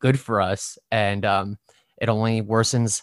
good 0.00 0.18
for 0.18 0.40
us. 0.40 0.78
And 0.90 1.24
um, 1.24 1.58
it 2.00 2.08
only 2.08 2.42
worsens 2.42 3.02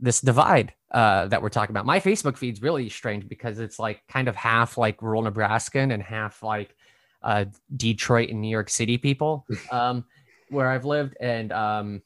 this 0.00 0.20
divide 0.20 0.74
uh, 0.90 1.26
that 1.26 1.42
we're 1.42 1.48
talking 1.48 1.72
about. 1.72 1.86
My 1.86 2.00
Facebook 2.00 2.36
feed's 2.36 2.62
really 2.62 2.88
strange 2.88 3.28
because 3.28 3.58
it's 3.58 3.78
like 3.78 4.02
kind 4.08 4.28
of 4.28 4.36
half 4.36 4.78
like 4.78 5.02
rural 5.02 5.22
Nebraskan 5.22 5.92
and 5.92 6.02
half 6.02 6.42
like 6.42 6.74
uh, 7.22 7.46
Detroit 7.76 8.30
and 8.30 8.40
New 8.40 8.48
York 8.48 8.70
City 8.70 8.98
people 8.98 9.46
um, 9.70 10.04
where 10.50 10.68
I've 10.68 10.84
lived. 10.84 11.16
And 11.20 11.52
um, 11.52 12.02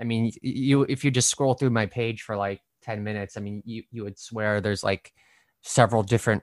I 0.00 0.04
mean, 0.04 0.32
you 0.42 0.82
if 0.88 1.04
you 1.04 1.10
just 1.10 1.28
scroll 1.28 1.54
through 1.54 1.70
my 1.70 1.86
page 1.86 2.22
for 2.22 2.36
like 2.36 2.60
10 2.82 3.02
minutes, 3.02 3.36
I 3.36 3.40
mean, 3.40 3.62
you 3.64 3.82
you 3.90 4.04
would 4.04 4.18
swear 4.18 4.60
there's 4.60 4.84
like 4.84 5.12
several 5.62 6.02
different 6.02 6.42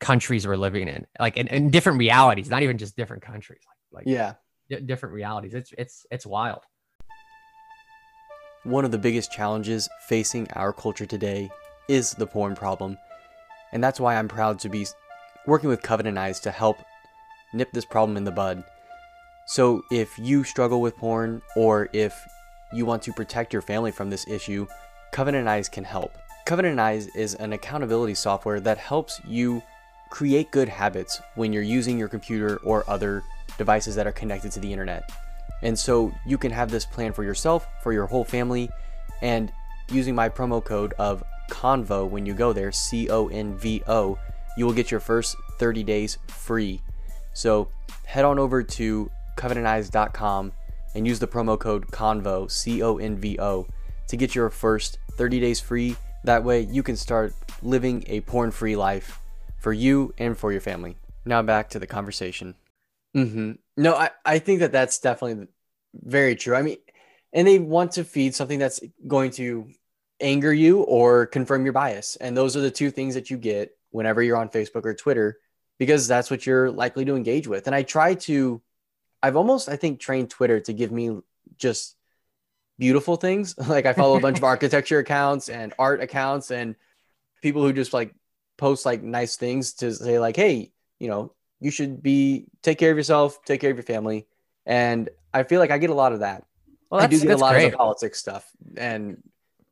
countries 0.00 0.46
we're 0.46 0.56
living 0.56 0.88
in, 0.88 1.06
like 1.18 1.36
in, 1.36 1.70
different 1.70 1.98
realities, 1.98 2.48
not 2.48 2.62
even 2.62 2.78
just 2.78 2.96
different 2.96 3.22
countries, 3.22 3.60
like, 3.92 4.06
like 4.06 4.12
yeah, 4.12 4.34
d- 4.70 4.80
different 4.80 5.14
realities. 5.14 5.54
It's 5.54 5.72
it's 5.76 6.06
it's 6.10 6.26
wild. 6.26 6.62
One 8.64 8.84
of 8.84 8.90
the 8.90 8.98
biggest 8.98 9.32
challenges 9.32 9.88
facing 10.08 10.50
our 10.52 10.72
culture 10.72 11.06
today 11.06 11.50
is 11.88 12.12
the 12.12 12.26
porn 12.26 12.54
problem. 12.54 12.96
And 13.72 13.82
that's 13.82 14.00
why 14.00 14.16
I'm 14.16 14.28
proud 14.28 14.58
to 14.60 14.68
be 14.68 14.86
working 15.46 15.68
with 15.68 15.82
Covenant 15.82 16.18
Eyes 16.18 16.40
to 16.40 16.50
help 16.50 16.78
nip 17.52 17.70
this 17.72 17.84
problem 17.84 18.16
in 18.16 18.24
the 18.24 18.30
bud. 18.30 18.62
So 19.46 19.82
if 19.90 20.18
you 20.18 20.44
struggle 20.44 20.80
with 20.80 20.96
porn 20.96 21.40
or 21.56 21.88
if 21.92 22.14
you 22.72 22.84
want 22.84 23.02
to 23.02 23.12
protect 23.12 23.52
your 23.52 23.62
family 23.62 23.90
from 23.90 24.10
this 24.10 24.26
issue, 24.28 24.66
Covenant 25.12 25.48
Eyes 25.48 25.68
can 25.68 25.84
help. 25.84 26.12
Covenant 26.46 26.78
Eyes 26.78 27.08
is 27.08 27.34
an 27.34 27.52
accountability 27.52 28.14
software 28.14 28.60
that 28.60 28.78
helps 28.78 29.20
you 29.26 29.62
create 30.10 30.50
good 30.50 30.68
habits 30.68 31.20
when 31.34 31.52
you're 31.52 31.62
using 31.62 31.98
your 31.98 32.08
computer 32.08 32.56
or 32.58 32.88
other 32.88 33.22
devices 33.58 33.94
that 33.94 34.06
are 34.06 34.12
connected 34.12 34.52
to 34.52 34.60
the 34.60 34.72
internet. 34.72 35.10
And 35.62 35.78
so 35.78 36.12
you 36.26 36.38
can 36.38 36.52
have 36.52 36.70
this 36.70 36.86
plan 36.86 37.12
for 37.12 37.24
yourself, 37.24 37.66
for 37.82 37.92
your 37.92 38.06
whole 38.06 38.24
family, 38.24 38.70
and 39.22 39.52
using 39.90 40.14
my 40.14 40.28
promo 40.28 40.64
code 40.64 40.94
of 40.98 41.22
CONVO 41.50 42.08
when 42.08 42.26
you 42.26 42.34
go 42.34 42.52
there, 42.52 42.72
C 42.72 43.08
O 43.10 43.28
N 43.28 43.56
V 43.56 43.82
O, 43.88 44.18
you 44.56 44.66
will 44.66 44.72
get 44.72 44.90
your 44.90 45.00
first 45.00 45.36
30 45.58 45.82
days 45.82 46.18
free. 46.28 46.80
So 47.32 47.68
head 48.04 48.24
on 48.24 48.38
over 48.38 48.62
to 48.62 49.10
covenanteyes.com 49.36 50.52
and 50.98 51.06
use 51.06 51.20
the 51.20 51.26
promo 51.26 51.58
code 51.58 51.86
CONVO, 51.90 52.50
C 52.50 52.82
O 52.82 52.98
N 52.98 53.16
V 53.16 53.38
O, 53.40 53.66
to 54.08 54.16
get 54.16 54.34
your 54.34 54.50
first 54.50 54.98
30 55.12 55.40
days 55.40 55.60
free. 55.60 55.96
That 56.24 56.44
way 56.44 56.60
you 56.60 56.82
can 56.82 56.96
start 56.96 57.34
living 57.62 58.04
a 58.08 58.20
porn 58.22 58.50
free 58.50 58.76
life 58.76 59.20
for 59.58 59.72
you 59.72 60.12
and 60.18 60.36
for 60.36 60.52
your 60.52 60.60
family. 60.60 60.96
Now 61.24 61.42
back 61.42 61.70
to 61.70 61.78
the 61.78 61.86
conversation. 61.86 62.54
Mm-hmm. 63.16 63.52
No, 63.76 63.94
I, 63.94 64.10
I 64.24 64.38
think 64.38 64.60
that 64.60 64.72
that's 64.72 64.98
definitely 64.98 65.46
very 65.94 66.36
true. 66.36 66.54
I 66.54 66.62
mean, 66.62 66.76
and 67.32 67.46
they 67.46 67.58
want 67.58 67.92
to 67.92 68.04
feed 68.04 68.34
something 68.34 68.58
that's 68.58 68.80
going 69.06 69.30
to 69.32 69.68
anger 70.20 70.52
you 70.52 70.80
or 70.80 71.26
confirm 71.26 71.64
your 71.64 71.72
bias. 71.72 72.16
And 72.16 72.36
those 72.36 72.56
are 72.56 72.60
the 72.60 72.70
two 72.70 72.90
things 72.90 73.14
that 73.14 73.30
you 73.30 73.36
get 73.36 73.70
whenever 73.90 74.22
you're 74.22 74.36
on 74.36 74.48
Facebook 74.48 74.84
or 74.84 74.94
Twitter 74.94 75.38
because 75.78 76.08
that's 76.08 76.30
what 76.30 76.44
you're 76.44 76.70
likely 76.70 77.04
to 77.04 77.14
engage 77.14 77.46
with. 77.46 77.66
And 77.66 77.74
I 77.74 77.82
try 77.82 78.14
to, 78.14 78.60
I've 79.22 79.36
almost, 79.36 79.68
I 79.68 79.76
think, 79.76 80.00
trained 80.00 80.30
Twitter 80.30 80.60
to 80.60 80.72
give 80.72 80.92
me 80.92 81.18
just 81.56 81.96
beautiful 82.78 83.16
things. 83.16 83.54
Like 83.68 83.86
I 83.86 83.92
follow 83.92 84.16
a 84.16 84.20
bunch 84.20 84.38
of 84.38 84.44
architecture 84.54 84.98
accounts 84.98 85.48
and 85.48 85.74
art 85.78 86.00
accounts 86.00 86.50
and 86.50 86.76
people 87.42 87.62
who 87.62 87.72
just 87.72 87.92
like 87.92 88.14
post 88.56 88.86
like 88.86 89.02
nice 89.02 89.36
things 89.36 89.74
to 89.74 89.92
say, 89.92 90.18
like, 90.18 90.36
hey, 90.36 90.72
you 90.98 91.08
know, 91.08 91.32
you 91.60 91.70
should 91.70 92.02
be 92.02 92.46
take 92.62 92.78
care 92.78 92.90
of 92.90 92.96
yourself, 92.96 93.42
take 93.44 93.60
care 93.60 93.70
of 93.70 93.76
your 93.76 93.84
family. 93.84 94.26
And 94.66 95.08
I 95.32 95.42
feel 95.42 95.60
like 95.60 95.70
I 95.70 95.78
get 95.78 95.90
a 95.90 95.94
lot 95.94 96.12
of 96.12 96.20
that. 96.20 96.44
Well, 96.90 97.00
I 97.00 97.06
do 97.06 97.20
get 97.20 97.30
a 97.30 97.36
lot 97.36 97.52
great. 97.52 97.66
of 97.66 97.72
the 97.72 97.76
politics 97.76 98.18
stuff 98.18 98.48
and 98.76 99.22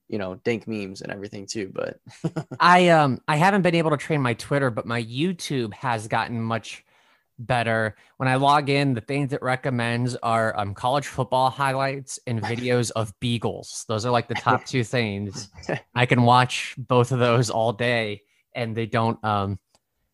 you 0.09 0.19
know 0.19 0.37
dank 0.37 0.69
memes 0.69 1.03
and 1.03 1.13
everything 1.13 1.47
too. 1.47 1.71
But 1.73 2.01
I 2.61 2.89
um 2.89 3.21
I 3.27 3.37
haven't 3.37 3.63
been 3.63 3.75
able 3.75 3.91
to 3.91 3.97
train 3.97 4.21
my 4.21 4.35
Twitter, 4.35 4.71
but 4.71 4.87
my 4.87 5.03
YouTube 5.03 5.73
has 5.75 6.09
gotten 6.09 6.41
much 6.41 6.85
better. 7.39 7.97
When 8.17 8.29
I 8.29 8.37
log 8.37 8.69
in, 8.69 8.95
the 8.95 9.01
things 9.01 9.33
it 9.33 9.43
recommends 9.43 10.17
are 10.17 10.59
um, 10.59 10.75
college 10.75 11.07
football 11.07 11.51
highlights 11.51 12.19
and 12.27 12.43
videos 12.43 12.91
of 12.97 13.13
beagles. 13.21 13.85
Those 13.89 14.07
are 14.07 14.13
like 14.13 14.29
the 14.29 14.35
top 14.35 14.65
two 14.65 14.85
things. 14.85 15.51
I 15.95 16.07
can 16.07 16.23
watch 16.23 16.75
both 16.79 17.13
of 17.13 17.19
those 17.19 17.51
all 17.51 17.73
day, 17.73 18.23
and 18.55 18.77
they 18.77 18.87
don't 18.87 19.23
um, 19.25 19.59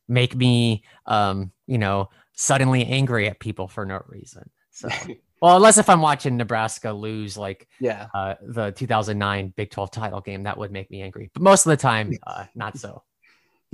make 0.08 0.34
me, 0.34 0.84
um, 1.06 1.52
you 1.66 1.78
know, 1.78 2.10
suddenly 2.34 2.84
angry 2.84 3.28
at 3.28 3.38
people 3.38 3.68
for 3.68 3.84
no 3.84 4.02
reason. 4.08 4.50
So 4.70 4.88
well, 5.42 5.56
unless 5.56 5.78
if 5.78 5.88
I'm 5.88 6.00
watching 6.00 6.36
Nebraska 6.36 6.92
lose 6.92 7.36
like 7.36 7.68
yeah 7.80 8.06
uh, 8.14 8.34
the 8.42 8.70
2009 8.72 9.52
Big 9.56 9.70
12 9.70 9.90
title 9.90 10.20
game, 10.20 10.44
that 10.44 10.58
would 10.58 10.72
make 10.72 10.90
me 10.90 11.02
angry. 11.02 11.30
But 11.32 11.42
most 11.42 11.66
of 11.66 11.70
the 11.70 11.76
time, 11.76 12.12
uh, 12.26 12.44
not 12.54 12.78
so. 12.78 13.02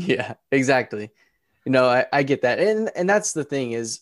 Yeah, 0.00 0.34
exactly. 0.52 1.10
You 1.64 1.72
know, 1.72 1.86
I, 1.86 2.06
I 2.12 2.22
get 2.22 2.42
that, 2.42 2.58
and 2.58 2.90
and 2.96 3.08
that's 3.08 3.32
the 3.32 3.44
thing 3.44 3.72
is, 3.72 4.00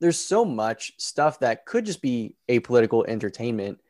there's 0.00 0.18
so 0.18 0.44
much 0.44 0.92
stuff 0.98 1.40
that 1.40 1.64
could 1.64 1.86
just 1.86 2.02
be 2.02 2.34
apolitical 2.48 3.06
entertainment, 3.06 3.80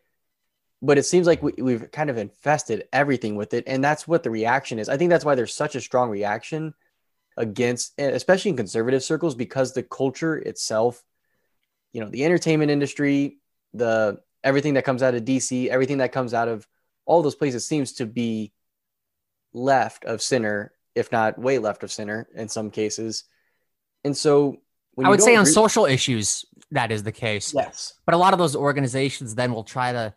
but 0.83 0.99
it 0.99 1.05
seems 1.05 1.27
like 1.27 1.43
we, 1.43 1.53
we've 1.59 1.91
kind 1.91 2.11
of 2.11 2.18
infested 2.18 2.85
everything 2.93 3.35
with 3.35 3.55
it, 3.55 3.64
and 3.66 3.83
that's 3.83 4.07
what 4.07 4.22
the 4.22 4.31
reaction 4.31 4.79
is. 4.79 4.89
I 4.89 4.97
think 4.97 5.11
that's 5.11 5.24
why 5.24 5.35
there's 5.35 5.55
such 5.55 5.74
a 5.74 5.81
strong 5.81 6.11
reaction 6.11 6.74
against, 7.37 7.99
especially 7.99 8.51
in 8.51 8.57
conservative 8.57 9.03
circles, 9.03 9.35
because 9.35 9.72
the 9.72 9.83
culture 9.83 10.37
itself 10.37 11.03
you 11.97 12.03
know 12.03 12.11
the 12.11 12.27
entertainment 12.27 12.70
industry 12.70 13.39
the 13.72 14.20
everything 14.45 14.74
that 14.74 14.85
comes 14.85 15.03
out 15.03 15.14
of 15.14 15.24
dc 15.24 15.68
everything 15.68 15.97
that 15.99 16.12
comes 16.12 16.35
out 16.35 16.47
of 16.47 16.68
all 17.07 17.22
those 17.22 17.35
places 17.35 17.66
seems 17.66 17.93
to 17.93 18.05
be 18.05 18.53
left 19.55 20.05
of 20.05 20.20
center 20.20 20.72
if 20.97 21.12
not 21.12 21.38
way 21.38 21.59
left 21.59 21.84
of 21.84 21.92
center 21.92 22.28
in 22.34 22.49
some 22.49 22.70
cases. 22.70 23.24
And 24.05 24.16
so 24.16 24.57
i 25.05 25.11
would 25.11 25.20
say 25.20 25.36
on 25.36 25.44
social 25.44 25.84
issues 25.84 26.47
that 26.70 26.90
is 26.90 27.03
the 27.03 27.12
case. 27.12 27.53
Yes. 27.55 27.92
But 28.07 28.14
a 28.14 28.18
lot 28.18 28.32
of 28.32 28.38
those 28.38 28.57
organizations 28.57 29.34
then 29.34 29.53
will 29.53 29.62
try 29.62 29.92
to 29.92 30.14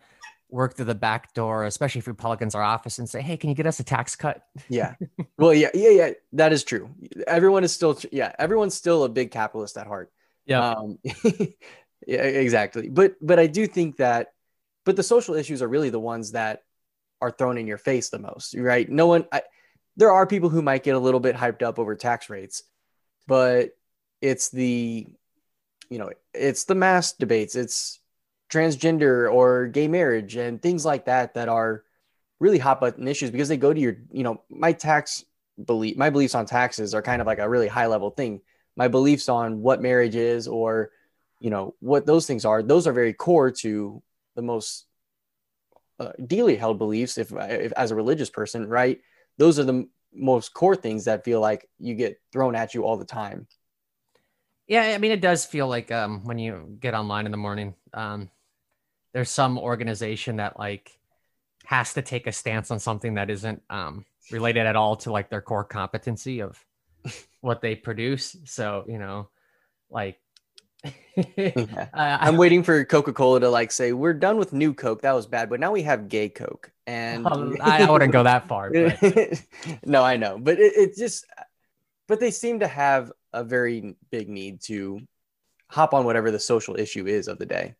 work 0.49 0.75
through 0.75 0.85
the 0.85 0.95
back 0.95 1.31
door 1.35 1.65
especially 1.65 1.99
if 1.99 2.07
republicans 2.07 2.55
are 2.55 2.63
office 2.63 2.97
and 2.97 3.07
say 3.07 3.21
hey 3.21 3.37
can 3.37 3.51
you 3.51 3.55
get 3.55 3.67
us 3.67 3.79
a 3.79 3.83
tax 3.83 4.15
cut? 4.15 4.41
Yeah. 4.69 4.95
Well 5.37 5.53
yeah 5.53 5.69
yeah 5.73 5.89
yeah. 5.89 6.11
That 6.33 6.53
is 6.53 6.63
true. 6.63 6.89
Everyone 7.27 7.63
is 7.63 7.73
still 7.73 7.99
yeah 8.11 8.33
everyone's 8.39 8.73
still 8.73 9.03
a 9.03 9.09
big 9.09 9.31
capitalist 9.31 9.77
at 9.77 9.85
heart. 9.85 10.11
Yeah. 10.45 10.71
Um, 10.71 10.97
yeah, 12.07 12.23
exactly. 12.23 12.89
But 12.89 13.15
but 13.21 13.37
I 13.37 13.47
do 13.47 13.67
think 13.67 13.97
that 13.97 14.29
but 14.85 14.95
the 14.95 15.03
social 15.03 15.35
issues 15.35 15.61
are 15.61 15.67
really 15.67 15.89
the 15.89 15.99
ones 15.99 16.31
that 16.31 16.63
are 17.21 17.31
thrown 17.31 17.57
in 17.57 17.67
your 17.67 17.77
face 17.77 18.09
the 18.09 18.19
most, 18.19 18.55
right? 18.55 18.89
No 18.89 19.07
one 19.07 19.25
I, 19.31 19.41
there 19.99 20.13
are 20.13 20.25
people 20.25 20.47
who 20.47 20.61
might 20.61 20.83
get 20.83 20.95
a 20.95 20.99
little 20.99 21.19
bit 21.19 21.35
hyped 21.35 21.61
up 21.61 21.77
over 21.77 21.93
tax 21.93 22.29
rates, 22.29 22.63
but 23.27 23.71
it's 24.21 24.49
the 24.49 25.05
you 25.89 25.97
know, 25.97 26.11
it's 26.33 26.65
the 26.65 26.75
mass 26.75 27.13
debates, 27.13 27.55
it's 27.55 27.99
transgender 28.49 29.31
or 29.31 29.67
gay 29.67 29.87
marriage 29.87 30.35
and 30.35 30.61
things 30.61 30.85
like 30.85 31.05
that 31.05 31.33
that 31.33 31.49
are 31.49 31.83
really 32.39 32.59
hot 32.59 32.79
button 32.79 33.07
issues 33.07 33.31
because 33.31 33.49
they 33.49 33.57
go 33.57 33.73
to 33.73 33.79
your, 33.79 33.97
you 34.11 34.23
know, 34.23 34.41
my 34.49 34.71
tax 34.71 35.25
belief, 35.65 35.97
my 35.97 36.09
beliefs 36.09 36.35
on 36.35 36.45
taxes 36.45 36.93
are 36.93 37.01
kind 37.01 37.21
of 37.21 37.27
like 37.27 37.39
a 37.39 37.49
really 37.49 37.67
high 37.67 37.87
level 37.87 38.11
thing. 38.11 38.39
My 38.75 38.87
beliefs 38.87 39.29
on 39.29 39.61
what 39.61 39.81
marriage 39.81 40.15
is 40.15 40.47
or 40.47 40.91
you 41.39 41.49
know 41.49 41.75
what 41.79 42.05
those 42.05 42.27
things 42.27 42.45
are 42.45 42.61
those 42.61 42.85
are 42.85 42.93
very 42.93 43.13
core 43.13 43.49
to 43.49 44.01
the 44.35 44.41
most 44.41 44.85
uh, 45.99 46.11
deeply 46.25 46.55
held 46.55 46.77
beliefs 46.77 47.17
if, 47.17 47.31
if 47.33 47.71
as 47.73 47.91
a 47.91 47.95
religious 47.95 48.29
person 48.29 48.67
right 48.67 48.99
those 49.39 49.57
are 49.57 49.63
the 49.63 49.87
most 50.13 50.53
core 50.53 50.75
things 50.75 51.05
that 51.05 51.25
feel 51.25 51.39
like 51.39 51.67
you 51.79 51.95
get 51.95 52.21
thrown 52.31 52.55
at 52.55 52.75
you 52.75 52.83
all 52.83 52.97
the 52.97 53.05
time 53.05 53.47
yeah 54.67 54.83
i 54.83 54.97
mean 54.99 55.11
it 55.11 55.21
does 55.21 55.45
feel 55.45 55.67
like 55.67 55.91
um, 55.91 56.23
when 56.25 56.37
you 56.37 56.77
get 56.79 56.93
online 56.93 57.25
in 57.25 57.31
the 57.31 57.37
morning 57.37 57.73
um, 57.95 58.29
there's 59.13 59.31
some 59.31 59.57
organization 59.57 60.35
that 60.35 60.59
like 60.59 60.99
has 61.65 61.93
to 61.93 62.01
take 62.01 62.27
a 62.27 62.31
stance 62.31 62.71
on 62.71 62.79
something 62.79 63.15
that 63.15 63.29
isn't 63.29 63.61
um, 63.69 64.05
related 64.31 64.65
at 64.65 64.75
all 64.75 64.95
to 64.95 65.11
like 65.11 65.29
their 65.29 65.41
core 65.41 65.63
competency 65.63 66.41
of 66.41 66.63
what 67.41 67.61
they 67.61 67.75
produce. 67.75 68.35
So, 68.45 68.85
you 68.87 68.97
know, 68.97 69.29
like 69.89 70.19
uh, 70.85 70.91
I'm 71.93 72.37
waiting 72.37 72.63
for 72.63 72.83
Coca 72.85 73.13
Cola 73.13 73.39
to 73.41 73.49
like 73.49 73.71
say, 73.71 73.93
we're 73.93 74.13
done 74.13 74.37
with 74.37 74.53
new 74.53 74.73
Coke. 74.73 75.01
That 75.01 75.13
was 75.13 75.27
bad. 75.27 75.49
But 75.49 75.59
now 75.59 75.71
we 75.71 75.83
have 75.83 76.09
gay 76.09 76.29
Coke. 76.29 76.71
And 76.87 77.25
um, 77.27 77.57
I, 77.61 77.83
I, 77.83 77.91
wouldn't 77.91 78.11
go 78.11 78.23
that 78.23 78.47
far. 78.47 78.71
But... 78.71 79.43
no, 79.85 80.03
I 80.03 80.17
know. 80.17 80.37
But 80.39 80.59
it, 80.59 80.73
it 80.75 80.95
just, 80.97 81.25
but 82.07 82.19
they 82.19 82.31
seem 82.31 82.59
to 82.61 82.67
have 82.67 83.11
a 83.33 83.43
very 83.43 83.95
big 84.09 84.29
need 84.29 84.61
to 84.61 85.01
hop 85.67 85.93
on 85.93 86.05
whatever 86.05 86.31
the 86.31 86.39
social 86.39 86.79
issue 86.79 87.05
is 87.05 87.27
of 87.27 87.37
the 87.37 87.45
day. 87.45 87.75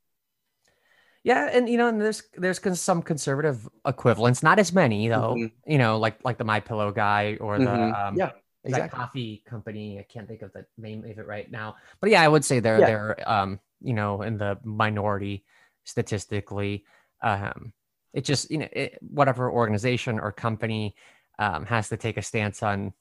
Yeah, 1.21 1.49
and 1.51 1.67
you 1.67 1.77
know, 1.77 1.87
and 1.87 1.99
there's 1.99 2.23
there's 2.37 2.79
some 2.79 3.01
conservative 3.01 3.67
equivalents, 3.85 4.41
not 4.41 4.57
as 4.57 4.71
many 4.71 5.09
though. 5.09 5.35
Mm-hmm. 5.35 5.71
You 5.71 5.77
know, 5.77 5.97
like 5.97 6.23
like 6.23 6.37
the 6.37 6.45
My 6.45 6.61
Pillow 6.61 6.93
guy 6.93 7.37
or 7.41 7.59
the 7.59 7.65
mm-hmm. 7.65 7.93
um, 7.93 8.15
yeah 8.15 8.31
exactly. 8.63 8.97
coffee 8.97 9.43
company. 9.45 9.99
I 9.99 10.03
can't 10.03 10.27
think 10.27 10.41
of 10.41 10.53
the 10.53 10.65
name 10.77 11.03
of 11.03 11.17
it 11.17 11.27
right 11.27 11.49
now, 11.49 11.75
but 12.01 12.09
yeah, 12.09 12.21
I 12.21 12.27
would 12.27 12.45
say 12.45 12.59
they're 12.59 12.79
yeah. 12.79 12.85
they're 12.85 13.29
um 13.29 13.59
you 13.81 13.93
know 13.93 14.21
in 14.21 14.37
the 14.37 14.57
minority 14.63 15.43
statistically. 15.85 16.85
Um, 17.21 17.73
it 18.13 18.25
just 18.25 18.49
you 18.51 18.59
know 18.59 18.67
it, 18.71 18.97
whatever 19.01 19.51
organization 19.51 20.19
or 20.19 20.31
company 20.31 20.95
um, 21.37 21.65
has 21.65 21.89
to 21.89 21.97
take 21.97 22.17
a 22.17 22.21
stance 22.21 22.63
on 22.63 22.93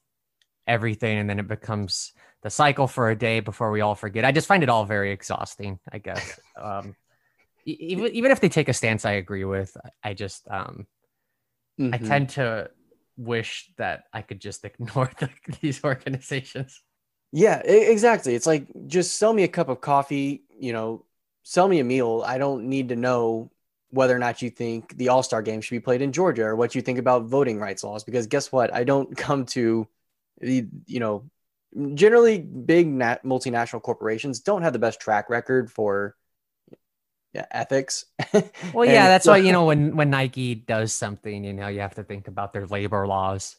everything, 0.67 1.17
and 1.17 1.29
then 1.29 1.39
it 1.39 1.47
becomes 1.47 2.13
the 2.41 2.49
cycle 2.49 2.87
for 2.87 3.09
a 3.09 3.17
day 3.17 3.39
before 3.39 3.71
we 3.71 3.81
all 3.81 3.95
forget. 3.95 4.25
I 4.25 4.31
just 4.31 4.47
find 4.47 4.63
it 4.63 4.69
all 4.69 4.85
very 4.85 5.11
exhausting. 5.11 5.79
I 5.91 5.97
guess. 5.97 6.39
um, 6.61 6.95
even 7.65 8.07
even 8.13 8.31
if 8.31 8.39
they 8.39 8.49
take 8.49 8.69
a 8.69 8.73
stance, 8.73 9.05
I 9.05 9.13
agree 9.13 9.45
with. 9.45 9.75
I 10.03 10.13
just 10.13 10.47
um, 10.49 10.87
mm-hmm. 11.79 11.93
I 11.93 11.97
tend 11.97 12.29
to 12.29 12.69
wish 13.19 13.69
that 13.77 14.05
I 14.13 14.21
could 14.21 14.39
just 14.39 14.65
ignore 14.69 15.11
the, 15.19 15.29
these 15.61 15.83
organizations. 15.83 16.81
Yeah, 17.31 17.59
exactly. 17.59 18.33
It's 18.33 18.47
like 18.47 18.67
just 18.87 19.17
sell 19.17 19.33
me 19.33 19.43
a 19.43 19.47
cup 19.47 19.69
of 19.69 19.81
coffee, 19.81 20.43
you 20.59 20.73
know, 20.73 21.05
sell 21.43 21.67
me 21.67 21.79
a 21.79 21.83
meal. 21.83 22.23
I 22.25 22.39
don't 22.39 22.65
need 22.65 22.89
to 22.89 22.95
know 22.95 23.51
whether 23.91 24.15
or 24.15 24.19
not 24.19 24.41
you 24.41 24.49
think 24.49 24.97
the 24.97 25.09
All 25.09 25.21
Star 25.21 25.41
game 25.41 25.61
should 25.61 25.75
be 25.75 25.79
played 25.79 26.01
in 26.01 26.11
Georgia 26.11 26.45
or 26.45 26.55
what 26.55 26.73
you 26.73 26.81
think 26.81 26.97
about 26.97 27.25
voting 27.25 27.59
rights 27.59 27.83
laws. 27.83 28.03
Because 28.03 28.25
guess 28.27 28.51
what? 28.51 28.73
I 28.73 28.83
don't 28.83 29.15
come 29.17 29.45
to 29.47 29.87
the, 30.39 30.67
you 30.87 30.99
know, 30.99 31.29
generally 31.93 32.39
big 32.39 32.87
nat- 32.87 33.23
multinational 33.23 33.81
corporations 33.81 34.39
don't 34.39 34.63
have 34.63 34.73
the 34.73 34.79
best 34.79 34.99
track 34.99 35.29
record 35.29 35.71
for 35.71 36.15
yeah, 37.33 37.45
ethics. 37.51 38.05
well, 38.73 38.85
yeah, 38.85 39.07
that's 39.07 39.27
why 39.27 39.37
you 39.37 39.51
know 39.51 39.65
when 39.65 39.95
when 39.95 40.09
Nike 40.09 40.55
does 40.55 40.93
something, 40.93 41.43
you 41.43 41.53
know, 41.53 41.67
you 41.67 41.81
have 41.81 41.95
to 41.95 42.03
think 42.03 42.27
about 42.27 42.53
their 42.53 42.65
labor 42.65 43.07
laws. 43.07 43.57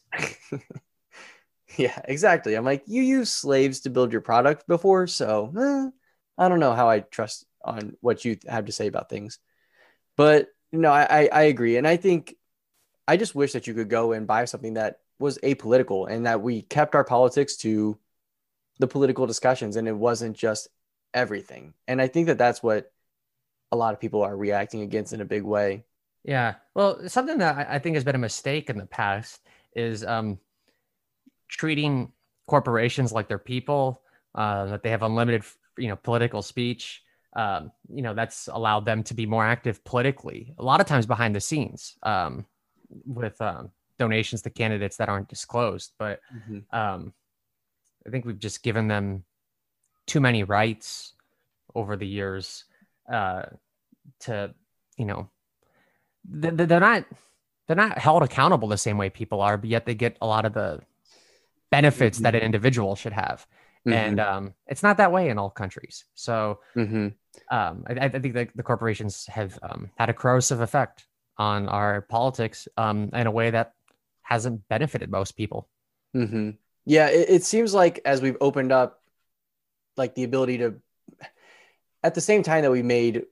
yeah, 1.77 1.99
exactly. 2.05 2.55
I'm 2.55 2.65
like, 2.65 2.83
you 2.87 3.01
use 3.01 3.29
slaves 3.31 3.81
to 3.81 3.89
build 3.89 4.11
your 4.11 4.21
product 4.21 4.67
before, 4.67 5.07
so 5.07 5.53
eh, 5.57 5.89
I 6.37 6.49
don't 6.49 6.59
know 6.59 6.73
how 6.73 6.89
I 6.89 6.99
trust 6.99 7.45
on 7.63 7.95
what 8.01 8.25
you 8.25 8.37
have 8.47 8.65
to 8.65 8.71
say 8.71 8.87
about 8.87 9.09
things. 9.09 9.39
But 10.17 10.49
no, 10.71 10.91
I 10.91 11.29
I 11.31 11.43
agree, 11.43 11.77
and 11.77 11.87
I 11.87 11.97
think 11.97 12.35
I 13.07 13.17
just 13.17 13.35
wish 13.35 13.53
that 13.53 13.67
you 13.67 13.73
could 13.73 13.89
go 13.89 14.11
and 14.11 14.27
buy 14.27 14.45
something 14.45 14.75
that 14.75 14.99
was 15.19 15.37
apolitical 15.39 16.09
and 16.09 16.25
that 16.25 16.41
we 16.41 16.63
kept 16.63 16.95
our 16.95 17.03
politics 17.03 17.55
to 17.57 17.97
the 18.79 18.87
political 18.87 19.27
discussions 19.27 19.75
and 19.75 19.87
it 19.87 19.95
wasn't 19.95 20.35
just 20.35 20.67
everything. 21.13 21.73
And 21.87 22.01
I 22.01 22.07
think 22.07 22.27
that 22.27 22.37
that's 22.37 22.63
what 22.63 22.91
a 23.71 23.77
lot 23.77 23.93
of 23.93 23.99
people 23.99 24.21
are 24.21 24.35
reacting 24.35 24.81
against 24.81 25.13
in 25.13 25.21
a 25.21 25.25
big 25.25 25.43
way. 25.43 25.83
Yeah. 26.23 26.55
Well, 26.75 27.07
something 27.07 27.39
that 27.39 27.67
I 27.69 27.79
think 27.79 27.95
has 27.95 28.03
been 28.03 28.15
a 28.15 28.19
mistake 28.19 28.69
in 28.69 28.77
the 28.77 28.85
past 28.85 29.41
is 29.75 30.03
um, 30.05 30.39
treating 31.47 32.11
corporations 32.47 33.11
like 33.11 33.27
they're 33.27 33.39
people, 33.39 34.01
uh, 34.35 34.65
that 34.65 34.83
they 34.83 34.89
have 34.89 35.03
unlimited, 35.03 35.43
you 35.77 35.87
know, 35.87 35.95
political 35.95 36.41
speech. 36.41 37.03
Um, 37.33 37.71
you 37.89 38.01
know, 38.01 38.13
that's 38.13 38.49
allowed 38.51 38.85
them 38.85 39.03
to 39.03 39.13
be 39.13 39.25
more 39.25 39.45
active 39.45 39.83
politically, 39.85 40.53
a 40.57 40.63
lot 40.63 40.81
of 40.81 40.85
times 40.85 41.05
behind 41.05 41.33
the 41.33 41.39
scenes 41.39 41.95
um, 42.03 42.45
with 43.05 43.39
um, 43.41 43.71
donations 43.97 44.41
to 44.41 44.49
candidates 44.49 44.97
that 44.97 45.07
aren't 45.07 45.29
disclosed. 45.29 45.93
But 45.97 46.19
mm-hmm. 46.35 46.77
um, 46.77 47.13
I 48.05 48.09
think 48.09 48.25
we've 48.25 48.37
just 48.37 48.63
given 48.63 48.89
them 48.89 49.23
too 50.07 50.19
many 50.19 50.43
rights 50.43 51.13
over 51.73 51.95
the 51.95 52.07
years 52.07 52.65
uh, 53.11 53.43
to, 54.21 54.53
you 54.97 55.05
know, 55.05 55.29
they're 56.23 56.79
not 56.79 57.05
they're 57.67 57.75
not 57.75 57.97
held 57.97 58.23
accountable 58.23 58.67
the 58.67 58.77
same 58.77 58.97
way 58.97 59.09
people 59.09 59.41
are, 59.41 59.57
but 59.57 59.69
yet 59.69 59.85
they 59.85 59.95
get 59.95 60.17
a 60.21 60.27
lot 60.27 60.45
of 60.45 60.53
the 60.53 60.81
benefits 61.71 62.17
mm-hmm. 62.17 62.23
that 62.23 62.35
an 62.35 62.39
mm-hmm. 62.39 62.47
individual 62.47 62.95
should 62.95 63.13
have. 63.13 63.47
Mm-hmm. 63.87 63.93
And 63.93 64.19
um, 64.19 64.53
it's 64.67 64.83
not 64.83 64.97
that 64.97 65.11
way 65.11 65.29
in 65.29 65.39
all 65.39 65.49
countries. 65.49 66.05
So 66.13 66.59
mm-hmm. 66.75 67.07
um, 67.49 67.83
I, 67.87 67.93
I, 67.93 68.09
think 68.09 68.33
that 68.35 68.49
the 68.55 68.61
corporations 68.61 69.25
have 69.27 69.57
um, 69.63 69.89
had 69.97 70.09
a 70.09 70.13
corrosive 70.13 70.59
effect 70.59 71.07
on 71.37 71.67
our 71.67 72.01
politics 72.01 72.67
um, 72.77 73.09
in 73.13 73.25
a 73.25 73.31
way 73.31 73.49
that 73.49 73.73
hasn't 74.21 74.67
benefited 74.67 75.09
most 75.09 75.31
people. 75.31 75.67
Mm-hmm. 76.15 76.51
Yeah, 76.85 77.07
it, 77.07 77.29
it 77.29 77.43
seems 77.43 77.73
like 77.73 78.01
as 78.05 78.21
we've 78.21 78.37
opened 78.39 78.71
up, 78.71 79.01
like 79.97 80.13
the 80.13 80.23
ability 80.23 80.59
to, 80.59 80.75
at 82.03 82.15
the 82.15 82.21
same 82.21 82.43
time 82.43 82.63
that 82.63 82.71
we 82.71 82.81
made 82.81 83.25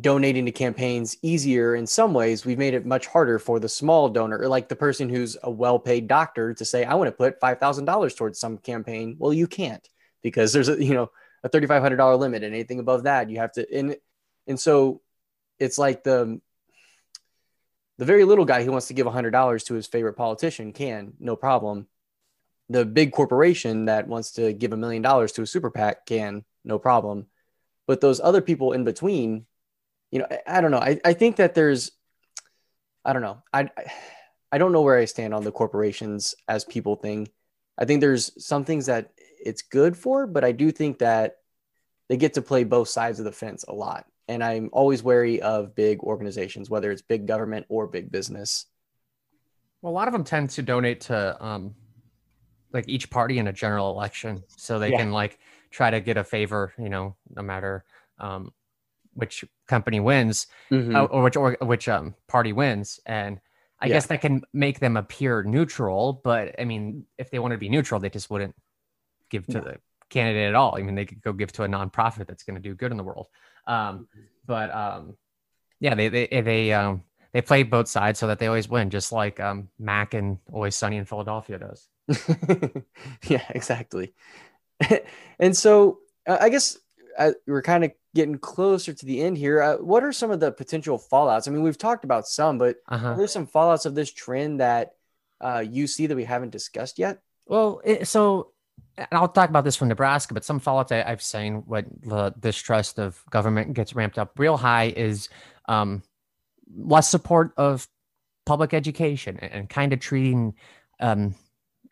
donating 0.00 0.44
to 0.44 0.52
campaigns 0.52 1.16
easier 1.22 1.74
in 1.74 1.86
some 1.86 2.12
ways, 2.12 2.44
we've 2.44 2.58
made 2.58 2.74
it 2.74 2.84
much 2.86 3.06
harder 3.06 3.38
for 3.38 3.58
the 3.58 3.68
small 3.68 4.08
donor, 4.08 4.46
like 4.48 4.68
the 4.68 4.76
person 4.76 5.08
who's 5.08 5.36
a 5.42 5.50
well-paid 5.50 6.06
doctor, 6.06 6.54
to 6.54 6.64
say, 6.64 6.84
"I 6.84 6.94
want 6.94 7.08
to 7.08 7.12
put 7.12 7.40
five 7.40 7.58
thousand 7.58 7.86
dollars 7.86 8.14
towards 8.14 8.38
some 8.38 8.58
campaign." 8.58 9.16
Well, 9.18 9.32
you 9.32 9.46
can't 9.46 9.86
because 10.22 10.52
there's 10.52 10.68
a 10.68 10.82
you 10.82 10.94
know 10.94 11.10
a 11.42 11.48
thirty-five 11.48 11.82
hundred 11.82 11.96
dollar 11.96 12.16
limit, 12.16 12.44
and 12.44 12.54
anything 12.54 12.78
above 12.80 13.04
that, 13.04 13.30
you 13.30 13.38
have 13.38 13.52
to. 13.52 13.66
And 13.74 13.96
and 14.46 14.60
so 14.60 15.00
it's 15.58 15.78
like 15.78 16.04
the 16.04 16.40
the 17.98 18.04
very 18.06 18.24
little 18.24 18.44
guy 18.44 18.64
who 18.64 18.72
wants 18.72 18.88
to 18.88 18.94
give 18.94 19.06
$100 19.06 19.64
to 19.66 19.74
his 19.74 19.86
favorite 19.86 20.14
politician 20.14 20.72
can, 20.72 21.12
no 21.20 21.36
problem. 21.36 21.86
The 22.68 22.84
big 22.84 23.12
corporation 23.12 23.84
that 23.84 24.08
wants 24.08 24.32
to 24.32 24.52
give 24.52 24.72
a 24.72 24.76
million 24.76 25.02
dollars 25.02 25.30
to 25.32 25.42
a 25.42 25.46
super 25.46 25.70
PAC 25.70 26.06
can, 26.06 26.44
no 26.64 26.78
problem. 26.80 27.26
But 27.86 28.00
those 28.00 28.20
other 28.20 28.40
people 28.40 28.72
in 28.72 28.84
between, 28.84 29.46
you 30.10 30.20
know, 30.20 30.26
I, 30.30 30.58
I 30.58 30.60
don't 30.60 30.70
know. 30.70 30.78
I, 30.78 31.00
I 31.04 31.12
think 31.12 31.36
that 31.36 31.54
there's, 31.54 31.92
I 33.04 33.12
don't 33.12 33.22
know. 33.22 33.42
I, 33.52 33.68
I 34.50 34.58
don't 34.58 34.72
know 34.72 34.82
where 34.82 34.98
I 34.98 35.06
stand 35.06 35.34
on 35.34 35.44
the 35.44 35.52
corporations 35.52 36.34
as 36.48 36.64
people 36.64 36.96
thing. 36.96 37.28
I 37.78 37.84
think 37.84 38.00
there's 38.00 38.30
some 38.44 38.64
things 38.64 38.86
that 38.86 39.12
it's 39.44 39.62
good 39.62 39.96
for, 39.96 40.26
but 40.26 40.44
I 40.44 40.52
do 40.52 40.70
think 40.70 40.98
that 40.98 41.36
they 42.08 42.16
get 42.16 42.34
to 42.34 42.42
play 42.42 42.64
both 42.64 42.88
sides 42.88 43.18
of 43.18 43.24
the 43.24 43.32
fence 43.32 43.64
a 43.66 43.72
lot 43.72 44.06
and 44.28 44.42
I'm 44.42 44.70
always 44.72 45.02
wary 45.02 45.40
of 45.42 45.74
big 45.74 46.00
organizations, 46.00 46.70
whether 46.70 46.90
it's 46.90 47.02
big 47.02 47.26
government 47.26 47.66
or 47.68 47.86
big 47.86 48.10
business. 48.10 48.66
Well, 49.80 49.92
a 49.92 49.94
lot 49.94 50.08
of 50.08 50.12
them 50.12 50.24
tend 50.24 50.50
to 50.50 50.62
donate 50.62 51.02
to 51.02 51.44
um, 51.44 51.74
like 52.72 52.88
each 52.88 53.10
party 53.10 53.38
in 53.38 53.48
a 53.48 53.52
general 53.52 53.90
election, 53.90 54.42
so 54.56 54.78
they 54.78 54.92
yeah. 54.92 54.98
can 54.98 55.12
like 55.12 55.38
try 55.72 55.90
to 55.90 56.00
get 56.00 56.16
a 56.16 56.24
favor, 56.24 56.72
you 56.78 56.88
know, 56.88 57.16
no 57.34 57.42
matter 57.42 57.84
um, 58.18 58.52
which 59.14 59.44
company 59.66 60.00
wins 60.00 60.46
mm-hmm. 60.70 60.94
uh, 60.94 61.04
or 61.04 61.22
which 61.22 61.36
or 61.36 61.56
which 61.60 61.88
um, 61.88 62.14
party 62.28 62.52
wins, 62.52 63.00
and 63.06 63.40
I 63.80 63.86
yeah. 63.86 63.94
guess 63.94 64.06
that 64.06 64.20
can 64.20 64.42
make 64.52 64.78
them 64.78 64.96
appear 64.96 65.42
neutral. 65.42 66.20
But 66.24 66.60
I 66.60 66.64
mean, 66.64 67.04
if 67.18 67.30
they 67.30 67.38
wanted 67.38 67.56
to 67.56 67.60
be 67.60 67.68
neutral, 67.68 68.00
they 68.00 68.10
just 68.10 68.30
wouldn't 68.30 68.54
give 69.30 69.46
to 69.46 69.60
the 69.60 69.78
candidate 70.08 70.48
at 70.48 70.54
all. 70.54 70.76
I 70.76 70.82
mean, 70.82 70.94
they 70.94 71.06
could 71.06 71.22
go 71.22 71.32
give 71.32 71.52
to 71.52 71.64
a 71.64 71.68
nonprofit 71.68 72.26
that's 72.26 72.44
going 72.44 72.56
to 72.56 72.60
do 72.60 72.74
good 72.74 72.90
in 72.90 72.96
the 72.96 73.02
world. 73.02 73.28
Um, 73.66 74.06
but 74.46 74.72
um, 74.74 75.16
yeah, 75.80 75.94
they 75.94 76.08
they 76.08 76.26
they 76.26 76.72
um 76.72 77.02
they 77.32 77.42
play 77.42 77.62
both 77.62 77.88
sides 77.88 78.18
so 78.18 78.26
that 78.28 78.38
they 78.38 78.46
always 78.46 78.68
win, 78.68 78.90
just 78.90 79.10
like 79.10 79.40
um 79.40 79.68
Mac 79.78 80.14
and 80.14 80.38
Always 80.52 80.76
Sunny 80.76 80.96
in 80.96 81.04
Philadelphia 81.04 81.58
does. 81.58 81.88
yeah, 83.28 83.44
exactly. 83.50 84.12
and 85.38 85.56
so 85.56 85.98
uh, 86.26 86.38
I 86.40 86.48
guess 86.48 86.78
uh, 87.18 87.32
we're 87.46 87.62
kind 87.62 87.84
of 87.84 87.92
getting 88.14 88.38
closer 88.38 88.92
to 88.92 89.06
the 89.06 89.20
end 89.20 89.38
here. 89.38 89.62
Uh, 89.62 89.76
what 89.76 90.04
are 90.04 90.12
some 90.12 90.30
of 90.30 90.40
the 90.40 90.52
potential 90.52 90.98
fallouts? 90.98 91.48
I 91.48 91.50
mean, 91.50 91.62
we've 91.62 91.78
talked 91.78 92.04
about 92.04 92.26
some, 92.26 92.58
but 92.58 92.76
uh-huh. 92.88 93.14
there's 93.14 93.32
some 93.32 93.46
fallouts 93.46 93.86
of 93.86 93.94
this 93.94 94.12
trend 94.12 94.60
that 94.60 94.92
uh, 95.40 95.64
you 95.66 95.86
see 95.86 96.06
that 96.06 96.16
we 96.16 96.24
haven't 96.24 96.50
discussed 96.50 96.98
yet. 96.98 97.20
Well, 97.46 97.80
it, 97.84 98.06
so 98.06 98.52
and 98.96 99.08
I'll 99.12 99.28
talk 99.28 99.48
about 99.48 99.64
this 99.64 99.76
from 99.76 99.88
Nebraska, 99.88 100.34
but 100.34 100.44
some 100.44 100.60
fallout 100.60 100.92
I, 100.92 101.02
have 101.02 101.22
seen 101.22 101.62
when 101.66 101.86
the 102.02 102.34
distrust 102.38 102.98
of 102.98 103.22
government 103.30 103.72
gets 103.74 103.94
ramped 103.94 104.18
up 104.18 104.38
real 104.38 104.56
high 104.56 104.92
is 104.94 105.28
um, 105.68 106.02
less 106.76 107.08
support 107.08 107.52
of 107.56 107.88
public 108.44 108.74
education 108.74 109.38
and, 109.40 109.52
and 109.52 109.70
kind 109.70 109.92
of 109.92 110.00
treating 110.00 110.54
um, 111.00 111.34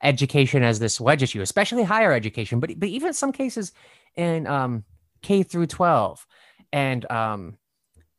education 0.03 0.63
as 0.63 0.79
this 0.79 1.01
wedge 1.01 1.23
issue, 1.23 1.41
especially 1.41 1.83
higher 1.83 2.13
education, 2.13 2.61
but 2.61 2.79
but 2.79 2.89
even 2.89 3.13
some 3.13 3.33
cases 3.33 3.73
in 4.17 4.47
um, 4.47 4.85
K 5.23 5.43
through 5.43 5.67
12. 5.67 6.27
And 6.73 7.11
um, 7.11 7.59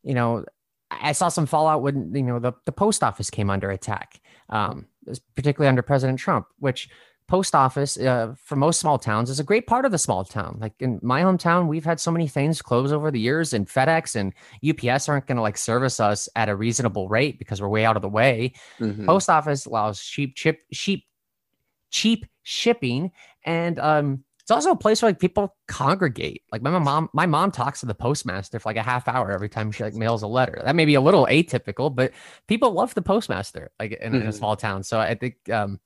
you 0.02 0.14
know, 0.14 0.44
I 0.90 1.12
saw 1.12 1.28
some 1.28 1.46
fallout 1.46 1.82
when 1.82 2.14
you 2.14 2.22
know 2.22 2.38
the, 2.38 2.52
the 2.64 2.72
post 2.72 3.02
office 3.02 3.30
came 3.30 3.50
under 3.50 3.70
attack, 3.70 4.20
um, 4.50 4.86
particularly 5.34 5.68
under 5.68 5.82
President 5.82 6.18
Trump, 6.18 6.46
which 6.58 6.88
post 7.28 7.54
office 7.54 7.96
uh, 7.98 8.34
for 8.36 8.56
most 8.56 8.78
small 8.78 8.98
towns 8.98 9.30
is 9.30 9.40
a 9.40 9.44
great 9.44 9.66
part 9.66 9.84
of 9.86 9.92
the 9.92 9.98
small 9.98 10.24
town. 10.24 10.58
Like 10.60 10.74
in 10.80 11.00
my 11.02 11.22
hometown, 11.22 11.66
we've 11.66 11.84
had 11.84 11.98
so 11.98 12.10
many 12.10 12.28
things 12.28 12.60
close 12.60 12.92
over 12.92 13.10
the 13.10 13.20
years, 13.20 13.52
and 13.52 13.66
FedEx 13.66 14.16
and 14.16 14.34
UPS 14.68 15.08
aren't 15.08 15.26
going 15.26 15.36
to 15.36 15.42
like 15.42 15.56
service 15.56 15.98
us 15.98 16.28
at 16.36 16.48
a 16.48 16.56
reasonable 16.56 17.08
rate 17.08 17.38
because 17.38 17.62
we're 17.62 17.68
way 17.68 17.84
out 17.84 17.96
of 17.96 18.02
the 18.02 18.08
way. 18.08 18.52
Mm-hmm. 18.78 19.06
Post 19.06 19.30
office 19.30 19.66
allows 19.66 20.02
cheap 20.02 20.36
chip 20.36 20.60
cheap 20.72 21.06
cheap 21.92 22.26
shipping, 22.42 23.12
and 23.44 23.78
um, 23.78 24.24
it's 24.40 24.50
also 24.50 24.72
a 24.72 24.76
place 24.76 25.00
where 25.00 25.10
like 25.10 25.20
people 25.20 25.54
congregate. 25.68 26.42
Like 26.50 26.62
my 26.62 26.76
mom, 26.76 27.08
my 27.12 27.26
mom 27.26 27.52
talks 27.52 27.80
to 27.80 27.86
the 27.86 27.94
postmaster 27.94 28.58
for 28.58 28.68
like 28.68 28.76
a 28.76 28.82
half 28.82 29.06
hour 29.06 29.30
every 29.30 29.48
time 29.48 29.70
she 29.70 29.84
like 29.84 29.94
mails 29.94 30.22
a 30.22 30.26
letter. 30.26 30.60
That 30.64 30.74
may 30.74 30.84
be 30.84 30.94
a 30.94 31.00
little 31.00 31.26
atypical, 31.26 31.94
but 31.94 32.10
people 32.48 32.72
love 32.72 32.94
the 32.94 33.02
postmaster 33.02 33.70
like 33.78 33.92
in, 33.92 33.98
mm-hmm. 33.98 34.06
in 34.06 34.22
a 34.22 34.24
mm-hmm. 34.24 34.36
small 34.36 34.56
town. 34.56 34.82
So 34.82 34.98
I 34.98 35.14
think 35.14 35.36
um, 35.50 35.78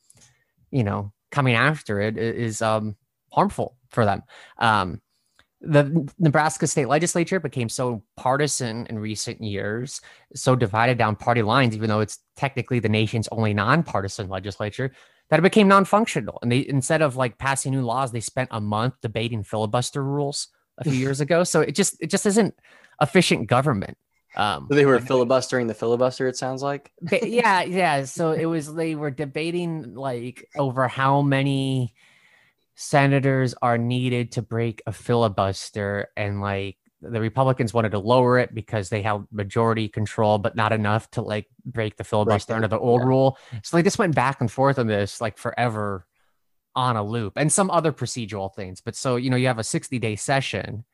you 0.71 0.85
know 0.85 1.13
coming 1.31 1.55
after 1.55 2.01
it 2.01 2.17
is 2.17 2.63
um, 2.63 2.97
harmful 3.31 3.77
for 3.91 4.07
them. 4.07 4.23
Um, 4.57 5.03
the 5.61 6.09
Nebraska 6.19 6.67
state 6.67 6.87
legislature 6.87 7.41
became 7.41 7.69
so 7.69 8.03
partisan 8.17 8.87
in 8.87 8.99
recent 8.99 9.43
years, 9.43 10.01
so 10.35 10.55
divided 10.55 10.97
down 10.97 11.17
party 11.17 11.43
lines, 11.43 11.75
even 11.75 11.89
though 11.89 12.01
it's 12.01 12.19
technically 12.37 12.79
the 12.79 12.89
nation's 12.89 13.29
only 13.33 13.53
nonpartisan 13.53 14.29
legislature, 14.29 14.93
that 15.31 15.41
it 15.41 15.43
became 15.43 15.69
non-functional. 15.69 16.39
And 16.43 16.53
they 16.53 16.67
instead 16.67 17.03
of 17.03 17.17
like 17.17 17.39
passing 17.39 17.73
new 17.73 17.83
laws, 17.83 18.13
they 18.13 18.21
spent 18.21 18.49
a 18.53 18.61
month 18.61 18.95
debating 19.03 19.43
filibuster 19.43 20.03
rules 20.03 20.49
a 20.79 20.85
few 20.85 20.93
years 20.99 21.21
ago. 21.21 21.45
So 21.45 21.61
it 21.61 21.75
just 21.75 21.97
it 22.01 22.11
just 22.11 22.27
isn't 22.27 22.55
efficient 23.01 23.49
government. 23.49 23.97
Um, 24.37 24.67
they 24.71 24.85
were 24.85 25.01
filibustering 25.01 25.67
the 25.67 25.75
filibuster. 25.75 26.29
It 26.29 26.37
sounds 26.37 26.63
like. 26.63 26.93
yeah, 27.23 27.63
yeah. 27.63 28.05
So 28.05 28.33
it 28.33 28.45
was 28.45 28.73
they 28.73 28.95
were 28.95 29.11
debating 29.11 29.95
like 29.95 30.47
over 30.57 30.89
how 30.89 31.23
many 31.23 31.95
senators 32.75 33.55
are 33.63 33.79
needed 33.79 34.33
to 34.33 34.43
break 34.43 34.83
a 34.87 34.93
filibuster, 34.93 36.09
and 36.17 36.43
like 36.43 36.77
the 37.11 37.21
Republicans 37.21 37.75
wanted 37.75 37.91
to 37.91 37.99
lower 37.99 38.39
it 38.39 38.55
because 38.55 38.89
they 38.89 39.03
held 39.03 39.27
majority 39.31 39.89
control, 39.89 40.39
but 40.39 40.57
not 40.57 40.73
enough 40.73 41.11
to 41.13 41.23
like 41.23 41.47
break 41.65 41.97
the 41.97 42.05
filibuster 42.05 42.55
under 42.55 42.69
the 42.69 42.79
old 42.79 43.03
yeah. 43.03 43.07
rule. 43.07 43.39
So 43.63 43.77
they 43.77 43.83
just 43.83 43.99
went 43.99 44.15
back 44.15 44.41
and 44.41 44.51
forth 44.51 44.79
on 44.79 44.87
this 44.87 45.21
like 45.21 45.39
forever 45.39 46.07
on 46.75 46.97
a 46.97 47.03
loop, 47.03 47.35
and 47.37 47.51
some 47.51 47.71
other 47.71 47.93
procedural 47.93 48.55
things. 48.55 48.81
But 48.81 48.97
so 48.97 49.17
you 49.17 49.31
know, 49.31 49.37
you 49.37 49.47
have 49.47 49.59
a 49.59 49.65
sixty 49.65 49.99
day 49.99 50.17
session 50.17 50.85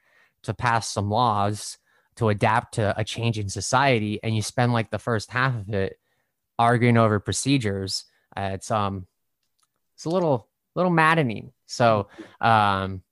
to 0.42 0.54
pass 0.54 0.88
some 0.88 1.10
laws 1.10 1.72
to 1.72 1.78
to 2.16 2.28
adapt 2.28 2.74
to 2.74 2.98
a 2.98 3.04
changing 3.04 3.48
society 3.48 4.20
and 4.22 4.34
you 4.34 4.42
spend 4.42 4.72
like 4.72 4.90
the 4.90 4.98
first 4.98 5.30
half 5.30 5.54
of 5.54 5.72
it 5.74 5.98
arguing 6.58 6.96
over 6.96 7.18
procedures 7.18 8.04
uh, 8.36 8.50
it's 8.52 8.70
um 8.70 9.06
it's 9.94 10.04
a 10.04 10.10
little 10.10 10.48
little 10.74 10.90
maddening 10.90 11.52
so 11.66 12.08
um 12.40 13.02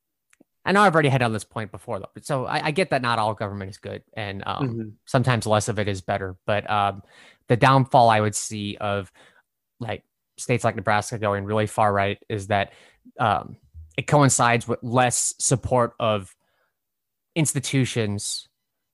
I 0.65 0.73
know 0.73 0.83
I've 0.83 0.95
already 0.95 1.09
had 1.09 1.23
on 1.23 1.33
this 1.33 1.45
point 1.45 1.73
before, 1.73 1.99
though. 1.99 2.11
So 2.21 2.45
I, 2.45 2.67
I, 2.67 2.71
get 2.71 2.91
that 2.91 3.01
not 3.01 3.19
all 3.19 3.33
government 3.35 3.71
is 3.71 3.79
good, 3.79 4.03
and 4.13 4.43
um, 4.47 4.69
mm-hmm. 4.69 4.89
sometimes 5.07 5.47
less 5.47 5.69
of 5.69 5.79
it 5.79 5.89
is 5.89 6.03
better. 6.03 6.37
But 6.47 6.69
um, 6.71 7.03
the 7.49 7.57
downfall 7.57 8.11
I 8.11 8.21
would 8.21 8.35
see 8.35 8.77
of 8.77 9.11
like 9.79 10.05
states 10.37 10.63
like 10.65 10.77
Nebraska 10.77 11.19
going 11.19 11.45
really 11.45 11.67
far 11.67 11.93
right 11.93 12.19
is 12.29 12.49
that 12.49 12.73
um, 13.19 13.57
it 13.97 14.07
coincides 14.07 14.69
with 14.69 14.79
less 14.83 15.35
support 15.39 15.93
of 15.99 16.35
institutions 17.35 18.49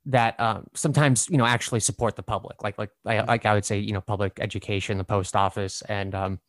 that 0.07 0.39
um, 0.39 0.67
sometimes 0.75 1.29
you 1.29 1.37
know 1.37 1.47
actually 1.47 1.81
support 1.81 2.17
the 2.17 2.23
public, 2.23 2.63
like 2.63 2.79
like 2.79 2.91
like 3.05 3.45
I 3.45 3.55
would 3.55 3.65
say 3.65 3.79
you 3.79 3.93
know 3.93 4.01
public 4.01 4.39
education, 4.41 4.99
the 4.99 5.05
post 5.05 5.35
office, 5.35 5.83
and 5.83 6.15
um, 6.15 6.41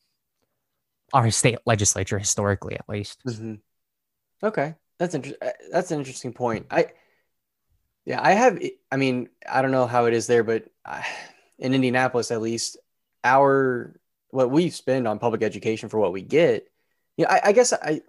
our 1.13 1.31
state 1.31 1.57
legislature 1.65 2.19
historically 2.19 2.75
at 2.75 2.87
least. 2.87 3.19
Mm-hmm. 3.27 3.55
Okay, 4.43 4.75
that's 4.99 5.15
interesting. 5.15 5.47
Uh, 5.47 5.51
that's 5.71 5.91
an 5.91 5.99
interesting 5.99 6.33
point. 6.33 6.67
I, 6.71 6.87
yeah, 8.05 8.21
I 8.21 8.31
have. 8.31 8.61
I 8.91 8.97
mean, 8.97 9.29
I 9.49 9.61
don't 9.61 9.71
know 9.71 9.87
how 9.87 10.05
it 10.05 10.13
is 10.13 10.27
there, 10.27 10.43
but 10.43 10.65
uh, 10.85 11.01
in 11.59 11.73
Indianapolis, 11.73 12.31
at 12.31 12.41
least, 12.41 12.77
our 13.23 13.99
what 14.29 14.51
we 14.51 14.69
spend 14.69 15.07
on 15.07 15.19
public 15.19 15.43
education 15.43 15.89
for 15.89 15.99
what 15.99 16.13
we 16.13 16.21
get. 16.21 16.67
You 17.17 17.25
know, 17.25 17.31
I, 17.31 17.41
I 17.45 17.51
guess 17.51 17.73
I. 17.73 18.01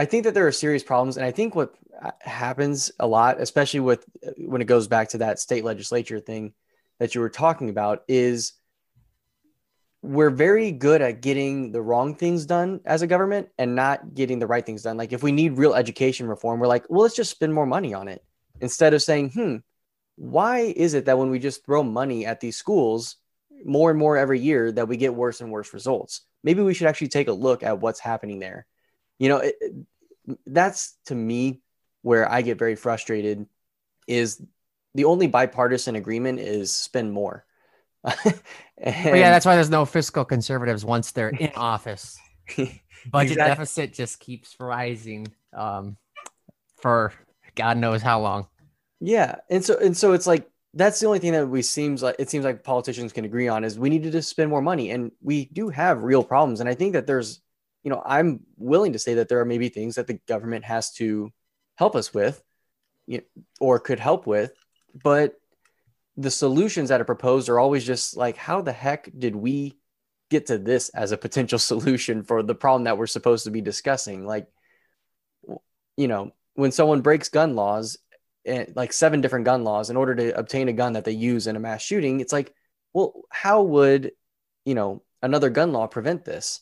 I 0.00 0.04
think 0.04 0.24
that 0.24 0.34
there 0.34 0.46
are 0.46 0.52
serious 0.52 0.84
problems, 0.84 1.16
and 1.16 1.26
I 1.26 1.32
think 1.32 1.56
what 1.56 1.74
uh, 2.00 2.12
happens 2.20 2.92
a 3.00 3.06
lot, 3.06 3.40
especially 3.40 3.80
with 3.80 4.04
when 4.36 4.62
it 4.62 4.66
goes 4.66 4.86
back 4.86 5.08
to 5.08 5.18
that 5.18 5.40
state 5.40 5.64
legislature 5.64 6.20
thing 6.20 6.52
that 7.00 7.16
you 7.16 7.20
were 7.20 7.28
talking 7.28 7.68
about, 7.68 8.04
is 8.06 8.52
we're 10.02 10.30
very 10.30 10.70
good 10.70 11.02
at 11.02 11.20
getting 11.20 11.72
the 11.72 11.82
wrong 11.82 12.14
things 12.14 12.46
done 12.46 12.80
as 12.84 13.02
a 13.02 13.06
government 13.06 13.48
and 13.58 13.74
not 13.74 14.14
getting 14.14 14.38
the 14.38 14.46
right 14.46 14.64
things 14.64 14.82
done. 14.82 14.96
Like 14.96 15.12
if 15.12 15.22
we 15.22 15.32
need 15.32 15.58
real 15.58 15.74
education 15.74 16.28
reform, 16.28 16.60
we're 16.60 16.68
like, 16.68 16.84
well, 16.88 17.02
let's 17.02 17.16
just 17.16 17.30
spend 17.30 17.52
more 17.52 17.66
money 17.66 17.94
on 17.94 18.06
it 18.06 18.24
instead 18.60 18.94
of 18.94 19.02
saying, 19.02 19.30
hmm, 19.30 19.56
why 20.16 20.60
is 20.60 20.94
it 20.94 21.06
that 21.06 21.18
when 21.18 21.30
we 21.30 21.38
just 21.38 21.64
throw 21.64 21.82
money 21.82 22.26
at 22.26 22.40
these 22.40 22.56
schools 22.56 23.16
more 23.64 23.90
and 23.90 23.98
more 23.98 24.16
every 24.16 24.38
year 24.38 24.70
that 24.70 24.86
we 24.86 24.96
get 24.96 25.14
worse 25.14 25.40
and 25.40 25.50
worse 25.50 25.74
results? 25.74 26.22
Maybe 26.44 26.62
we 26.62 26.74
should 26.74 26.86
actually 26.86 27.08
take 27.08 27.28
a 27.28 27.32
look 27.32 27.64
at 27.64 27.80
what's 27.80 28.00
happening 28.00 28.38
there. 28.38 28.66
You 29.18 29.28
know, 29.28 29.38
it, 29.38 29.56
that's 30.46 30.96
to 31.06 31.14
me 31.14 31.60
where 32.02 32.30
I 32.30 32.42
get 32.42 32.58
very 32.58 32.76
frustrated 32.76 33.46
is 34.06 34.40
the 34.94 35.04
only 35.04 35.26
bipartisan 35.26 35.96
agreement 35.96 36.38
is 36.38 36.72
spend 36.72 37.12
more 37.12 37.44
yeah, 38.06 39.30
that's 39.30 39.46
why 39.46 39.54
there's 39.54 39.70
no 39.70 39.84
fiscal 39.84 40.24
conservatives 40.24 40.84
once 40.84 41.12
they're 41.12 41.30
in 41.30 41.52
office. 41.56 42.18
Budget 42.56 43.32
exactly. 43.32 43.34
deficit 43.36 43.92
just 43.92 44.20
keeps 44.20 44.56
rising 44.58 45.28
um, 45.52 45.96
for 46.76 47.12
God 47.54 47.76
knows 47.76 48.02
how 48.02 48.20
long. 48.20 48.46
Yeah, 49.00 49.36
and 49.50 49.64
so 49.64 49.78
and 49.78 49.96
so 49.96 50.12
it's 50.12 50.26
like 50.26 50.48
that's 50.74 51.00
the 51.00 51.06
only 51.06 51.18
thing 51.18 51.32
that 51.32 51.48
we 51.48 51.62
seems 51.62 52.02
like 52.02 52.16
it 52.18 52.30
seems 52.30 52.44
like 52.44 52.64
politicians 52.64 53.12
can 53.12 53.24
agree 53.24 53.48
on 53.48 53.64
is 53.64 53.78
we 53.78 53.90
need 53.90 54.02
to 54.04 54.10
just 54.10 54.30
spend 54.30 54.50
more 54.50 54.62
money, 54.62 54.90
and 54.90 55.12
we 55.20 55.46
do 55.46 55.68
have 55.68 56.02
real 56.02 56.24
problems. 56.24 56.60
And 56.60 56.68
I 56.68 56.74
think 56.74 56.94
that 56.94 57.06
there's, 57.06 57.40
you 57.82 57.90
know, 57.90 58.02
I'm 58.04 58.40
willing 58.56 58.92
to 58.92 58.98
say 58.98 59.14
that 59.14 59.28
there 59.28 59.40
are 59.40 59.44
maybe 59.44 59.68
things 59.68 59.96
that 59.96 60.06
the 60.06 60.20
government 60.26 60.64
has 60.64 60.92
to 60.94 61.32
help 61.76 61.94
us 61.94 62.12
with, 62.12 62.42
you 63.06 63.18
know, 63.18 63.42
or 63.60 63.78
could 63.78 64.00
help 64.00 64.26
with, 64.26 64.52
but 65.02 65.34
the 66.18 66.30
solutions 66.32 66.88
that 66.88 67.00
are 67.00 67.06
proposed 67.06 67.48
are 67.48 67.60
always 67.60 67.84
just 67.84 68.16
like, 68.16 68.36
how 68.36 68.60
the 68.60 68.72
heck 68.72 69.08
did 69.16 69.36
we 69.36 69.78
get 70.30 70.46
to 70.46 70.58
this 70.58 70.88
as 70.90 71.12
a 71.12 71.16
potential 71.16 71.58
solution 71.70 72.24
for 72.24 72.42
the 72.42 72.56
problem 72.56 72.84
that 72.84 72.98
we're 72.98 73.06
supposed 73.06 73.44
to 73.44 73.50
be 73.50 73.60
discussing? 73.60 74.26
Like, 74.26 74.48
you 75.96 76.08
know, 76.08 76.32
when 76.54 76.72
someone 76.72 77.02
breaks 77.02 77.28
gun 77.28 77.54
laws, 77.54 77.98
eh, 78.44 78.66
like 78.74 78.92
seven 78.92 79.20
different 79.20 79.44
gun 79.44 79.62
laws, 79.62 79.90
in 79.90 79.96
order 79.96 80.16
to 80.16 80.36
obtain 80.36 80.68
a 80.68 80.72
gun 80.72 80.94
that 80.94 81.04
they 81.04 81.12
use 81.12 81.46
in 81.46 81.54
a 81.54 81.60
mass 81.60 81.82
shooting, 81.82 82.18
it's 82.18 82.32
like, 82.32 82.52
well, 82.92 83.22
how 83.30 83.62
would, 83.62 84.10
you 84.64 84.74
know, 84.74 85.02
another 85.22 85.50
gun 85.50 85.72
law 85.72 85.86
prevent 85.86 86.24
this? 86.24 86.60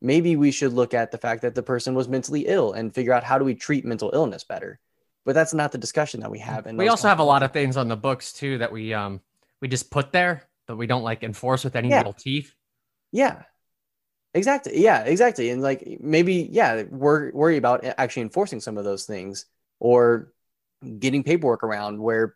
Maybe 0.00 0.34
we 0.34 0.50
should 0.50 0.72
look 0.72 0.94
at 0.94 1.10
the 1.10 1.18
fact 1.18 1.42
that 1.42 1.54
the 1.54 1.62
person 1.62 1.94
was 1.94 2.08
mentally 2.08 2.46
ill 2.46 2.72
and 2.72 2.94
figure 2.94 3.12
out 3.12 3.24
how 3.24 3.38
do 3.38 3.44
we 3.44 3.54
treat 3.54 3.84
mental 3.84 4.10
illness 4.14 4.44
better 4.44 4.80
but 5.24 5.34
that's 5.34 5.54
not 5.54 5.72
the 5.72 5.78
discussion 5.78 6.20
that 6.20 6.30
we 6.30 6.38
have. 6.38 6.66
And 6.66 6.78
we 6.78 6.88
also 6.88 7.08
have 7.08 7.18
a 7.18 7.24
lot 7.24 7.42
of 7.42 7.52
things 7.52 7.76
on 7.76 7.88
the 7.88 7.96
books 7.96 8.32
too 8.32 8.58
that 8.58 8.72
we 8.72 8.92
um 8.94 9.20
we 9.60 9.68
just 9.68 9.90
put 9.90 10.12
there 10.12 10.48
that 10.66 10.76
we 10.76 10.86
don't 10.86 11.02
like 11.02 11.22
enforce 11.22 11.64
with 11.64 11.76
any 11.76 11.88
yeah. 11.88 12.02
real 12.02 12.12
teeth. 12.12 12.54
Yeah, 13.12 13.42
exactly. 14.32 14.82
Yeah, 14.82 15.04
exactly. 15.04 15.50
And 15.50 15.62
like 15.62 15.98
maybe 16.00 16.48
yeah, 16.50 16.84
we're 16.90 17.32
worry 17.32 17.56
about 17.56 17.84
actually 17.84 18.22
enforcing 18.22 18.60
some 18.60 18.78
of 18.78 18.84
those 18.84 19.04
things 19.04 19.46
or 19.80 20.32
getting 20.98 21.22
paperwork 21.22 21.62
around 21.62 21.98
where 22.00 22.34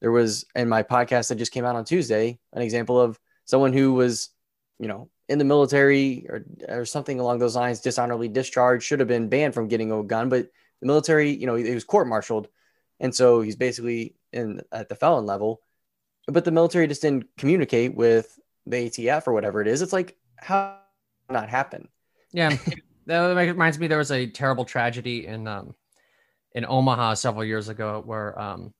there 0.00 0.12
was 0.12 0.44
in 0.54 0.68
my 0.68 0.82
podcast 0.82 1.28
that 1.28 1.36
just 1.36 1.52
came 1.52 1.64
out 1.64 1.76
on 1.76 1.84
Tuesday 1.84 2.38
an 2.52 2.62
example 2.62 3.00
of 3.00 3.18
someone 3.44 3.72
who 3.72 3.94
was 3.94 4.30
you 4.78 4.88
know 4.88 5.08
in 5.28 5.38
the 5.38 5.44
military 5.44 6.26
or, 6.28 6.44
or 6.68 6.84
something 6.84 7.18
along 7.18 7.38
those 7.38 7.56
lines 7.56 7.80
dishonorably 7.80 8.28
discharged 8.28 8.84
should 8.84 9.00
have 9.00 9.08
been 9.08 9.28
banned 9.28 9.54
from 9.54 9.68
getting 9.68 9.90
a 9.90 10.02
gun 10.02 10.28
but 10.28 10.48
the 10.80 10.86
military, 10.86 11.30
you 11.30 11.46
know, 11.46 11.54
he, 11.54 11.64
he 11.64 11.74
was 11.74 11.84
court-martialed, 11.84 12.48
and 13.00 13.14
so 13.14 13.40
he's 13.40 13.56
basically 13.56 14.14
in 14.32 14.60
at 14.72 14.88
the 14.88 14.94
felon 14.94 15.26
level. 15.26 15.62
But 16.26 16.44
the 16.44 16.50
military 16.50 16.86
just 16.86 17.02
didn't 17.02 17.26
communicate 17.36 17.94
with 17.94 18.38
the 18.66 18.88
ATF 18.88 19.26
or 19.26 19.32
whatever 19.32 19.60
it 19.62 19.68
is. 19.68 19.82
It's 19.82 19.92
like 19.92 20.16
how 20.36 20.78
not 21.30 21.48
happen? 21.48 21.88
Yeah, 22.32 22.56
that 23.06 23.36
reminds 23.36 23.78
me. 23.78 23.86
There 23.86 23.98
was 23.98 24.12
a 24.12 24.26
terrible 24.26 24.64
tragedy 24.64 25.26
in 25.26 25.46
um, 25.46 25.74
in 26.52 26.64
Omaha 26.66 27.14
several 27.14 27.44
years 27.44 27.68
ago 27.68 28.02
where 28.04 28.38
um, 28.38 28.74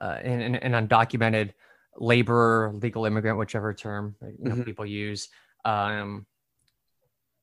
uh, 0.00 0.18
an, 0.22 0.56
an 0.56 0.88
undocumented 0.88 1.52
laborer, 1.96 2.72
legal 2.74 3.06
immigrant, 3.06 3.38
whichever 3.38 3.72
term 3.72 4.16
you 4.20 4.34
know, 4.40 4.50
mm-hmm. 4.52 4.62
people 4.62 4.84
use, 4.84 5.28
um, 5.64 6.26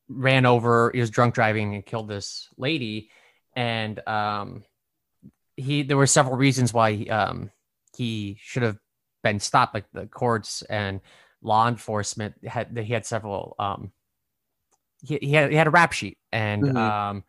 ran 0.09 0.45
over. 0.45 0.91
He 0.93 0.99
was 0.99 1.09
drunk 1.09 1.33
driving 1.33 1.75
and 1.75 1.85
killed 1.85 2.09
this 2.09 2.49
lady 2.57 3.09
and 3.55 4.05
um, 4.07 4.63
he 5.55 5.83
there 5.83 5.97
were 5.97 6.07
several 6.07 6.37
reasons 6.37 6.73
why 6.73 6.93
he, 6.93 7.09
um, 7.09 7.51
he 7.95 8.37
should 8.41 8.63
have 8.63 8.77
been 9.23 9.39
stopped. 9.39 9.73
Like 9.73 9.85
the 9.93 10.07
courts 10.07 10.61
and 10.63 11.01
law 11.41 11.67
enforcement 11.67 12.35
had 12.45 12.75
that 12.75 12.83
he 12.83 12.93
had 12.93 13.05
several. 13.05 13.55
Um, 13.59 13.91
he, 15.03 15.17
he 15.21 15.31
had 15.31 15.51
he 15.51 15.55
had 15.55 15.67
a 15.67 15.71
rap 15.71 15.93
sheet, 15.93 16.17
and 16.31 16.63
mm-hmm. 16.63 16.77
um, 16.77 17.23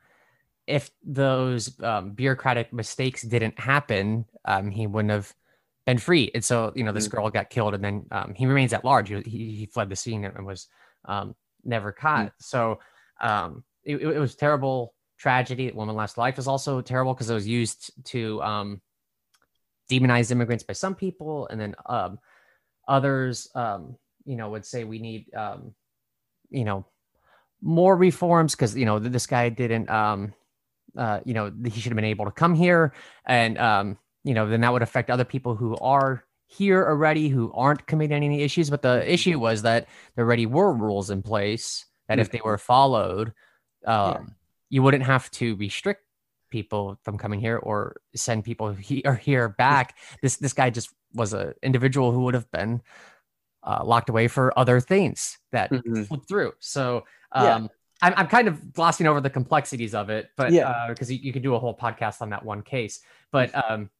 if 0.66 0.90
those 1.02 1.78
um, 1.82 2.12
bureaucratic 2.12 2.72
mistakes 2.72 3.22
didn't 3.22 3.58
happen, 3.58 4.26
um, 4.44 4.70
he 4.70 4.86
wouldn't 4.86 5.10
have 5.12 5.32
been 5.86 5.98
free. 5.98 6.30
And 6.34 6.44
so 6.44 6.72
you 6.74 6.84
know 6.84 6.92
this 6.92 7.08
mm-hmm. 7.08 7.16
girl 7.16 7.30
got 7.30 7.50
killed, 7.50 7.74
and 7.74 7.84
then 7.84 8.06
um, 8.10 8.34
he 8.34 8.46
remains 8.46 8.72
at 8.72 8.84
large. 8.84 9.08
He, 9.08 9.20
he 9.22 9.68
fled 9.72 9.88
the 9.88 9.96
scene 9.96 10.24
and 10.24 10.46
was 10.46 10.68
um, 11.06 11.34
never 11.64 11.92
caught. 11.92 12.26
Mm-hmm. 12.26 12.40
So 12.40 12.78
um, 13.20 13.64
it, 13.84 13.96
it 13.96 14.18
was 14.18 14.34
terrible 14.34 14.94
tragedy 15.22 15.66
that 15.66 15.76
woman 15.76 15.94
lost 15.94 16.18
life 16.18 16.36
is 16.36 16.48
also 16.48 16.80
terrible 16.80 17.14
because 17.14 17.30
it 17.30 17.34
was 17.34 17.46
used 17.46 17.92
to 18.04 18.42
um, 18.42 18.80
demonize 19.88 20.32
immigrants 20.32 20.64
by 20.64 20.72
some 20.72 20.96
people, 20.96 21.46
and 21.46 21.60
then 21.60 21.76
um, 21.86 22.18
others, 22.88 23.48
um, 23.54 23.96
you 24.24 24.34
know, 24.34 24.50
would 24.50 24.66
say 24.66 24.82
we 24.82 24.98
need, 24.98 25.32
um, 25.34 25.74
you 26.50 26.64
know, 26.64 26.84
more 27.60 27.96
reforms 27.96 28.56
because 28.56 28.76
you 28.76 28.84
know 28.84 28.98
this 28.98 29.28
guy 29.28 29.48
didn't, 29.48 29.88
um, 29.88 30.34
uh, 30.98 31.20
you 31.24 31.34
know, 31.34 31.52
he 31.64 31.80
should 31.80 31.92
have 31.92 31.96
been 31.96 32.04
able 32.04 32.24
to 32.24 32.32
come 32.32 32.54
here, 32.56 32.92
and 33.24 33.58
um, 33.58 33.96
you 34.24 34.34
know, 34.34 34.48
then 34.48 34.62
that 34.62 34.72
would 34.72 34.82
affect 34.82 35.08
other 35.08 35.24
people 35.24 35.54
who 35.54 35.76
are 35.76 36.24
here 36.48 36.84
already 36.84 37.28
who 37.28 37.52
aren't 37.54 37.86
committing 37.86 38.16
any 38.16 38.42
issues. 38.42 38.70
But 38.70 38.82
the 38.82 39.10
issue 39.10 39.38
was 39.38 39.62
that 39.62 39.86
there 40.16 40.24
already 40.24 40.46
were 40.46 40.72
rules 40.72 41.10
in 41.10 41.22
place 41.22 41.86
that 42.08 42.18
if 42.18 42.32
they 42.32 42.40
were 42.44 42.58
followed, 42.58 43.32
um, 43.86 44.34
you 44.72 44.82
wouldn't 44.82 45.04
have 45.04 45.30
to 45.32 45.54
restrict 45.56 46.02
people 46.48 46.98
from 47.02 47.18
coming 47.18 47.40
here 47.40 47.58
or 47.58 47.96
send 48.16 48.42
people 48.42 48.72
here 48.72 49.02
or 49.04 49.14
here 49.14 49.50
back. 49.50 49.98
This 50.22 50.38
this 50.38 50.54
guy 50.54 50.70
just 50.70 50.90
was 51.12 51.34
an 51.34 51.52
individual 51.62 52.10
who 52.10 52.22
would 52.22 52.34
have 52.34 52.50
been 52.50 52.80
uh, 53.62 53.82
locked 53.84 54.08
away 54.08 54.28
for 54.28 54.58
other 54.58 54.80
things 54.80 55.38
that 55.52 55.70
mm-hmm. 55.70 56.04
slipped 56.04 56.26
through. 56.26 56.52
So 56.58 57.04
um, 57.32 57.44
yeah. 57.44 57.68
I'm, 58.00 58.14
I'm 58.16 58.26
kind 58.28 58.48
of 58.48 58.72
glossing 58.72 59.06
over 59.06 59.20
the 59.20 59.28
complexities 59.28 59.94
of 59.94 60.08
it, 60.08 60.30
but 60.38 60.52
yeah, 60.52 60.86
because 60.88 61.10
uh, 61.10 61.12
you, 61.12 61.18
you 61.22 61.32
could 61.34 61.42
do 61.42 61.54
a 61.54 61.58
whole 61.58 61.76
podcast 61.76 62.22
on 62.22 62.30
that 62.30 62.42
one 62.42 62.62
case. 62.62 63.00
But 63.30 63.52
mm-hmm. 63.52 63.72
um, 63.72 63.90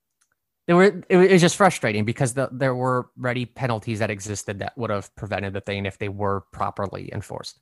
there 0.66 0.77
were 0.77 1.03
it 1.11 1.33
was 1.33 1.43
just 1.43 1.57
frustrating 1.57 2.07
because 2.07 2.33
the, 2.33 2.49
there 2.51 2.75
were 2.75 3.11
ready 3.18 3.45
penalties 3.45 3.99
that 3.99 4.11
existed 4.11 4.61
that 4.61 4.73
would 4.79 4.89
have 4.89 5.14
prevented 5.16 5.53
the 5.53 5.61
thing 5.61 5.85
if 5.85 5.99
they 5.99 6.09
were 6.09 6.45
properly 6.51 7.11
enforced. 7.12 7.61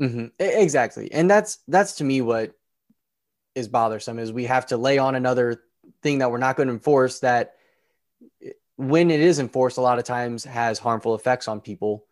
Mm-hmm. 0.00 0.26
Exactly, 0.38 1.12
and 1.12 1.30
that's 1.30 1.58
that's 1.68 1.94
to 1.94 2.04
me 2.04 2.20
what 2.20 2.52
is 3.54 3.68
bothersome 3.68 4.18
is 4.18 4.32
we 4.32 4.46
have 4.46 4.66
to 4.66 4.76
lay 4.76 4.98
on 4.98 5.14
another 5.14 5.62
thing 6.02 6.18
that 6.18 6.30
we're 6.30 6.38
not 6.38 6.56
going 6.56 6.68
to 6.68 6.74
enforce 6.74 7.20
that 7.20 7.54
when 8.76 9.10
it 9.10 9.20
is 9.20 9.38
enforced, 9.38 9.76
a 9.76 9.82
lot 9.82 9.98
of 9.98 10.04
times 10.04 10.44
has 10.44 10.78
harmful 10.78 11.14
effects 11.14 11.48
on 11.48 11.60
people 11.60 12.06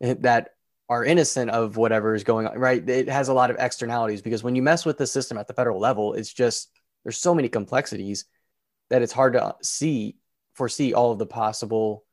that 0.00 0.50
are 0.88 1.04
innocent 1.04 1.50
of 1.50 1.76
whatever 1.76 2.14
is 2.14 2.24
going 2.24 2.46
on, 2.46 2.58
right? 2.58 2.86
It 2.88 3.08
has 3.08 3.28
a 3.28 3.34
lot 3.34 3.50
of 3.50 3.56
externalities 3.58 4.20
because 4.20 4.42
when 4.42 4.54
you 4.54 4.62
mess 4.62 4.84
with 4.84 4.98
the 4.98 5.06
system 5.06 5.38
at 5.38 5.46
the 5.46 5.54
federal 5.54 5.80
level, 5.80 6.12
it's 6.12 6.32
just 6.32 6.70
there's 7.02 7.18
so 7.18 7.34
many 7.34 7.48
complexities 7.48 8.26
that 8.90 9.02
it's 9.02 9.12
hard 9.12 9.32
to 9.32 9.54
see 9.62 10.16
foresee 10.54 10.92
all 10.92 11.12
of 11.12 11.18
the 11.18 11.26
possible 11.26 12.04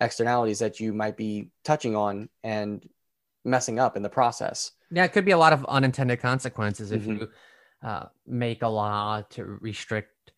externalities 0.00 0.60
that 0.60 0.78
you 0.78 0.92
might 0.92 1.16
be 1.16 1.50
touching 1.64 1.96
on 1.96 2.28
and 2.44 2.88
messing 3.44 3.78
up 3.78 3.96
in 3.96 4.02
the 4.02 4.08
process. 4.08 4.72
Yeah, 4.90 5.04
it 5.04 5.12
could 5.12 5.24
be 5.24 5.32
a 5.32 5.38
lot 5.38 5.52
of 5.52 5.64
unintended 5.66 6.20
consequences 6.20 6.92
if 6.92 7.02
Mhm. 7.02 7.20
you 7.20 7.30
uh, 7.82 8.06
make 8.26 8.62
a 8.62 8.68
law 8.68 9.22
to 9.30 9.44
restrict 9.44 10.32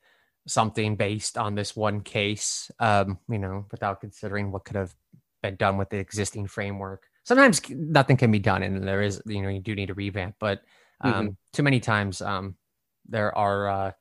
something 0.46 0.96
based 0.96 1.36
on 1.36 1.54
this 1.54 1.76
one 1.76 2.00
case, 2.00 2.70
um, 2.78 3.18
you 3.28 3.38
know, 3.38 3.66
without 3.70 4.00
considering 4.00 4.50
what 4.50 4.64
could 4.64 4.76
have 4.76 4.94
been 5.42 5.56
done 5.56 5.76
with 5.76 5.90
the 5.90 5.98
existing 5.98 6.46
framework. 6.46 7.06
Sometimes 7.24 7.60
nothing 7.70 8.16
can 8.16 8.30
be 8.30 8.38
done, 8.38 8.62
and 8.62 8.86
there 8.86 9.02
is, 9.02 9.20
you 9.26 9.42
know, 9.42 9.48
you 9.48 9.60
do 9.60 9.74
need 9.74 9.86
to 9.86 9.94
revamp, 9.94 10.36
but 10.38 10.62
um, 11.00 11.36
too 11.52 11.62
many 11.62 11.80
times 11.80 12.22
um, 12.22 12.56
there 13.06 13.36
are 13.36 13.68
uh, 13.68 13.92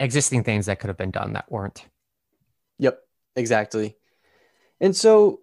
existing 0.00 0.42
things 0.42 0.66
that 0.66 0.80
could 0.80 0.88
have 0.88 0.96
been 0.96 1.10
done 1.12 1.34
that 1.34 1.50
weren't. 1.50 1.84
Yep, 2.78 3.00
exactly. 3.36 3.96
And 4.80 4.94
so, 4.94 5.40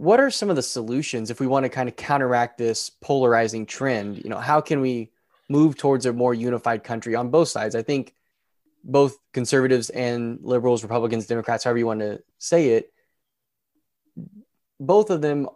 what 0.00 0.18
are 0.18 0.30
some 0.30 0.48
of 0.48 0.56
the 0.56 0.62
solutions 0.62 1.30
if 1.30 1.40
we 1.40 1.46
want 1.46 1.64
to 1.64 1.68
kind 1.68 1.86
of 1.86 1.94
counteract 1.94 2.56
this 2.56 2.88
polarizing 2.88 3.66
trend? 3.66 4.16
You 4.16 4.30
know, 4.30 4.38
how 4.38 4.62
can 4.62 4.80
we 4.80 5.12
move 5.50 5.76
towards 5.76 6.06
a 6.06 6.12
more 6.14 6.32
unified 6.32 6.84
country 6.84 7.14
on 7.14 7.28
both 7.28 7.48
sides? 7.48 7.74
I 7.74 7.82
think 7.82 8.14
both 8.82 9.18
conservatives 9.34 9.90
and 9.90 10.38
liberals, 10.40 10.82
Republicans, 10.82 11.26
Democrats, 11.26 11.64
however 11.64 11.80
you 11.80 11.86
want 11.86 12.00
to 12.00 12.22
say 12.38 12.68
it, 12.70 12.94
both 14.80 15.10
of 15.10 15.20
them 15.20 15.50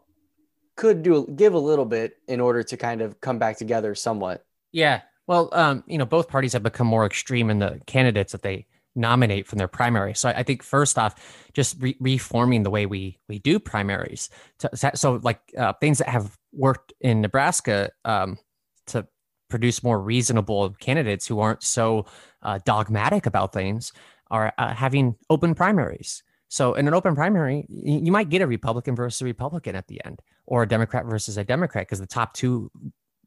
could 0.76 1.02
do 1.02 1.26
give 1.34 1.54
a 1.54 1.58
little 1.58 1.86
bit 1.86 2.18
in 2.28 2.38
order 2.38 2.62
to 2.64 2.76
kind 2.76 3.00
of 3.00 3.22
come 3.22 3.38
back 3.38 3.56
together 3.56 3.94
somewhat. 3.94 4.44
Yeah. 4.72 5.00
Well, 5.26 5.48
um, 5.52 5.84
you 5.86 5.96
know, 5.96 6.04
both 6.04 6.28
parties 6.28 6.52
have 6.52 6.62
become 6.62 6.86
more 6.86 7.06
extreme 7.06 7.48
in 7.48 7.60
the 7.60 7.80
candidates 7.86 8.32
that 8.32 8.42
they 8.42 8.66
nominate 8.94 9.46
from 9.46 9.58
their 9.58 9.68
primary. 9.68 10.14
So 10.14 10.28
I, 10.28 10.42
think 10.42 10.62
first 10.62 10.98
off, 10.98 11.14
just 11.52 11.80
re- 11.80 11.96
reforming 12.00 12.62
the 12.62 12.70
way 12.70 12.86
we 12.86 13.18
we 13.28 13.38
do 13.38 13.58
primaries. 13.58 14.30
So, 14.58 14.90
so 14.94 15.20
like 15.22 15.40
uh, 15.58 15.72
things 15.80 15.98
that 15.98 16.08
have 16.08 16.36
worked 16.52 16.92
in 17.00 17.20
Nebraska 17.20 17.90
um, 18.04 18.38
to 18.86 19.06
produce 19.48 19.82
more 19.82 20.00
reasonable 20.00 20.70
candidates 20.80 21.26
who 21.26 21.40
aren't 21.40 21.62
so 21.62 22.06
uh, 22.42 22.58
dogmatic 22.64 23.26
about 23.26 23.52
things 23.52 23.92
are 24.30 24.52
uh, 24.58 24.74
having 24.74 25.16
open 25.30 25.54
primaries. 25.54 26.22
So 26.48 26.74
in 26.74 26.86
an 26.86 26.94
open 26.94 27.14
primary, 27.14 27.66
you 27.68 28.12
might 28.12 28.28
get 28.28 28.42
a 28.42 28.46
Republican 28.46 28.94
versus 28.94 29.20
a 29.22 29.24
Republican 29.24 29.74
at 29.74 29.88
the 29.88 30.00
end, 30.04 30.20
or 30.46 30.62
a 30.62 30.68
Democrat 30.68 31.04
versus 31.04 31.36
a 31.36 31.44
Democrat, 31.44 31.86
because 31.86 31.98
the 31.98 32.06
top 32.06 32.32
two 32.32 32.70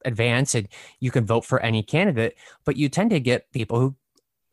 advance 0.06 0.56
and 0.56 0.68
you 1.00 1.12
can 1.12 1.26
vote 1.26 1.44
for 1.44 1.60
any 1.60 1.84
candidate, 1.84 2.38
but 2.66 2.78
you 2.78 2.90
tend 2.90 3.10
to 3.10 3.20
get 3.20 3.52
people 3.52 3.80
who 3.80 3.96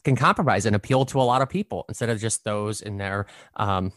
can 0.04 0.16
compromise 0.16 0.66
and 0.66 0.76
appeal 0.76 1.04
to 1.06 1.20
a 1.20 1.22
lot 1.24 1.42
of 1.42 1.48
people 1.48 1.84
instead 1.88 2.10
of 2.10 2.20
just 2.20 2.44
those 2.44 2.80
in 2.80 2.98
their, 2.98 3.26
um, 3.56 3.92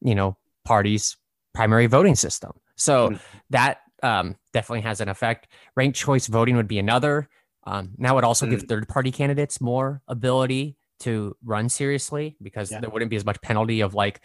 you 0.00 0.14
know, 0.14 0.36
party's 0.64 1.16
primary 1.54 1.86
voting 1.86 2.14
system. 2.14 2.52
So 2.76 3.10
Mhm. 3.10 3.20
that 3.50 3.78
um, 4.02 4.34
definitely 4.52 4.80
has 4.80 5.00
an 5.00 5.08
effect. 5.08 5.46
Ranked 5.76 5.96
choice 5.96 6.26
voting 6.26 6.56
would 6.56 6.66
be 6.66 6.80
another. 6.80 7.28
Um, 7.64 7.92
now 7.98 8.16
would 8.16 8.24
also 8.24 8.46
give 8.46 8.62
third 8.62 8.88
party 8.88 9.12
candidates 9.12 9.60
more 9.60 10.02
ability 10.08 10.76
to 11.00 11.36
run 11.44 11.68
seriously 11.68 12.36
because 12.42 12.72
Yeah. 12.72 12.80
there 12.80 12.90
wouldn't 12.90 13.10
be 13.10 13.16
as 13.16 13.24
much 13.24 13.40
penalty 13.42 13.80
of 13.80 13.94
like 13.94 14.20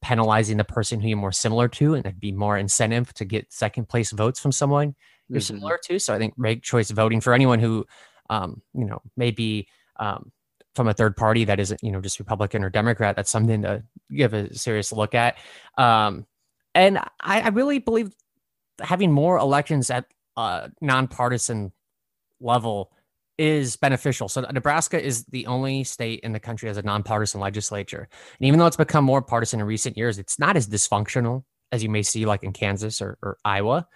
penalizing 0.00 0.58
the 0.58 0.64
person 0.64 1.00
who 1.00 1.08
you're 1.08 1.18
more 1.18 1.32
similar 1.32 1.66
to, 1.68 1.94
and 1.94 2.06
it'd 2.06 2.20
be 2.20 2.30
more 2.30 2.56
incentive 2.56 3.12
to 3.14 3.24
get 3.24 3.52
second 3.52 3.88
place 3.88 4.12
votes 4.12 4.38
from 4.38 4.52
someone 4.52 4.94
you're 5.28 5.40
Mhm. 5.40 5.44
similar 5.44 5.78
to. 5.86 5.98
So 5.98 6.14
I 6.14 6.18
think 6.18 6.34
ranked 6.36 6.64
choice 6.64 6.92
voting 6.92 7.20
for 7.20 7.34
anyone 7.34 7.58
who, 7.58 7.84
um, 8.30 8.62
you 8.74 8.84
know, 8.84 9.02
maybe 9.16 9.66
um, 9.98 10.30
from 10.76 10.88
a 10.88 10.94
third 10.94 11.16
party 11.16 11.44
that 11.44 11.58
isn't, 11.58 11.82
you 11.82 11.90
know, 11.90 12.00
just 12.00 12.18
Republican 12.18 12.62
or 12.62 12.70
Democrat, 12.70 13.16
that's 13.16 13.30
something 13.30 13.62
to 13.62 13.82
give 14.14 14.34
a 14.34 14.54
serious 14.54 14.92
look 14.92 15.14
at. 15.14 15.36
Um, 15.76 16.26
and 16.74 16.98
I, 17.20 17.40
I 17.40 17.48
really 17.48 17.78
believe 17.78 18.14
having 18.80 19.10
more 19.10 19.38
elections 19.38 19.90
at 19.90 20.04
a 20.36 20.70
nonpartisan 20.80 21.72
level 22.40 22.92
is 23.38 23.76
beneficial. 23.76 24.28
So 24.28 24.42
Nebraska 24.42 25.02
is 25.02 25.24
the 25.24 25.46
only 25.46 25.84
state 25.84 26.20
in 26.22 26.32
the 26.32 26.40
country 26.40 26.68
as 26.68 26.76
a 26.76 26.82
nonpartisan 26.82 27.40
legislature. 27.40 28.08
And 28.38 28.46
even 28.46 28.58
though 28.58 28.66
it's 28.66 28.76
become 28.76 29.04
more 29.04 29.22
partisan 29.22 29.60
in 29.60 29.66
recent 29.66 29.96
years, 29.96 30.18
it's 30.18 30.38
not 30.38 30.56
as 30.56 30.68
dysfunctional 30.68 31.44
as 31.72 31.82
you 31.82 31.88
may 31.88 32.02
see 32.02 32.26
like 32.26 32.42
in 32.42 32.52
Kansas 32.52 33.02
or, 33.02 33.18
or 33.22 33.38
Iowa. 33.44 33.86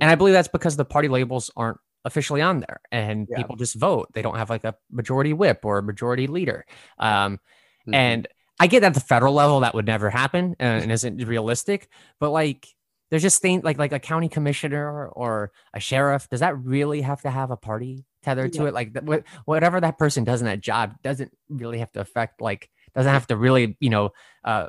And 0.00 0.10
I 0.10 0.14
believe 0.14 0.32
that's 0.32 0.48
because 0.48 0.76
the 0.76 0.84
party 0.84 1.08
labels 1.08 1.50
aren't 1.56 1.78
officially 2.04 2.40
on 2.42 2.60
there 2.60 2.80
and 2.90 3.26
Yeah. 3.30 3.36
people 3.38 3.56
just 3.56 3.76
vote. 3.76 4.08
They 4.14 4.22
don't 4.22 4.36
have 4.36 4.50
like 4.50 4.64
a 4.64 4.74
majority 4.90 5.32
whip 5.32 5.60
or 5.64 5.78
a 5.78 5.82
majority 5.82 6.26
leader. 6.26 6.64
Um, 6.98 7.38
Mhm. 7.86 7.94
and 7.94 8.28
I 8.58 8.66
get 8.66 8.82
at 8.84 8.94
the 8.94 9.00
federal 9.00 9.32
level 9.34 9.60
that 9.60 9.74
would 9.74 9.86
never 9.86 10.10
happen 10.10 10.54
uh, 10.60 10.62
and 10.64 10.92
isn't 10.92 11.24
realistic, 11.26 11.88
but 12.18 12.30
like 12.30 12.66
there's 13.10 13.22
just 13.22 13.42
things 13.42 13.64
like 13.64 13.78
like 13.78 13.92
a 13.92 13.98
county 13.98 14.28
commissioner 14.28 15.08
or 15.08 15.50
a 15.74 15.80
sheriff. 15.80 16.28
Does 16.28 16.40
that 16.40 16.56
really 16.58 17.00
have 17.00 17.22
to 17.22 17.30
have 17.30 17.50
a 17.50 17.56
party 17.56 18.04
tethered 18.22 18.52
to 18.52 18.66
it? 18.66 18.74
Like 18.74 18.92
th- 18.94 19.24
whatever 19.46 19.80
that 19.80 19.98
person 19.98 20.24
does 20.24 20.40
in 20.42 20.46
that 20.46 20.60
job 20.60 20.94
doesn't 21.02 21.32
really 21.48 21.78
have 21.78 21.90
to 21.92 22.00
affect 22.00 22.40
like 22.40 22.70
doesn't 22.94 23.12
have 23.12 23.26
to 23.28 23.36
really 23.36 23.76
you 23.80 23.90
know 23.90 24.10
uh, 24.44 24.68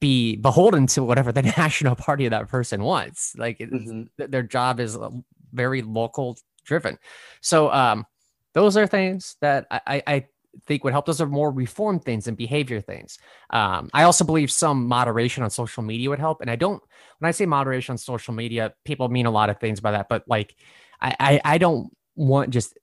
be 0.00 0.36
beholden 0.36 0.86
to 0.88 1.02
whatever 1.04 1.30
the 1.32 1.42
national 1.56 1.96
party 1.96 2.24
of 2.26 2.30
that 2.30 2.48
person 2.48 2.82
wants. 2.82 3.34
Like 3.36 3.58
Mhm. 3.58 4.08
th- 4.16 4.30
their 4.30 4.42
job 4.42 4.80
is 4.80 4.96
uh, 4.96 5.10
very 5.52 5.82
local 5.82 6.36
driven. 6.68 6.98
So 7.40 7.72
um, 7.72 8.06
those 8.54 8.76
are 8.76 8.86
things 8.86 9.36
that 9.40 9.66
I, 9.70 10.02
I, 10.06 10.26
think 10.66 10.82
would 10.82 10.92
help. 10.92 11.06
Those 11.06 11.20
are 11.20 11.26
more 11.26 11.52
reform 11.52 12.00
things 12.00 12.26
and 12.26 12.36
behavior 12.36 12.80
things. 12.80 13.18
Um, 13.50 13.90
I 13.92 14.02
also 14.02 14.24
believe 14.24 14.50
some 14.50 14.86
moderation 14.86 15.44
on 15.44 15.50
social 15.50 15.82
media 15.82 16.10
would 16.10 16.18
help. 16.18 16.40
And 16.40 16.50
I 16.50 16.56
don't, 16.56 16.82
when 17.18 17.28
I 17.28 17.32
say 17.32 17.46
moderation 17.46 17.92
on 17.92 17.98
social 17.98 18.34
media, 18.34 18.74
people 18.84 19.08
mean 19.08 19.26
a 19.26 19.30
lot 19.30 19.50
of 19.50 19.60
things 19.60 19.80
by 19.80 19.92
that, 19.92 20.08
but 20.08 20.24
like, 20.26 20.56
I, 21.00 21.14
I, 21.20 21.40
I 21.44 21.58
don't 21.58 21.90
want 22.16 22.50
just 22.50 22.76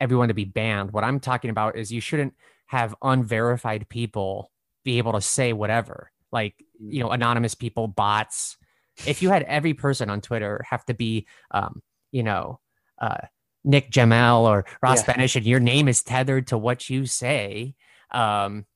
everyone 0.00 0.28
to 0.28 0.34
be 0.34 0.44
banned. 0.44 0.92
What 0.92 1.04
I'm 1.04 1.20
talking 1.20 1.50
about 1.50 1.76
is 1.76 1.92
you 1.92 2.00
shouldn't 2.00 2.34
have 2.66 2.94
unverified 3.00 3.88
people 3.88 4.50
be 4.84 4.98
able 4.98 5.12
to 5.12 5.20
say 5.20 5.52
whatever, 5.52 6.10
like, 6.30 6.54
you 6.78 7.00
know, 7.00 7.10
anonymous 7.10 7.54
people, 7.54 7.88
bots. 7.88 8.58
If 9.06 9.22
you 9.22 9.30
had 9.30 9.44
every 9.44 9.72
person 9.72 10.10
on 10.10 10.20
Twitter 10.20 10.62
have 10.68 10.84
to 10.86 10.94
be, 10.94 11.26
um, 11.52 11.80
you 12.12 12.22
know, 12.22 12.60
uh, 12.98 13.26
Nick 13.64 13.90
Jamel 13.90 14.40
or 14.42 14.66
Ross 14.82 15.02
Yeah. 15.06 15.16
Benes, 15.16 15.36
and 15.36 15.46
your 15.46 15.60
name 15.60 15.88
is 15.88 16.02
tethered 16.02 16.48
to 16.48 16.58
what 16.58 16.90
you 16.90 17.06
say, 17.06 17.74
um, 18.10 18.66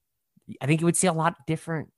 I 0.60 0.66
think 0.66 0.80
you 0.80 0.86
would 0.86 0.96
see 0.96 1.06
a 1.06 1.12
lot 1.12 1.36
different 1.46 1.92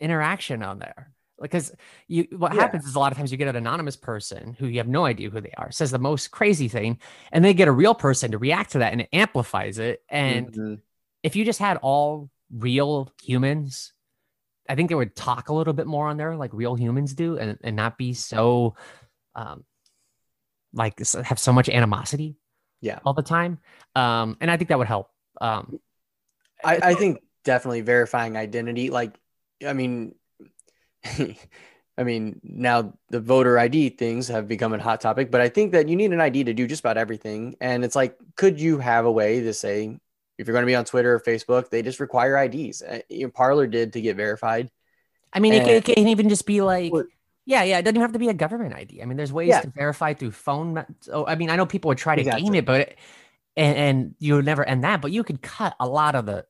interaction 0.00 0.62
on 0.62 0.78
there. 0.78 1.12
Because 1.40 1.72
you, 2.06 2.28
what 2.36 2.52
Yeah. 2.52 2.60
happens 2.60 2.86
is 2.86 2.94
a 2.94 2.98
lot 2.98 3.10
of 3.10 3.18
times 3.18 3.32
you 3.32 3.38
get 3.38 3.48
an 3.48 3.56
anonymous 3.56 3.96
person 3.96 4.54
who 4.58 4.66
you 4.66 4.78
have 4.78 4.86
no 4.86 5.04
idea 5.04 5.30
who 5.30 5.40
they 5.40 5.52
are 5.56 5.70
says 5.72 5.90
the 5.90 5.98
most 5.98 6.30
crazy 6.30 6.68
thing, 6.68 6.98
and 7.32 7.44
they 7.44 7.54
get 7.54 7.66
a 7.66 7.72
real 7.72 7.94
person 7.94 8.30
to 8.30 8.38
react 8.38 8.72
to 8.72 8.78
that, 8.78 8.92
and 8.92 9.00
it 9.00 9.08
amplifies 9.12 9.78
it. 9.78 10.02
And 10.08 10.52
Mhm. 10.52 10.80
if 11.22 11.34
you 11.34 11.44
just 11.44 11.58
had 11.58 11.78
all 11.78 12.30
real 12.52 13.10
humans, 13.22 13.92
I 14.68 14.76
think 14.76 14.88
they 14.88 14.94
would 14.94 15.16
talk 15.16 15.48
a 15.48 15.54
little 15.54 15.72
bit 15.72 15.86
more 15.86 16.08
on 16.08 16.16
there, 16.18 16.36
like 16.36 16.52
real 16.52 16.76
humans 16.76 17.14
do, 17.14 17.36
and, 17.36 17.58
and 17.64 17.74
not 17.74 17.98
be 17.98 18.14
so, 18.14 18.76
um, 19.34 19.64
like 20.74 20.98
have 21.24 21.38
so 21.38 21.52
much 21.52 21.68
animosity 21.68 22.36
Yeah. 22.80 22.98
all 23.04 23.14
the 23.14 23.22
time. 23.22 23.58
Um, 23.94 24.36
and 24.40 24.50
I 24.50 24.56
think 24.56 24.68
that 24.68 24.78
would 24.78 24.86
help. 24.88 25.08
Um, 25.40 25.78
I, 26.64 26.78
I 26.82 26.94
think 26.94 27.20
definitely 27.44 27.80
verifying 27.82 28.36
identity. 28.36 28.90
Like, 28.90 29.18
I 29.66 29.72
mean, 29.72 30.14
I 31.96 32.02
mean, 32.02 32.40
now 32.42 32.94
the 33.10 33.20
voter 33.20 33.56
ID 33.58 33.90
things 33.90 34.26
have 34.28 34.48
become 34.48 34.72
a 34.72 34.82
hot 34.82 35.00
topic, 35.00 35.30
but 35.30 35.40
I 35.40 35.48
think 35.48 35.72
that 35.72 35.88
you 35.88 35.94
need 35.96 36.12
an 36.12 36.20
ID 36.20 36.44
to 36.44 36.54
do 36.54 36.66
just 36.66 36.80
about 36.80 36.96
everything. 36.96 37.54
And 37.60 37.84
it's 37.84 37.94
like, 37.94 38.16
could 38.36 38.60
you 38.60 38.78
have 38.78 39.04
a 39.04 39.12
way 39.12 39.40
to 39.42 39.52
say, 39.52 39.96
if 40.38 40.48
you're 40.48 40.54
going 40.54 40.64
to 40.64 40.66
be 40.66 40.74
on 40.74 40.84
Twitter 40.84 41.14
or 41.14 41.20
Facebook, 41.20 41.70
they 41.70 41.82
just 41.82 42.00
require 42.00 42.36
IDs? 42.36 42.82
Uh, 42.82 42.98
you 43.08 43.26
know, 43.26 43.30
Parler 43.30 43.68
did 43.68 43.92
to 43.92 44.00
get 44.00 44.16
verified. 44.16 44.70
I 45.32 45.38
mean, 45.38 45.52
it, 45.52 45.58
And- 45.58 45.66
can- 45.66 45.76
it 45.76 45.84
can 45.84 46.08
even 46.08 46.28
just 46.28 46.46
be 46.46 46.60
like, 46.62 46.92
yeah, 47.46 47.62
yeah, 47.62 47.78
it 47.78 47.82
doesn't 47.82 48.00
have 48.00 48.12
to 48.12 48.18
be 48.18 48.28
a 48.28 48.34
government 48.34 48.74
ID. 48.74 49.02
I 49.02 49.04
mean, 49.06 49.16
there's 49.16 49.32
ways 49.32 49.48
Yeah. 49.48 49.60
to 49.60 49.68
verify 49.68 50.14
through 50.14 50.30
phone. 50.32 50.74
me- 50.74 50.82
Oh, 51.12 51.26
I 51.26 51.34
mean, 51.34 51.50
I 51.50 51.56
know 51.56 51.66
people 51.66 51.88
would 51.88 51.98
try 51.98 52.16
to 52.16 52.22
game 52.24 52.54
it, 52.54 52.64
but 52.64 52.80
it, 52.80 52.98
and, 53.56 53.76
and 53.76 54.14
you 54.18 54.34
would 54.36 54.44
never 54.44 54.64
end 54.64 54.84
that. 54.84 55.00
But 55.02 55.12
you 55.12 55.22
could 55.24 55.42
cut 55.42 55.74
a 55.78 55.86
lot 55.86 56.14
of 56.14 56.26
the 56.26 56.46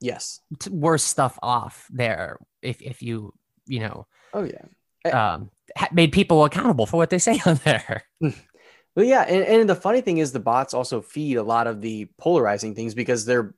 Yes. 0.00 0.40
t- 0.60 0.70
worst 0.70 1.08
stuff 1.08 1.38
off 1.42 1.86
there 1.90 2.38
if 2.62 2.80
if 2.82 3.02
you 3.02 3.34
you 3.66 3.80
know 3.80 4.06
Oh, 4.32 4.44
yeah. 4.44 4.62
Uh, 5.04 5.34
um 5.34 5.50
ha- 5.76 5.88
made 5.92 6.12
people 6.12 6.44
accountable 6.44 6.86
for 6.86 6.96
what 6.98 7.10
they 7.10 7.18
say 7.18 7.40
on 7.46 7.56
there. 7.64 8.04
Well, 8.20 9.04
yeah, 9.06 9.22
and, 9.22 9.44
and 9.44 9.68
the 9.68 9.74
funny 9.76 10.00
thing 10.00 10.18
is 10.18 10.32
the 10.32 10.40
bots 10.40 10.74
also 10.74 11.00
feed 11.00 11.36
a 11.36 11.42
lot 11.42 11.66
of 11.66 11.80
the 11.80 12.08
polarizing 12.18 12.74
things 12.74 12.94
because 12.94 13.24
they're 13.24 13.54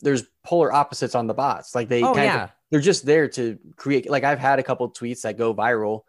there's 0.00 0.24
polar 0.44 0.72
opposites 0.72 1.14
on 1.14 1.26
the 1.26 1.34
bots. 1.34 1.74
Like 1.74 1.88
they 1.88 2.02
Oh 2.02 2.14
yeah. 2.16 2.44
of 2.44 2.50
they're 2.70 2.80
just 2.80 3.04
there 3.04 3.28
to 3.28 3.58
create 3.76 4.08
like 4.08 4.24
I've 4.24 4.38
had 4.38 4.58
a 4.60 4.62
couple 4.62 4.88
tweets 4.92 5.22
that 5.22 5.36
go 5.36 5.52
viral 5.54 6.02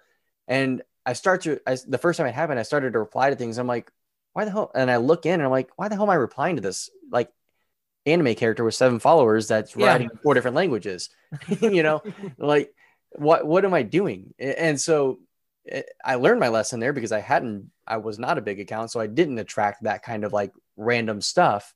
and 0.48 0.82
I 1.06 1.14
start 1.14 1.42
to 1.44 1.60
I, 1.68 1.78
the 1.88 1.98
first 1.98 2.18
time 2.18 2.28
it 2.28 2.36
happened, 2.36 2.60
I 2.60 2.64
started 2.64 2.94
to 2.94 3.00
reply 3.00 3.30
to 3.30 3.36
things. 3.36 3.58
I'm 3.58 3.68
like, 3.68 3.92
why 4.34 4.46
the 4.46 4.52
hell? 4.52 4.72
And 4.76 4.90
I 4.92 4.98
look 4.98 5.26
in 5.26 5.34
and 5.34 5.44
I'm 5.44 5.52
like, 5.52 5.70
why 5.78 5.88
the 5.88 5.96
hell 5.96 6.06
am 6.06 6.10
I 6.10 6.16
replying 6.16 6.56
to 6.58 6.62
this? 6.62 6.90
Like 7.12 7.30
anime 8.06 8.36
character 8.36 8.64
with 8.64 8.76
seven 8.76 9.00
followers 9.00 9.48
that's 9.48 9.76
Yeah. 9.76 9.94
writing 9.94 10.10
four 10.24 10.34
different 10.34 10.56
languages. 10.56 11.10
you 11.62 11.84
know, 11.84 12.04
like 12.38 12.74
what 13.12 13.46
what 13.46 13.66
am 13.66 13.74
I 13.74 13.84
doing? 13.84 14.34
And 14.40 14.80
so 14.80 15.20
eh, 15.70 15.84
I 16.04 16.16
learned 16.16 16.40
my 16.40 16.50
lesson 16.50 16.80
there 16.80 16.94
because 16.94 17.12
I 17.12 17.20
hadn't 17.20 17.72
I 17.88 17.98
was 17.98 18.20
not 18.20 18.38
a 18.38 18.42
big 18.42 18.60
account, 18.60 18.92
so 18.92 19.00
I 19.00 19.08
didn't 19.08 19.40
attract 19.40 19.84
that 19.84 20.04
kind 20.04 20.24
of 20.24 20.34
like 20.34 20.54
random 20.78 21.22
stuff. 21.22 21.74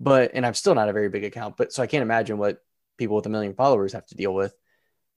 But 0.00 0.32
and 0.34 0.44
I'm 0.44 0.54
still 0.54 0.74
not 0.74 0.88
a 0.88 0.92
very 0.92 1.08
big 1.08 1.24
account, 1.24 1.56
but 1.56 1.72
so 1.72 1.82
I 1.82 1.86
can't 1.86 2.02
imagine 2.02 2.38
what 2.38 2.58
people 2.98 3.16
with 3.16 3.26
a 3.26 3.30
million 3.30 3.54
followers 3.54 3.92
have 3.92 4.06
to 4.06 4.14
deal 4.16 4.34
with. 4.34 4.54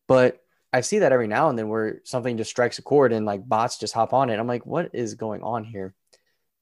But 0.07 0.39
I 0.77 0.81
see 0.81 0.99
that 0.99 1.11
every 1.11 1.27
now 1.27 1.49
and 1.49 1.57
then 1.57 1.69
where 1.69 2.01
something 2.03 2.37
just 2.37 2.51
strikes 2.51 2.77
a 2.77 2.83
chord 2.83 3.11
and 3.11 3.25
like 3.25 3.47
bots 3.49 3.79
just 3.79 3.95
hop 3.95 4.13
on 4.13 4.29
it. 4.29 4.37
I'm 4.39 4.45
like, 4.45 4.63
what 4.67 4.91
is 4.93 5.15
going 5.15 5.41
on 5.41 5.63
here? 5.63 5.95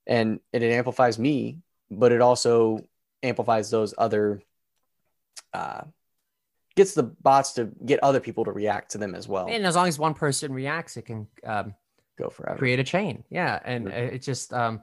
And 0.07 0.39
it, 0.53 0.63
it 0.63 0.71
amplifies 0.71 1.19
me, 1.19 1.59
but 1.91 2.13
it 2.13 2.21
also 2.21 2.79
amplifies 3.23 3.69
those 3.69 3.93
other 3.97 4.41
uh 5.53 5.81
gets 6.75 6.93
the 6.93 7.03
bots 7.03 7.53
to 7.53 7.69
get 7.85 8.01
other 8.03 8.19
people 8.21 8.45
to 8.45 8.51
react 8.53 8.91
to 8.91 8.97
them 8.97 9.15
as 9.15 9.27
well. 9.27 9.47
And 9.49 9.65
as 9.65 9.75
long 9.75 9.87
as 9.87 9.99
one 9.99 10.13
person 10.13 10.53
reacts, 10.53 10.95
it 10.95 11.03
can 11.03 11.27
um, 11.43 11.73
Go 12.17 12.29
forever. 12.29 12.57
create 12.57 12.79
a 12.79 12.83
chain. 12.83 13.23
Yeah, 13.29 13.59
and 13.65 13.87
Mhm. 13.87 14.13
it 14.13 14.21
just 14.21 14.53
um, 14.53 14.81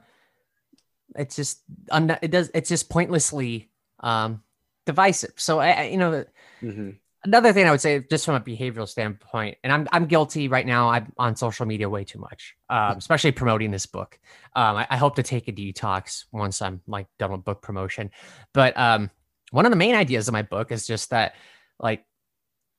it's 1.15 1.35
just 1.35 1.63
un- 1.89 2.17
it 2.21 2.29
does 2.29 2.51
it's 2.53 2.69
just 2.69 2.87
pointlessly 2.89 3.69
um 3.99 4.43
divisive. 4.85 5.33
So 5.37 5.59
I, 5.59 5.69
I 5.71 5.83
you 5.85 5.97
know 5.97 6.23
Mhm. 6.61 6.97
Another 7.23 7.53
thing 7.53 7.67
I 7.67 7.71
would 7.71 7.81
say, 7.81 8.03
just 8.09 8.25
from 8.25 8.35
a 8.35 8.41
behavioral 8.41 8.87
standpoint, 8.87 9.57
and 9.63 9.71
I'm 9.71 9.87
I'm 9.91 10.05
guilty 10.05 10.47
right 10.47 10.65
now. 10.65 10.89
I'm 10.89 11.11
on 11.17 11.35
social 11.35 11.65
media 11.65 11.89
way 11.89 12.03
too 12.03 12.19
much, 12.19 12.55
um, 12.69 12.97
especially 12.97 13.31
promoting 13.31 13.71
this 13.71 13.85
book. 13.85 14.19
Um, 14.55 14.77
I, 14.77 14.87
I 14.89 14.97
hope 14.97 15.15
to 15.15 15.23
take 15.23 15.47
a 15.47 15.51
detox 15.51 16.25
once 16.31 16.61
I'm 16.61 16.81
like 16.87 17.07
done 17.19 17.31
with 17.31 17.43
book 17.43 17.61
promotion. 17.61 18.11
But 18.53 18.77
um, 18.77 19.09
one 19.51 19.65
of 19.65 19.71
the 19.71 19.77
main 19.77 19.95
ideas 19.95 20.27
of 20.27 20.33
my 20.33 20.41
book 20.41 20.71
is 20.71 20.87
just 20.87 21.09
that, 21.11 21.35
like, 21.79 22.05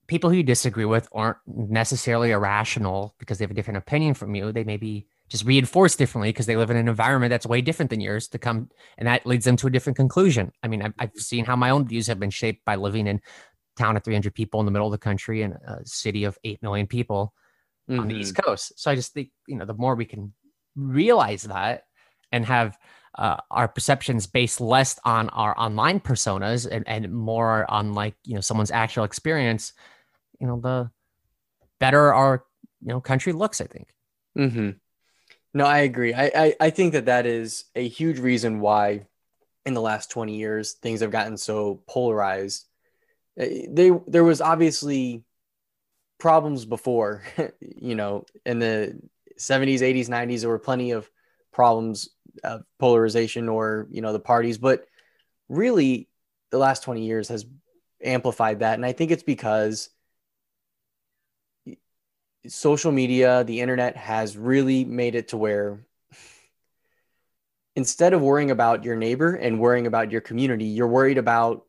people 0.07 0.31
who 0.31 0.37
you 0.37 0.43
disagree 0.43 0.85
with 0.85 1.09
aren't 1.13 1.39
necessarily 1.47 2.31
irrational 2.31 3.15
because 3.19 3.39
they 3.39 3.45
have 3.45 3.51
a 3.51 3.55
different 3.55 3.79
opinion 3.79 4.15
from 4.15 4.35
you. 4.35 4.53
They 4.53 4.65
may 4.65 4.77
be 4.77 5.07
just 5.29 5.45
reinforced 5.45 5.99
differently 5.99 6.29
because 6.29 6.47
they 6.47 6.57
live 6.57 6.71
in 6.71 6.77
an 6.77 6.89
environment 6.89 7.31
that's 7.31 7.47
way 7.47 7.61
different 7.61 7.91
than 7.91 8.01
yours 8.01 8.29
to 8.29 8.39
come 8.39 8.69
and 8.99 9.09
that 9.09 9.27
leads 9.27 9.45
them 9.45 9.57
to 9.57 9.67
a 9.67 9.71
different 9.71 9.97
conclusion 9.97 10.53
i 10.63 10.69
mean 10.69 10.83
i've, 10.83 10.93
I've 10.99 11.15
seen 11.17 11.45
how 11.45 11.57
my 11.57 11.71
own 11.71 11.89
views 11.89 12.07
have 12.09 12.21
been 12.21 12.31
shaped 12.31 12.65
by 12.65 12.77
living 12.77 13.07
in 13.07 13.21
town 13.77 13.97
of 13.97 14.05
300 14.05 14.35
people 14.35 14.61
in 14.61 14.66
the 14.66 14.72
middle 14.72 14.87
of 14.87 14.93
the 14.93 14.99
country 14.99 15.43
and 15.43 15.55
a 15.55 15.81
city 15.85 16.25
of 16.25 16.39
8 16.45 16.62
million 16.62 16.87
people 16.87 17.33
on 17.89 18.09
the 18.09 18.14
east 18.14 18.35
coast 18.35 18.72
so 18.79 18.91
i 18.91 18.95
just 18.95 19.12
think 19.12 19.31
you 19.47 19.57
know 19.57 19.66
the 19.66 19.75
more 19.75 19.95
we 19.95 20.07
can 20.07 20.33
realize 20.75 21.43
that 21.43 21.83
and 22.33 22.47
have 22.47 22.79
uh, 23.16 23.37
our 23.51 23.68
perceptions 23.68 24.27
based 24.27 24.61
less 24.61 24.99
on 25.05 25.29
our 25.29 25.57
online 25.59 26.01
personas 26.01 26.66
and, 26.68 26.89
and 26.89 27.12
more 27.12 27.70
on 27.70 27.93
like 27.93 28.14
you 28.25 28.35
know 28.35 28.41
someone's 28.41 28.70
actual 28.70 29.05
experience 29.05 29.75
you 30.41 30.47
know 30.47 30.59
the 30.61 30.91
better 31.79 32.12
our 32.14 32.45
you 32.81 32.89
know 32.89 33.01
country 33.01 33.33
looks 33.33 33.61
i 33.61 33.66
think 33.66 33.89
mm-hmm. 34.37 34.70
No, 35.55 35.64
I 35.64 35.79
agree. 35.79 36.12
I, 36.12 36.33
I 36.35 36.55
I 36.61 36.70
think 36.70 36.93
that 36.95 37.07
that 37.07 37.27
is 37.27 37.64
a 37.77 37.87
huge 37.87 38.18
reason 38.18 38.59
why, 38.59 39.07
in 39.64 39.72
the 39.72 39.81
last 39.81 40.11
twenty 40.11 40.37
years, 40.37 40.72
things 40.72 41.01
have 41.01 41.12
gotten 41.12 41.37
so 41.37 41.81
polarized. 41.87 42.66
Eh, 43.39 43.66
They 43.70 43.91
there 44.07 44.24
was 44.24 44.41
obviously 44.41 45.24
problems 46.18 46.64
before, 46.64 47.22
you 47.61 47.95
know, 47.95 48.24
in 48.47 48.59
the 48.59 49.01
seventies, 49.37 49.82
eighties, 49.82 50.09
nineties. 50.09 50.43
There 50.43 50.51
were 50.51 50.59
plenty 50.59 50.93
of 50.93 51.11
problems 51.53 52.11
of 52.43 52.62
polarization 52.78 53.49
or 53.49 53.87
you 53.91 54.03
know 54.03 54.12
the 54.12 54.20
parties, 54.20 54.59
but 54.59 54.87
really, 55.49 56.09
the 56.51 56.59
last 56.59 56.82
twenty 56.82 57.07
years 57.07 57.28
has 57.28 57.47
amplified 58.03 58.61
that, 58.61 58.74
and 58.74 58.85
I 58.85 58.93
think 58.93 59.11
it's 59.11 59.22
because 59.22 59.91
social 62.47 62.93
media, 62.93 63.45
the 63.45 63.61
internet 63.61 63.97
has 63.97 64.37
really 64.37 64.85
made 64.85 65.14
it 65.14 65.28
to 65.28 65.37
where 65.37 65.80
instead 67.76 68.12
of 68.12 68.22
worrying 68.22 68.51
about 68.51 68.85
your 68.85 68.97
neighbor 68.97 69.35
and 69.35 69.59
worrying 69.59 69.87
about 69.87 70.11
your 70.11 70.20
community, 70.20 70.66
you're 70.66 70.89
worried 70.89 71.18
about 71.18 71.64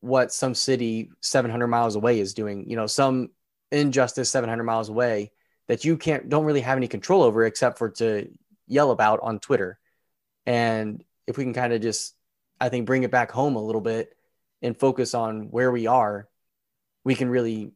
what 0.00 0.32
some 0.32 0.54
city 0.54 1.10
700 1.20 1.66
miles 1.66 1.96
away 1.96 2.20
is 2.20 2.34
doing, 2.34 2.68
you 2.68 2.76
know, 2.76 2.86
some 2.86 3.30
injustice 3.70 4.30
700 4.30 4.64
miles 4.64 4.88
away 4.88 5.32
that 5.68 5.84
you 5.84 5.96
can't, 5.96 6.28
don't 6.28 6.44
really 6.44 6.62
have 6.62 6.76
any 6.76 6.88
control 6.88 7.22
over 7.22 7.44
except 7.44 7.78
for 7.78 7.90
to 7.90 8.28
yell 8.66 8.90
about 8.90 9.20
on 9.22 9.38
Twitter. 9.38 9.78
And 10.46 11.04
if 11.26 11.36
we 11.36 11.44
can 11.44 11.54
kind 11.54 11.72
of 11.72 11.80
just, 11.80 12.14
I 12.60 12.68
think, 12.68 12.86
bring 12.86 13.02
it 13.02 13.10
back 13.10 13.30
home 13.30 13.56
a 13.56 13.62
little 13.62 13.80
bit 13.80 14.16
and 14.62 14.78
focus 14.78 15.14
on 15.14 15.50
where 15.50 15.70
we 15.70 15.86
are, 15.86 16.28
we 17.04 17.14
can 17.14 17.28
really 17.28 17.72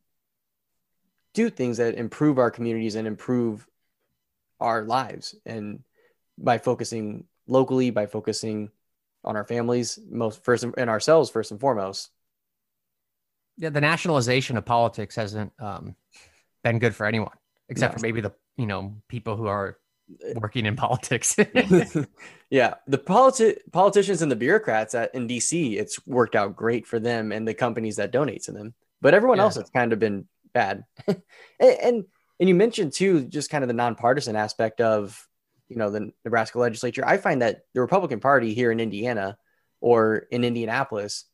do 1.34 1.50
things 1.50 1.78
that 1.78 1.96
improve 1.96 2.38
our 2.38 2.50
communities 2.50 2.94
and 2.94 3.06
improve 3.06 3.66
our 4.60 4.84
lives 4.84 5.34
and 5.44 5.80
by 6.38 6.58
focusing 6.58 7.24
locally 7.46 7.90
by 7.90 8.06
focusing 8.06 8.70
on 9.24 9.36
our 9.36 9.44
families 9.44 9.98
most 10.10 10.42
first 10.44 10.64
and 10.64 10.90
ourselves 10.90 11.30
first 11.30 11.50
and 11.50 11.60
foremost 11.60 12.10
yeah, 13.56 13.70
the 13.70 13.80
nationalization 13.80 14.56
of 14.56 14.64
politics 14.64 15.16
hasn't 15.16 15.52
um, 15.58 15.94
been 16.62 16.78
good 16.78 16.94
for 16.94 17.06
anyone, 17.06 17.36
except 17.68 17.94
No. 17.94 17.98
for 17.98 18.02
maybe 18.02 18.20
the 18.20 18.32
you 18.56 18.66
know 18.66 18.94
people 19.08 19.36
who 19.36 19.46
are 19.46 19.78
working 20.36 20.66
in 20.66 20.76
politics. 20.76 21.34
yeah 22.50 22.74
the 22.86 22.98
politi- 22.98 23.56
politicians 23.72 24.20
and 24.22 24.30
the 24.30 24.36
bureaucrats 24.36 24.94
at 24.94 25.14
in 25.14 25.26
dc 25.26 25.76
it's 25.78 26.06
worked 26.06 26.36
out 26.36 26.54
great 26.54 26.86
for 26.86 27.00
them 27.00 27.32
and 27.32 27.48
the 27.48 27.54
companies 27.54 27.96
that 27.96 28.10
donate 28.10 28.42
to 28.42 28.52
them 28.52 28.74
but 29.00 29.14
everyone 29.14 29.38
Yeah. 29.38 29.44
else 29.44 29.56
it's 29.56 29.70
kind 29.70 29.92
of 29.94 29.98
been 29.98 30.28
bad 30.52 30.84
and, 31.08 31.22
and 31.60 32.04
and 32.38 32.48
you 32.48 32.54
mentioned 32.54 32.92
too 32.92 33.24
just 33.24 33.48
kind 33.50 33.64
of 33.64 33.68
the 33.68 33.74
nonpartisan 33.74 34.36
aspect 34.36 34.80
of 34.82 35.26
you 35.68 35.76
know 35.76 35.90
the 35.90 36.10
nebraska 36.24 36.58
legislature 36.58 37.02
i 37.06 37.16
find 37.16 37.40
that 37.42 37.62
the 37.72 37.80
republican 37.80 38.20
party 38.20 38.52
here 38.52 38.70
in 38.70 38.80
indiana 38.80 39.38
or 39.80 40.16
in 40.30 40.44
indianapolis 40.44 41.24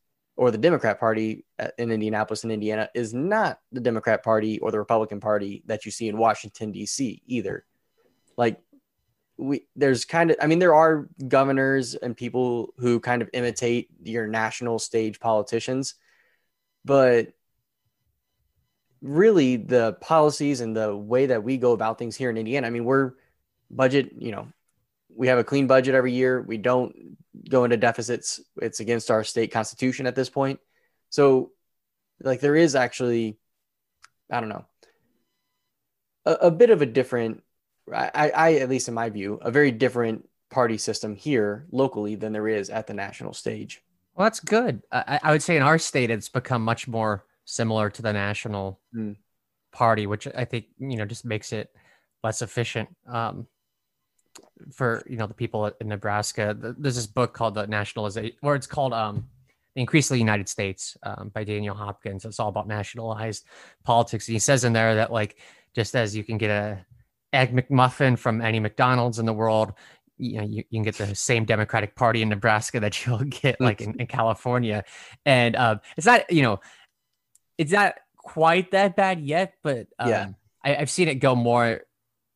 or 0.41 0.51
the 0.51 0.57
democrat 0.57 0.99
party 0.99 1.45
uh, 1.59 1.69
in 1.77 1.91
indianapolis 1.91 2.45
and 2.45 2.53
indiana 2.53 2.89
is 2.95 3.13
not 3.13 3.61
the 3.73 3.81
democrat 3.81 4.25
party 4.25 4.59
or 4.61 4.71
the 4.73 4.79
republican 4.79 5.21
party 5.21 5.63
that 5.67 5.85
you 5.85 5.91
see 5.91 6.09
in 6.09 6.17
washington 6.17 6.73
d.c 6.73 7.23
either. 7.27 7.67
Like 8.39 8.59
we 9.37 9.67
there's 9.77 10.07
kind 10.07 10.31
of 10.31 10.39
i 10.41 10.47
mean 10.47 10.59
there 10.59 10.75
are 10.75 11.09
governors 11.29 11.95
and 11.95 12.17
people 12.17 12.73
who 12.79 13.01
kind 13.01 13.21
of 13.21 13.29
imitate 13.35 13.89
your 14.03 14.27
national 14.27 14.79
stage 14.79 15.21
politicians 15.21 15.95
but 16.87 17.29
really 19.03 19.57
the 19.57 19.95
policies 20.01 20.63
and 20.63 20.75
the 20.75 20.95
way 20.97 21.27
that 21.27 21.43
we 21.43 21.59
go 21.59 21.73
about 21.73 21.99
things 21.99 22.17
here 22.17 22.31
in 22.31 22.39
indiana 22.39 22.67
i 22.67 22.71
mean 22.71 22.85
we're 22.85 23.13
budget 23.71 24.11
you 24.19 24.31
know 24.31 24.49
we 25.17 25.29
have 25.29 25.39
a 25.39 25.45
clean 25.45 25.67
budget 25.67 25.95
every 25.95 26.13
year 26.13 26.41
we 26.43 26.57
don't 26.59 26.95
go 27.49 27.65
into 27.65 27.77
deficits 27.77 28.41
it's 28.61 28.81
against 28.81 29.11
our 29.11 29.25
state 29.25 29.51
constitution 29.53 30.07
at 30.07 30.15
this 30.15 30.31
point 30.31 30.61
so 31.09 31.51
like 32.23 32.41
there 32.41 32.57
is 32.57 32.75
actually 32.75 33.39
i 34.31 34.41
don't 34.41 34.49
know 34.49 34.65
a, 36.27 36.33
a 36.33 36.51
bit 36.51 36.71
of 36.71 36.83
a 36.83 36.87
different 36.87 37.43
I, 37.93 38.31
I, 38.35 38.55
at 38.57 38.69
least 38.69 38.87
in 38.87 38.95
my 38.95 39.11
view, 39.11 39.41
a 39.43 39.51
very 39.51 39.73
different 39.73 40.29
party 40.49 40.79
system 40.79 41.17
here 41.17 41.67
locally 41.73 42.15
than 42.15 42.33
there 42.33 42.47
is 42.47 42.71
at 42.71 42.87
the 42.87 42.95
national 42.95 43.33
stage. 43.33 43.83
well, 44.15 44.27
that's 44.27 44.39
good. 44.39 44.83
I, 44.93 45.19
I 45.25 45.33
would 45.33 45.43
say 45.43 45.57
in 45.57 45.63
our 45.63 45.77
state, 45.79 46.09
it's 46.09 46.29
become 46.29 46.63
much 46.63 46.87
more 46.87 47.25
similar 47.47 47.91
to 47.91 48.03
the 48.03 48.13
national 48.13 48.79
Hmm. 48.93 49.13
party, 49.73 50.07
which 50.07 50.29
I 50.29 50.45
think 50.45 50.67
you 50.79 50.99
know 50.99 51.05
just 51.05 51.25
makes 51.25 51.53
it 51.53 51.75
less 52.23 52.43
efficient 52.43 52.91
um, 53.09 53.49
for 54.73 55.03
you 55.09 55.17
know 55.17 55.27
the 55.27 55.35
people 55.35 55.71
in 55.81 55.89
Nebraska. 55.89 56.57
There's 56.59 56.97
this 56.97 57.07
book 57.07 57.33
called 57.33 57.55
the 57.55 57.67
Nationalization, 57.67 58.37
or 58.43 58.55
it's 58.55 58.67
called 58.67 58.93
um, 58.93 59.29
"The 59.75 59.81
Increasingly 59.81 60.19
United 60.19 60.49
States" 60.49 60.97
um, 61.03 61.31
by 61.35 61.45
Daniel 61.45 61.75
Hopkins. 61.75 62.25
It's 62.25 62.41
all 62.41 62.49
about 62.49 62.69
nationalized 62.69 63.45
politics. 63.85 64.29
And 64.29 64.35
he 64.35 64.39
says 64.39 64.65
in 64.65 64.73
there 64.73 64.97
that 64.97 65.13
like 65.13 65.39
just 65.75 65.95
as 65.95 66.17
you 66.17 66.25
can 66.25 66.39
get 66.39 66.51
a 66.51 66.85
egg 67.33 67.55
McMuffin 67.55 68.19
from 68.19 68.41
any 68.41 68.59
McDonald's 68.61 69.19
in 69.19 69.27
the 69.27 69.33
world, 69.33 69.73
you 70.19 70.39
know, 70.39 70.45
you, 70.45 70.65
you 70.69 70.79
can 70.79 70.83
get 70.83 70.97
the 70.97 71.15
same 71.15 71.45
Democratic 71.45 71.95
Party 71.95 72.23
in 72.23 72.29
Nebraska 72.29 72.81
that 72.81 73.07
you'll 73.07 73.25
get 73.25 73.61
like 73.61 73.81
in, 73.81 73.99
in 74.01 74.07
California. 74.07 74.85
And 75.25 75.57
um, 75.57 75.81
it's 75.97 76.07
not, 76.07 76.31
you 76.31 76.43
know, 76.43 76.61
it's 77.59 77.73
not 77.73 77.95
quite 78.17 78.73
that 78.73 78.97
bad 78.97 79.21
yet, 79.21 79.55
but 79.63 79.87
um, 79.99 80.09
Yeah. 80.09 80.29
I, 80.65 80.77
I've 80.77 80.91
seen 80.91 81.09
it 81.09 81.17
go 81.17 81.35
more 81.35 81.83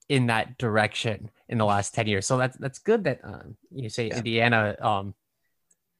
in 0.09 0.27
that 0.27 0.59
direction 0.59 1.31
in 1.49 1.59
the 1.59 1.65
last 1.65 1.95
10 1.95 2.07
years. 2.07 2.27
So 2.27 2.37
that's 2.37 2.57
that's 2.57 2.79
good 2.79 3.05
that 3.05 3.21
um, 3.23 3.57
you 3.71 3.89
say 3.89 4.09
Yeah. 4.09 4.19
Indiana 4.19 4.77
um, 4.81 5.15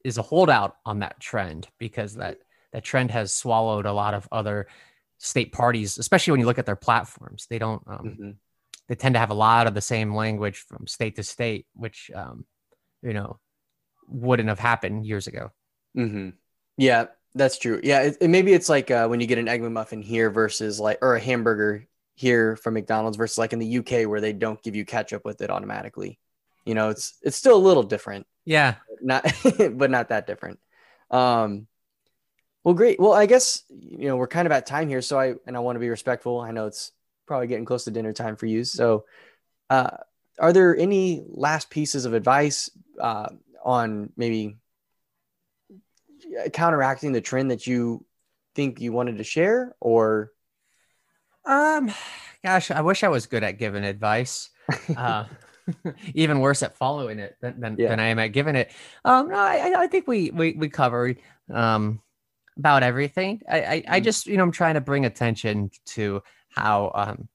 is 0.03 0.17
a 0.17 0.21
holdout 0.21 0.77
on 0.85 0.99
that 0.99 1.19
trend 1.19 1.67
because 1.77 2.15
that 2.15 2.39
that 2.73 2.83
trend 2.83 3.11
has 3.11 3.31
swallowed 3.31 3.85
a 3.85 3.93
lot 3.93 4.13
of 4.13 4.27
other 4.31 4.67
state 5.17 5.51
parties, 5.51 5.97
especially 5.97 6.31
when 6.31 6.39
you 6.39 6.45
look 6.45 6.59
at 6.59 6.65
their 6.65 6.75
platforms. 6.75 7.47
They 7.49 7.59
don't 7.59 7.83
um, 7.87 8.05
mm-hmm. 8.05 8.31
they 8.87 8.95
tend 8.95 9.15
to 9.15 9.19
have 9.19 9.29
a 9.29 9.35
lot 9.35 9.67
of 9.67 9.73
the 9.73 9.81
same 9.81 10.13
language 10.13 10.57
from 10.67 10.87
state 10.87 11.15
to 11.17 11.23
state, 11.23 11.67
which 11.73 12.11
um, 12.13 12.45
you 13.01 13.13
know 13.13 13.39
wouldn't 14.07 14.49
have 14.49 14.59
happened 14.59 15.05
years 15.05 15.27
ago. 15.27 15.51
Mm-hmm. 15.97 16.29
Yeah, 16.77 17.05
that's 17.33 17.57
true. 17.57 17.79
Yeah, 17.83 18.01
it, 18.01 18.17
it, 18.21 18.27
maybe 18.29 18.53
it's 18.53 18.69
like 18.69 18.91
uh, 18.91 19.07
when 19.07 19.19
you 19.19 19.27
get 19.27 19.37
an 19.37 19.47
egg 19.47 19.61
McMuffin 19.61 20.03
here 20.03 20.29
versus 20.29 20.79
like 20.79 20.99
or 21.01 21.15
a 21.15 21.19
hamburger 21.19 21.87
here 22.15 22.55
from 22.55 22.73
McDonald's 22.73 23.17
versus 23.17 23.37
like 23.37 23.53
in 23.53 23.59
the 23.59 23.77
UK 23.77 24.07
where 24.07 24.21
they 24.21 24.33
don't 24.33 24.61
give 24.63 24.75
you 24.75 24.85
ketchup 24.85 25.25
with 25.25 25.41
it 25.41 25.49
automatically. 25.49 26.17
You 26.65 26.73
know, 26.73 26.89
it's 26.89 27.13
it's 27.21 27.37
still 27.37 27.55
a 27.55 27.59
little 27.59 27.83
different. 27.83 28.25
Yeah. 28.45 28.75
Not 29.01 29.25
but 29.71 29.91
not 29.91 30.09
that 30.09 30.25
different. 30.25 30.59
Um 31.11 31.67
well 32.63 32.73
great. 32.73 32.99
Well, 32.99 33.13
I 33.13 33.25
guess 33.25 33.63
you 33.69 34.07
know, 34.07 34.15
we're 34.15 34.27
kind 34.27 34.47
of 34.47 34.51
at 34.51 34.65
time 34.65 34.89
here, 34.89 35.01
so 35.01 35.19
I 35.19 35.35
and 35.45 35.55
I 35.55 35.59
want 35.59 35.75
to 35.75 35.81
be 35.81 35.89
respectful. 35.89 36.39
I 36.39 36.51
know 36.51 36.65
it's 36.65 36.91
probably 37.27 37.47
getting 37.47 37.65
close 37.65 37.83
to 37.83 37.91
dinner 37.91 38.13
time 38.13 38.37
for 38.37 38.45
you. 38.45 38.63
So 38.63 39.05
uh 39.69 39.97
are 40.39 40.53
there 40.53 40.75
any 40.75 41.23
last 41.27 41.69
pieces 41.69 42.05
of 42.05 42.13
advice 42.13 42.69
uh 42.99 43.29
on 43.63 44.11
maybe 44.15 44.57
counteracting 46.53 47.11
the 47.11 47.21
trend 47.21 47.51
that 47.51 47.67
you 47.67 48.05
think 48.53 48.79
you 48.79 48.93
wanted 48.93 49.17
to 49.17 49.23
share 49.23 49.75
or 49.81 50.31
um 51.45 51.91
gosh 52.43 52.71
i 52.71 52.81
wish 52.81 53.03
i 53.03 53.07
was 53.07 53.25
good 53.25 53.43
at 53.43 53.57
giving 53.57 53.83
advice 53.83 54.49
uh, 54.97 55.25
even 56.13 56.39
worse 56.39 56.61
at 56.61 56.77
following 56.77 57.17
it 57.17 57.35
than, 57.41 57.59
than, 57.59 57.75
yeah. 57.77 57.89
than, 57.89 57.99
i 57.99 58.07
am 58.07 58.19
at 58.19 58.27
giving 58.27 58.55
it 58.55 58.71
um 59.03 59.29
no 59.29 59.35
i 59.35 59.73
i 59.77 59.87
think 59.87 60.07
we 60.07 60.31
we, 60.31 60.53
we 60.53 60.69
covered 60.69 61.17
um 61.53 62.01
about 62.57 62.83
everything 62.83 63.41
I, 63.49 63.61
I 63.61 63.83
i 63.87 63.99
mm. 63.99 64.03
just 64.03 64.27
you 64.27 64.37
know 64.37 64.43
i'm 64.43 64.51
trying 64.51 64.75
to 64.75 64.81
bring 64.81 65.05
attention 65.05 65.71
to 65.87 66.21
how 66.49 66.91
um 66.93 67.27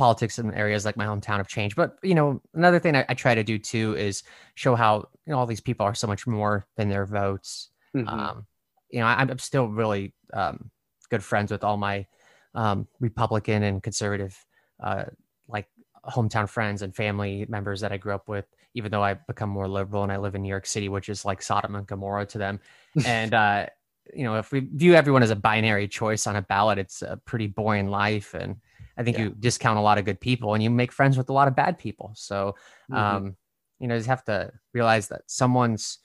politics 0.00 0.38
in 0.38 0.50
areas 0.54 0.86
like 0.86 0.96
my 0.96 1.04
hometown 1.04 1.36
have 1.36 1.46
changed. 1.46 1.76
But 1.76 1.98
you 2.02 2.14
know, 2.14 2.40
another 2.54 2.78
thing 2.78 2.96
I, 2.96 3.04
I, 3.10 3.12
try 3.12 3.34
to 3.34 3.44
do 3.44 3.58
too 3.58 3.94
is 3.98 4.22
show 4.54 4.74
how 4.74 5.08
you 5.26 5.32
know 5.32 5.38
all 5.38 5.44
these 5.44 5.60
people 5.60 5.84
are 5.84 5.94
so 5.94 6.06
much 6.06 6.26
more 6.26 6.66
than 6.78 6.88
their 6.88 7.04
votes. 7.04 7.68
Mm-hmm. 7.94 8.08
Um, 8.08 8.46
you 8.88 9.00
know, 9.00 9.06
I, 9.06 9.20
am 9.20 9.38
still 9.38 9.68
really 9.68 10.14
um, 10.32 10.70
good 11.10 11.22
friends 11.22 11.52
with 11.52 11.64
all 11.64 11.76
my 11.76 12.06
um, 12.54 12.86
Republican 13.00 13.62
and 13.62 13.82
conservative, 13.82 14.36
uh, 14.82 15.04
like 15.48 15.66
hometown 16.04 16.48
friends 16.48 16.82
and 16.82 16.94
family 16.94 17.46
members 17.48 17.80
that 17.80 17.92
I 17.92 17.96
grew 17.96 18.14
up 18.14 18.28
with. 18.28 18.46
Even 18.74 18.92
though 18.92 19.02
I've 19.02 19.26
become 19.26 19.50
more 19.50 19.66
liberal 19.66 20.04
and 20.04 20.12
I 20.12 20.16
live 20.16 20.36
in 20.36 20.42
New 20.42 20.48
York 20.48 20.64
City, 20.64 20.88
which 20.88 21.08
is 21.08 21.24
like 21.24 21.42
Sodom 21.42 21.74
and 21.74 21.86
Gomorrah 21.86 22.26
to 22.26 22.38
them, 22.38 22.60
and 23.04 23.34
uh, 23.34 23.66
you 24.14 24.24
know, 24.24 24.36
if 24.36 24.52
we 24.52 24.60
view 24.60 24.94
everyone 24.94 25.22
as 25.22 25.30
a 25.30 25.36
binary 25.36 25.88
choice 25.88 26.26
on 26.26 26.36
a 26.36 26.42
ballot, 26.42 26.78
it's 26.78 27.02
a 27.02 27.20
pretty 27.24 27.46
boring 27.46 27.88
life 27.88 28.34
and 28.34 28.56
I 28.96 29.02
think 29.02 29.16
yeah. 29.16 29.24
you 29.24 29.30
discount 29.30 29.78
a 29.78 29.82
lot 29.82 29.96
of 29.96 30.04
good 30.04 30.20
people 30.20 30.52
and 30.52 30.62
you 30.62 30.68
make 30.68 30.92
friends 30.92 31.16
with 31.16 31.30
a 31.30 31.32
lot 31.32 31.48
of 31.48 31.56
bad 31.56 31.78
people. 31.78 32.12
So, 32.14 32.54
mm-hmm. 32.90 32.94
um, 32.94 33.36
you 33.78 33.88
know, 33.88 33.94
you 33.94 34.00
just 34.00 34.08
have 34.08 34.24
to 34.24 34.52
realize 34.74 35.08
that 35.08 35.22
someone's 35.26 35.98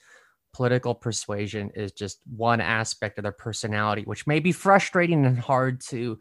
political 0.56 0.94
persuasion 0.94 1.70
is 1.74 1.92
just 1.92 2.18
one 2.34 2.62
aspect 2.62 3.18
of 3.18 3.24
their 3.24 3.30
personality, 3.30 4.04
which 4.06 4.26
may 4.26 4.40
be 4.40 4.52
frustrating 4.52 5.26
and 5.26 5.38
hard 5.38 5.82
to 5.82 6.18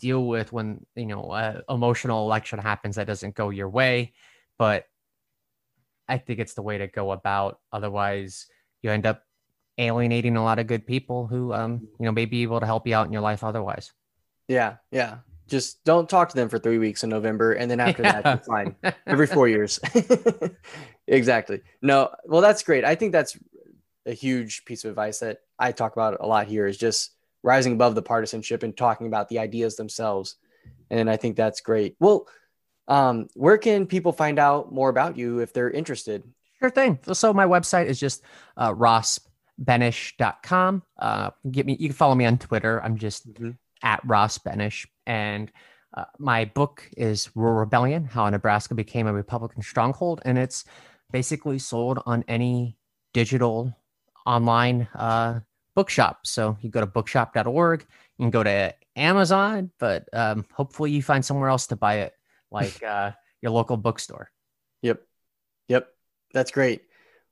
deal 0.00 0.26
with 0.26 0.52
when, 0.52 0.84
you 0.96 1.06
know, 1.06 1.30
an 1.30 1.62
emotional 1.68 2.24
election 2.24 2.58
happens 2.58 2.96
that 2.96 3.06
doesn't 3.06 3.36
go 3.36 3.50
your 3.50 3.68
way. 3.68 4.12
But 4.58 4.86
I 6.08 6.18
think 6.18 6.40
it's 6.40 6.54
the 6.54 6.62
way 6.62 6.78
to 6.78 6.88
go 6.88 7.12
about. 7.12 7.60
Otherwise, 7.72 8.46
you 8.82 8.90
end 8.90 9.06
up 9.06 9.22
alienating 9.78 10.36
a 10.36 10.42
lot 10.42 10.58
of 10.58 10.66
good 10.66 10.84
people 10.84 11.28
who, 11.28 11.52
um, 11.52 11.86
you 12.00 12.06
know, 12.06 12.10
may 12.10 12.24
be 12.24 12.42
able 12.42 12.58
to 12.58 12.66
help 12.66 12.84
you 12.84 12.96
out 12.96 13.06
in 13.06 13.12
your 13.12 13.22
life 13.22 13.44
otherwise. 13.44 13.92
Yeah, 14.48 14.78
yeah 14.90 15.18
just 15.48 15.82
don't 15.84 16.08
talk 16.08 16.28
to 16.28 16.36
them 16.36 16.48
for 16.48 16.58
three 16.58 16.78
weeks 16.78 17.02
in 17.02 17.10
November, 17.10 17.52
and 17.52 17.70
then 17.70 17.80
after 17.80 18.02
yeah. 18.02 18.20
that, 18.20 18.46
fine. 18.46 18.76
Every 19.06 19.26
four 19.26 19.48
years, 19.48 19.80
exactly. 21.08 21.62
No, 21.82 22.10
well, 22.24 22.42
that's 22.42 22.62
great. 22.62 22.84
I 22.84 22.94
think 22.94 23.12
that's 23.12 23.36
a 24.08 24.14
huge 24.14 24.64
piece 24.64 24.84
of 24.84 24.90
advice 24.90 25.18
that 25.20 25.38
I 25.58 25.72
talk 25.72 25.92
about 25.92 26.18
a 26.20 26.26
lot 26.26 26.46
here 26.46 26.66
is 26.66 26.78
just 26.78 27.12
rising 27.42 27.74
above 27.74 27.94
the 27.94 28.02
partisanship 28.02 28.62
and 28.62 28.76
talking 28.76 29.06
about 29.06 29.28
the 29.28 29.38
ideas 29.38 29.76
themselves, 29.76 30.36
and 30.90 31.10
I 31.10 31.16
think 31.16 31.36
that's 31.36 31.60
great. 31.60 31.96
Well, 32.00 32.26
um, 32.88 33.28
where 33.34 33.58
can 33.58 33.86
people 33.86 34.12
find 34.12 34.38
out 34.38 34.72
more 34.72 34.88
about 34.88 35.18
you 35.18 35.40
if 35.40 35.52
they're 35.52 35.70
interested? 35.70 36.24
Sure 36.58 36.70
thing. 36.70 36.98
So 37.12 37.32
my 37.32 37.44
website 37.44 37.86
is 37.86 38.00
just 38.00 38.22
uh, 38.56 38.72
rossbenes.com. 38.72 40.82
Uh, 40.98 41.30
get 41.50 41.66
me. 41.66 41.76
You 41.78 41.88
can 41.88 41.96
follow 41.96 42.14
me 42.14 42.24
on 42.24 42.38
Twitter. 42.38 42.82
I'm 42.82 42.96
just 42.96 43.32
mm-hmm. 43.32 43.50
at 43.82 44.00
Ross 44.04 44.38
Benes 44.38 44.86
and 45.06 45.52
uh, 45.94 46.04
my 46.18 46.44
book 46.44 46.88
is 46.96 47.30
Rural 47.34 47.58
Rebellion 47.58 48.04
How 48.04 48.28
Nebraska 48.28 48.74
Became 48.74 49.06
a 49.06 49.12
Republican 49.12 49.62
Stronghold. 49.62 50.20
And 50.24 50.38
it's 50.38 50.64
basically 51.10 51.58
sold 51.58 52.00
on 52.04 52.24
any 52.28 52.76
digital 53.14 53.74
online 54.28 54.86
uh, 54.94 55.40
bookshop. 55.74 56.26
So 56.26 56.56
you 56.60 56.70
go 56.70 56.80
to 56.80 56.86
bookshop.org, 56.86 57.86
you 58.18 58.22
can 58.22 58.30
go 58.30 58.42
to 58.42 58.74
Amazon, 58.94 59.70
but 59.78 60.08
um, 60.12 60.44
hopefully 60.52 60.90
you 60.90 61.02
find 61.02 61.24
somewhere 61.24 61.48
else 61.48 61.68
to 61.68 61.76
buy 61.76 62.00
it, 62.00 62.14
like 62.50 62.82
uh, 62.86 63.12
your 63.40 63.52
local 63.52 63.76
bookstore. 63.76 64.30
Yep. 64.82 65.02
Yep. 65.68 65.88
That's 66.34 66.50
great. 66.50 66.82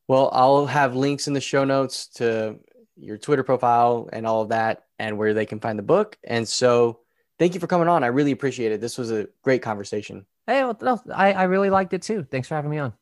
Well, 0.09 0.31
I'll 0.33 0.67
have 0.67 0.97
links 0.97 1.27
in 1.27 1.35
the 1.35 1.41
show 1.41 1.65
notes 1.65 2.07
to 2.15 2.61
your 2.97 3.19
Twitter 3.19 3.43
profile 3.43 4.09
and 4.13 4.27
all 4.27 4.43
of 4.43 4.49
that, 4.49 4.85
and 4.99 5.19
where 5.19 5.35
they 5.35 5.45
can 5.45 5.61
find 5.61 5.79
the 5.79 5.83
book. 5.83 6.17
And 6.25 6.49
so, 6.49 7.01
thank 7.39 7.55
you 7.55 7.61
for 7.61 7.67
coming 7.67 7.89
on. 7.89 8.05
I 8.05 8.07
really 8.07 8.33
appreciate 8.33 8.73
it. 8.73 8.81
This 8.81 8.97
was 8.97 9.11
a 9.11 9.29
great 9.43 9.63
conversation. 9.63 10.25
Hey, 10.47 10.65
well, 10.65 10.79
no, 10.81 11.01
I, 11.13 11.33
I 11.33 11.43
really 11.45 11.71
liked 11.71 11.93
it 11.93 12.03
too. 12.03 12.23
Thanks 12.31 12.49
for 12.49 12.55
having 12.55 12.71
me 12.71 12.79
on. 12.79 12.95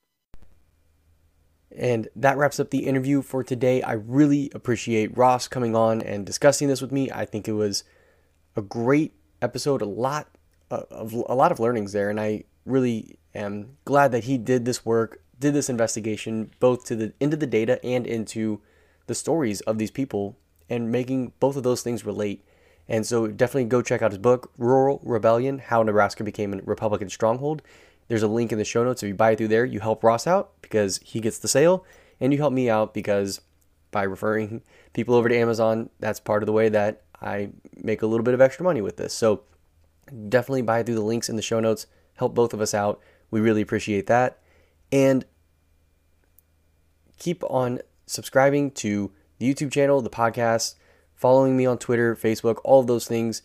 And 1.76 2.08
that 2.14 2.36
wraps 2.36 2.60
up 2.60 2.70
the 2.70 2.86
interview 2.86 3.20
for 3.20 3.42
today. 3.42 3.82
I 3.82 3.92
really 3.92 4.50
appreciate 4.54 5.16
Ross 5.16 5.48
coming 5.48 5.74
on 5.74 6.00
and 6.00 6.24
discussing 6.24 6.68
this 6.68 6.80
with 6.80 6.92
me. 6.92 7.10
I 7.10 7.24
think 7.24 7.48
it 7.48 7.52
was 7.52 7.84
a 8.56 8.62
great 8.62 9.14
episode, 9.42 9.82
a 9.82 9.86
lot 9.86 10.28
of 10.70 11.12
a 11.12 11.34
lot 11.34 11.52
of 11.52 11.60
learnings 11.60 11.92
there, 11.92 12.10
and 12.10 12.20
I 12.20 12.44
really 12.64 13.18
am 13.34 13.76
glad 13.84 14.12
that 14.12 14.24
he 14.24 14.38
did 14.38 14.64
this 14.64 14.86
work, 14.86 15.20
did 15.38 15.52
this 15.52 15.68
investigation, 15.68 16.52
both 16.60 16.84
to 16.86 16.96
the 16.96 17.12
into 17.20 17.36
the 17.36 17.46
data 17.46 17.84
and 17.84 18.06
into 18.06 18.60
the 19.06 19.14
stories 19.14 19.60
of 19.62 19.78
these 19.78 19.90
people, 19.90 20.38
and 20.70 20.92
making 20.92 21.32
both 21.40 21.56
of 21.56 21.64
those 21.64 21.82
things 21.82 22.06
relate 22.06 22.44
and 22.88 23.06
so 23.06 23.26
definitely 23.26 23.64
go 23.64 23.82
check 23.82 24.02
out 24.02 24.12
his 24.12 24.18
book, 24.18 24.50
Rural 24.58 25.00
Rebellion 25.02 25.58
How 25.58 25.82
Nebraska 25.82 26.22
Became 26.22 26.52
a 26.52 26.58
Republican 26.62 27.08
Stronghold. 27.08 27.62
There's 28.08 28.22
a 28.22 28.28
link 28.28 28.52
in 28.52 28.58
the 28.58 28.64
show 28.64 28.84
notes. 28.84 29.02
If 29.02 29.08
you 29.08 29.14
buy 29.14 29.32
it 29.32 29.38
through 29.38 29.48
there, 29.48 29.64
you 29.64 29.80
help 29.80 30.04
Ross 30.04 30.26
out 30.26 30.52
because 30.60 31.00
he 31.04 31.20
gets 31.20 31.38
the 31.38 31.48
sale, 31.48 31.84
and 32.20 32.32
you 32.32 32.38
help 32.38 32.52
me 32.52 32.68
out 32.68 32.94
because 32.94 33.40
by 33.90 34.02
referring 34.02 34.62
people 34.92 35.14
over 35.14 35.28
to 35.28 35.36
Amazon, 35.36 35.88
that's 36.00 36.20
part 36.20 36.42
of 36.42 36.46
the 36.46 36.52
way 36.52 36.68
that 36.68 37.02
I 37.22 37.50
make 37.76 38.02
a 38.02 38.06
little 38.06 38.24
bit 38.24 38.34
of 38.34 38.40
extra 38.40 38.64
money 38.64 38.80
with 38.80 38.96
this. 38.96 39.14
So 39.14 39.42
definitely 40.28 40.62
buy 40.62 40.82
through 40.82 40.96
the 40.96 41.00
links 41.00 41.28
in 41.28 41.36
the 41.36 41.42
show 41.42 41.60
notes. 41.60 41.86
Help 42.14 42.34
both 42.34 42.52
of 42.52 42.60
us 42.60 42.74
out. 42.74 43.00
We 43.30 43.40
really 43.40 43.62
appreciate 43.62 44.06
that. 44.08 44.38
And 44.92 45.24
keep 47.18 47.42
on 47.44 47.80
subscribing 48.06 48.70
to 48.72 49.12
the 49.38 49.52
YouTube 49.52 49.72
channel, 49.72 50.02
the 50.02 50.10
podcast 50.10 50.74
following 51.14 51.56
me 51.56 51.64
on 51.64 51.78
Twitter, 51.78 52.14
Facebook, 52.14 52.58
all 52.64 52.80
of 52.80 52.86
those 52.86 53.06
things, 53.06 53.42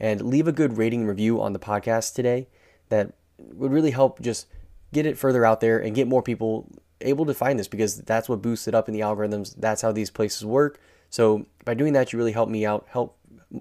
and 0.00 0.22
leave 0.22 0.48
a 0.48 0.52
good 0.52 0.78
rating 0.78 1.06
review 1.06 1.40
on 1.42 1.52
the 1.52 1.58
podcast 1.58 2.14
today. 2.14 2.48
That 2.88 3.12
would 3.38 3.72
really 3.72 3.90
help 3.90 4.20
just 4.20 4.46
get 4.92 5.06
it 5.06 5.18
further 5.18 5.44
out 5.44 5.60
there 5.60 5.78
and 5.78 5.94
get 5.94 6.08
more 6.08 6.22
people 6.22 6.70
able 7.00 7.26
to 7.26 7.34
find 7.34 7.58
this 7.58 7.68
because 7.68 7.96
that's 8.02 8.28
what 8.28 8.42
boosts 8.42 8.68
it 8.68 8.74
up 8.74 8.88
in 8.88 8.94
the 8.94 9.00
algorithms. 9.00 9.54
That's 9.56 9.82
how 9.82 9.92
these 9.92 10.10
places 10.10 10.44
work. 10.44 10.80
So 11.10 11.46
by 11.64 11.74
doing 11.74 11.92
that, 11.92 12.12
you 12.12 12.18
really 12.18 12.32
help 12.32 12.48
me 12.48 12.66
out, 12.66 12.86
help 12.88 13.16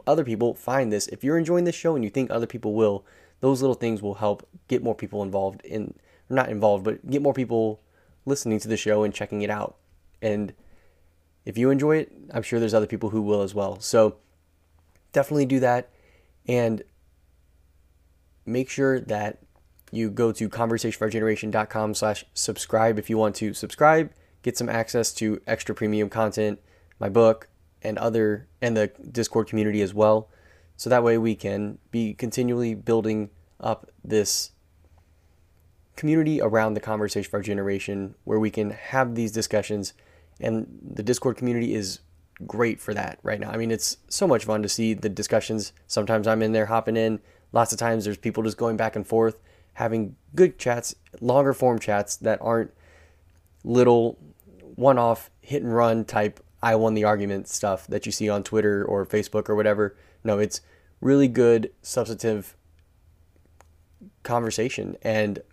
other 0.05 0.23
people 0.23 0.53
find 0.53 0.91
this. 0.91 1.07
If 1.07 1.23
you're 1.23 1.37
enjoying 1.37 1.65
this 1.65 1.75
show 1.75 1.95
and 1.95 2.03
you 2.03 2.09
think 2.09 2.29
other 2.29 2.47
people 2.47 2.73
will, 2.73 3.05
those 3.39 3.61
little 3.61 3.75
things 3.75 4.01
will 4.01 4.15
help 4.15 4.47
get 4.67 4.83
more 4.83 4.95
people 4.95 5.21
involved 5.23 5.61
in, 5.63 5.93
not 6.29 6.49
involved, 6.49 6.83
but 6.83 7.07
get 7.09 7.21
more 7.21 7.33
people 7.33 7.81
listening 8.25 8.59
to 8.59 8.67
the 8.67 8.77
show 8.77 9.03
and 9.03 9.13
checking 9.13 9.41
it 9.41 9.49
out. 9.49 9.77
And 10.21 10.53
if 11.45 11.57
you 11.57 11.69
enjoy 11.69 11.97
it, 11.97 12.11
I'm 12.33 12.43
sure 12.43 12.59
there's 12.59 12.73
other 12.73 12.87
people 12.87 13.09
who 13.09 13.21
will 13.21 13.41
as 13.41 13.53
well. 13.53 13.79
So 13.79 14.17
definitely 15.13 15.45
do 15.45 15.59
that 15.61 15.89
and 16.47 16.83
make 18.45 18.69
sure 18.69 18.99
that 18.99 19.39
you 19.91 20.09
go 20.09 20.31
to 20.31 20.49
conversationfourgeneration.com 20.49 21.93
slash 21.93 22.25
subscribe 22.33 22.99
if 22.99 23.09
you 23.09 23.17
want 23.17 23.35
to 23.35 23.53
subscribe, 23.53 24.11
get 24.43 24.57
some 24.57 24.69
access 24.69 25.13
to 25.13 25.41
extra 25.47 25.73
premium 25.73 26.09
content, 26.09 26.59
my 26.99 27.09
book, 27.09 27.49
and 27.81 27.97
other 27.97 28.47
and 28.61 28.75
the 28.75 28.91
Discord 29.11 29.47
community 29.47 29.81
as 29.81 29.93
well. 29.93 30.29
So 30.75 30.89
that 30.89 31.03
way 31.03 31.17
we 31.17 31.35
can 31.35 31.77
be 31.91 32.13
continually 32.13 32.75
building 32.75 33.29
up 33.59 33.89
this 34.03 34.51
community 35.95 36.39
around 36.41 36.75
the 36.75 36.79
conversation 36.79 37.29
for 37.29 37.37
our 37.37 37.43
generation 37.43 38.15
where 38.23 38.39
we 38.39 38.51
can 38.51 38.71
have 38.71 39.15
these 39.15 39.31
discussions 39.31 39.93
And 40.39 40.67
the 40.81 41.03
Discord 41.03 41.37
community 41.37 41.73
is 41.73 41.99
great 42.45 42.79
for 42.79 42.93
that 42.93 43.19
right 43.23 43.39
now. 43.39 43.49
I 43.49 43.57
mean, 43.57 43.71
it's 43.71 43.97
so 44.07 44.27
much 44.27 44.45
fun 44.45 44.61
to 44.61 44.69
see 44.69 44.93
the 44.93 45.09
discussions. 45.09 45.73
Sometimes 45.87 46.27
I'm 46.27 46.43
in 46.43 46.51
there 46.51 46.67
hopping 46.67 46.97
in. 46.97 47.19
Lots 47.51 47.73
of 47.73 47.79
times 47.79 48.05
there's 48.05 48.17
people 48.17 48.43
just 48.43 48.57
going 48.57 48.77
back 48.77 48.95
and 48.95 49.07
forth, 49.07 49.39
having 49.77 50.15
good 50.33 50.57
chats, 50.57 50.95
longer 51.21 51.53
form 51.53 51.77
chats 51.77 52.15
that 52.15 52.39
aren't 52.41 52.71
little 53.63 54.17
one 54.75 54.97
off 54.97 55.29
hit 55.39 55.61
and 55.61 55.73
run 55.73 56.03
type 56.03 56.39
I 56.63 56.73
won 56.75 56.95
the 56.95 57.03
argument 57.03 57.47
stuff 57.47 57.85
that 57.85 58.07
you 58.07 58.11
see 58.11 58.27
on 58.27 58.41
Twitter 58.41 58.83
or 58.83 59.05
Facebook 59.05 59.47
or 59.47 59.55
whatever. 59.55 59.95
No, 60.23 60.39
it's 60.39 60.61
really 60.99 61.27
good 61.27 61.71
substantive 61.83 62.55
conversation 64.23 64.97
and 65.03 65.43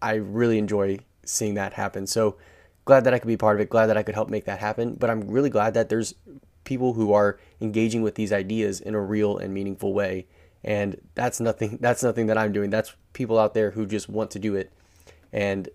I 0.00 0.14
really 0.14 0.58
enjoy 0.58 1.00
seeing 1.24 1.54
that 1.54 1.72
happen. 1.72 2.06
So 2.06 2.36
glad 2.84 3.02
that 3.02 3.12
I 3.12 3.18
could 3.18 3.26
be 3.26 3.36
part 3.36 3.56
of 3.56 3.60
it, 3.60 3.70
glad 3.70 3.86
that 3.86 3.96
I 3.96 4.04
could 4.04 4.14
help 4.14 4.30
make 4.30 4.44
that 4.44 4.60
happen, 4.60 4.94
but 4.94 5.10
I'm 5.10 5.26
really 5.26 5.50
glad 5.50 5.74
that 5.74 5.88
there's 5.88 6.14
people 6.62 6.92
who 6.92 7.12
are 7.12 7.40
engaging 7.60 8.02
with 8.02 8.14
these 8.14 8.32
ideas 8.32 8.80
in 8.80 8.94
a 8.94 9.00
real 9.00 9.36
and 9.36 9.52
meaningful 9.52 9.92
way. 9.92 10.26
And 10.64 11.00
that's 11.14 11.40
nothing 11.40 11.78
that's 11.80 12.02
nothing 12.02 12.26
that 12.26 12.38
I'm 12.38 12.52
doing. 12.52 12.70
That's 12.70 12.94
people 13.12 13.38
out 13.38 13.54
there 13.54 13.70
who 13.72 13.86
just 13.86 14.08
want 14.08 14.30
to 14.32 14.38
do 14.38 14.54
it 14.54 14.72
and 15.34 15.68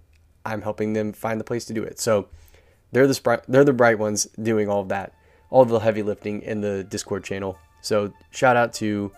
I'm 0.46 0.62
helping 0.62 0.94
them 0.94 1.14
find 1.14 1.40
the 1.40 1.44
place 1.44 1.66
to 1.66 1.74
do 1.74 1.84
it. 1.84 2.00
So 2.00 2.30
they're 2.92 3.06
the 3.06 3.14
spri- 3.14 3.44
they're 3.48 3.66
the 3.66 3.74
bright 3.74 4.00
ones 4.00 4.26
doing 4.42 4.70
all 4.70 4.82
of 4.82 4.90
that, 4.90 5.14
all 5.52 5.66
the 5.66 5.80
heavy 5.80 6.02
lifting 6.02 6.42
in 6.42 6.62
the 6.62 6.84
Discord 6.84 7.24
channel. 7.24 7.58
So 7.82 8.14
shout 8.32 8.56
out 8.56 8.74
to, 8.76 9.12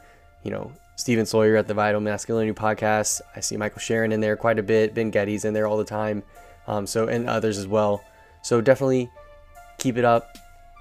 you 0.44 0.52
know, 0.52 0.74
Steven 0.98 1.26
Sawyer 1.26 1.56
at 1.56 1.68
the 1.68 1.74
Vital 1.74 2.02
Masculinity 2.02 2.54
Podcast. 2.54 3.22
I 3.36 3.40
see 3.40 3.56
Michael 3.56 3.80
Sharon 3.80 4.12
in 4.12 4.20
there 4.20 4.36
quite 4.36 4.60
a 4.60 4.64
bit. 4.64 4.94
Ben 4.94 5.12
Getty's 5.12 5.46
in 5.46 5.54
there 5.54 5.68
all 5.68 5.78
the 5.78 5.86
time. 5.86 6.24
Um, 6.68 6.86
so 6.86 7.08
and 7.08 7.30
others 7.30 7.58
as 7.58 7.68
well. 7.68 8.04
So 8.44 8.62
definitely 8.62 9.10
keep 9.78 9.98
it 9.98 10.06
up, 10.06 10.38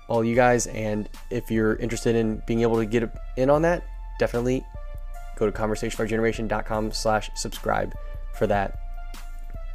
all 0.08 0.24
you 0.24 0.34
guys. 0.34 0.66
And 0.68 1.08
if 1.30 1.50
you're 1.50 1.76
interested 1.76 2.16
in 2.16 2.42
being 2.46 2.62
able 2.62 2.76
to 2.76 2.86
get 2.86 3.10
in 3.36 3.50
on 3.50 3.62
that, 3.62 3.84
definitely 4.18 4.64
go 5.40 5.50
to 5.50 5.52
conversationfourgeneration.com 5.58 6.92
slash 6.92 7.30
subscribe 7.34 7.94
for 8.34 8.46
that. 8.46 8.78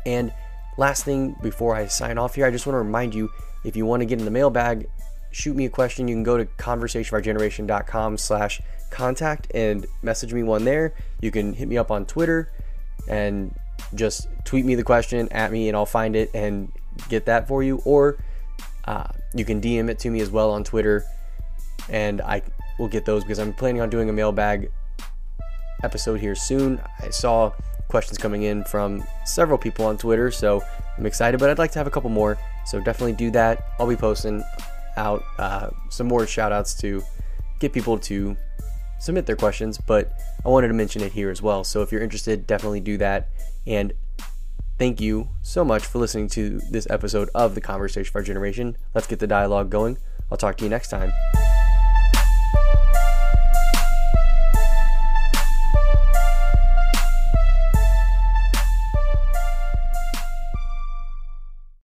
And 0.05 0.31
last 0.77 1.03
thing 1.03 1.35
before 1.41 1.75
I 1.75 1.87
sign 1.87 2.17
off 2.17 2.35
here, 2.35 2.45
I 2.45 2.51
just 2.51 2.65
want 2.65 2.75
to 2.75 2.79
remind 2.79 3.13
you 3.15 3.29
if 3.65 3.75
you 3.75 3.85
want 3.85 4.01
to 4.01 4.05
get 4.05 4.19
in 4.19 4.25
the 4.25 4.31
mailbag, 4.31 4.87
shoot 5.31 5.55
me 5.55 5.65
a 5.65 5.69
question. 5.69 6.07
You 6.07 6.15
can 6.15 6.23
go 6.23 6.37
to 6.37 6.45
conversationfourgeneration.com 6.45 8.17
slash 8.19 8.61
contact 8.91 9.51
and 9.53 9.85
message 10.03 10.33
me 10.33 10.43
one 10.43 10.63
there. 10.63 10.93
You 11.19 11.31
can 11.31 11.53
hit 11.53 11.67
me 11.67 11.77
up 11.77 11.89
on 11.89 12.05
Twitter 12.05 12.51
and 13.09 13.53
just 13.95 14.27
tweet 14.45 14.65
me 14.65 14.75
the 14.75 14.83
question 14.83 15.27
at 15.31 15.51
me 15.51 15.67
and 15.67 15.75
I'll 15.75 15.85
find 15.85 16.15
it 16.15 16.29
and 16.35 16.71
get 17.09 17.25
that 17.25 17.47
for 17.47 17.63
you. 17.63 17.81
Or 17.85 18.17
uh, 18.85 19.07
you 19.33 19.43
can 19.43 19.59
DM 19.59 19.89
it 19.89 19.97
to 19.99 20.11
me 20.11 20.21
as 20.21 20.29
well 20.29 20.51
on 20.51 20.63
Twitter 20.63 21.03
and 21.89 22.21
I 22.21 22.43
will 22.77 22.87
get 22.87 23.05
those 23.05 23.23
because 23.23 23.39
I'm 23.39 23.53
planning 23.53 23.81
on 23.81 23.89
doing 23.89 24.09
a 24.09 24.13
mailbag 24.13 24.69
episode 25.85 26.19
here 26.19 26.35
soon. 26.35 26.81
I 27.01 27.09
saw 27.09 27.53
questions 27.87 28.17
coming 28.17 28.43
in 28.43 28.63
from 28.65 29.03
several 29.25 29.57
people 29.57 29.85
on 29.85 29.97
Twitter, 29.97 30.31
so 30.31 30.61
I'm 30.97 31.05
excited, 31.05 31.39
but 31.39 31.49
I'd 31.49 31.59
like 31.59 31.71
to 31.71 31.79
have 31.79 31.87
a 31.87 31.91
couple 31.91 32.09
more. 32.09 32.37
So 32.65 32.81
definitely 32.81 33.13
do 33.13 33.31
that. 33.31 33.63
I'll 33.79 33.87
be 33.87 33.95
posting 33.95 34.43
out 34.97 35.23
uh, 35.37 35.69
some 35.89 36.07
more 36.07 36.25
shout 36.27 36.51
outs 36.51 36.73
to 36.81 37.03
get 37.59 37.73
people 37.73 37.97
to 37.99 38.35
submit 38.99 39.25
their 39.25 39.35
questions, 39.35 39.77
but 39.77 40.11
I 40.43 40.49
wanted 40.49 40.69
to 40.69 40.73
mention 40.73 41.01
it 41.01 41.11
here 41.11 41.29
as 41.29 41.41
well. 41.41 41.63
So 41.63 41.81
if 41.81 41.91
you're 41.91 42.01
interested, 42.01 42.47
definitely 42.47 42.79
do 42.79 42.97
that. 42.97 43.29
And 43.67 43.93
thank 44.77 44.99
you 44.99 45.29
so 45.41 45.63
much 45.63 45.85
for 45.85 45.99
listening 45.99 46.27
to 46.29 46.59
this 46.71 46.87
episode 46.89 47.29
of 47.35 47.55
the 47.55 47.61
Conversation 47.61 48.11
for 48.11 48.19
Our 48.19 48.23
Generation. 48.23 48.77
Let's 48.93 49.07
get 49.07 49.19
the 49.19 49.27
dialogue 49.27 49.69
going. 49.69 49.97
I'll 50.31 50.37
talk 50.37 50.57
to 50.57 50.63
you 50.63 50.69
next 50.69 50.89
time. 50.89 51.11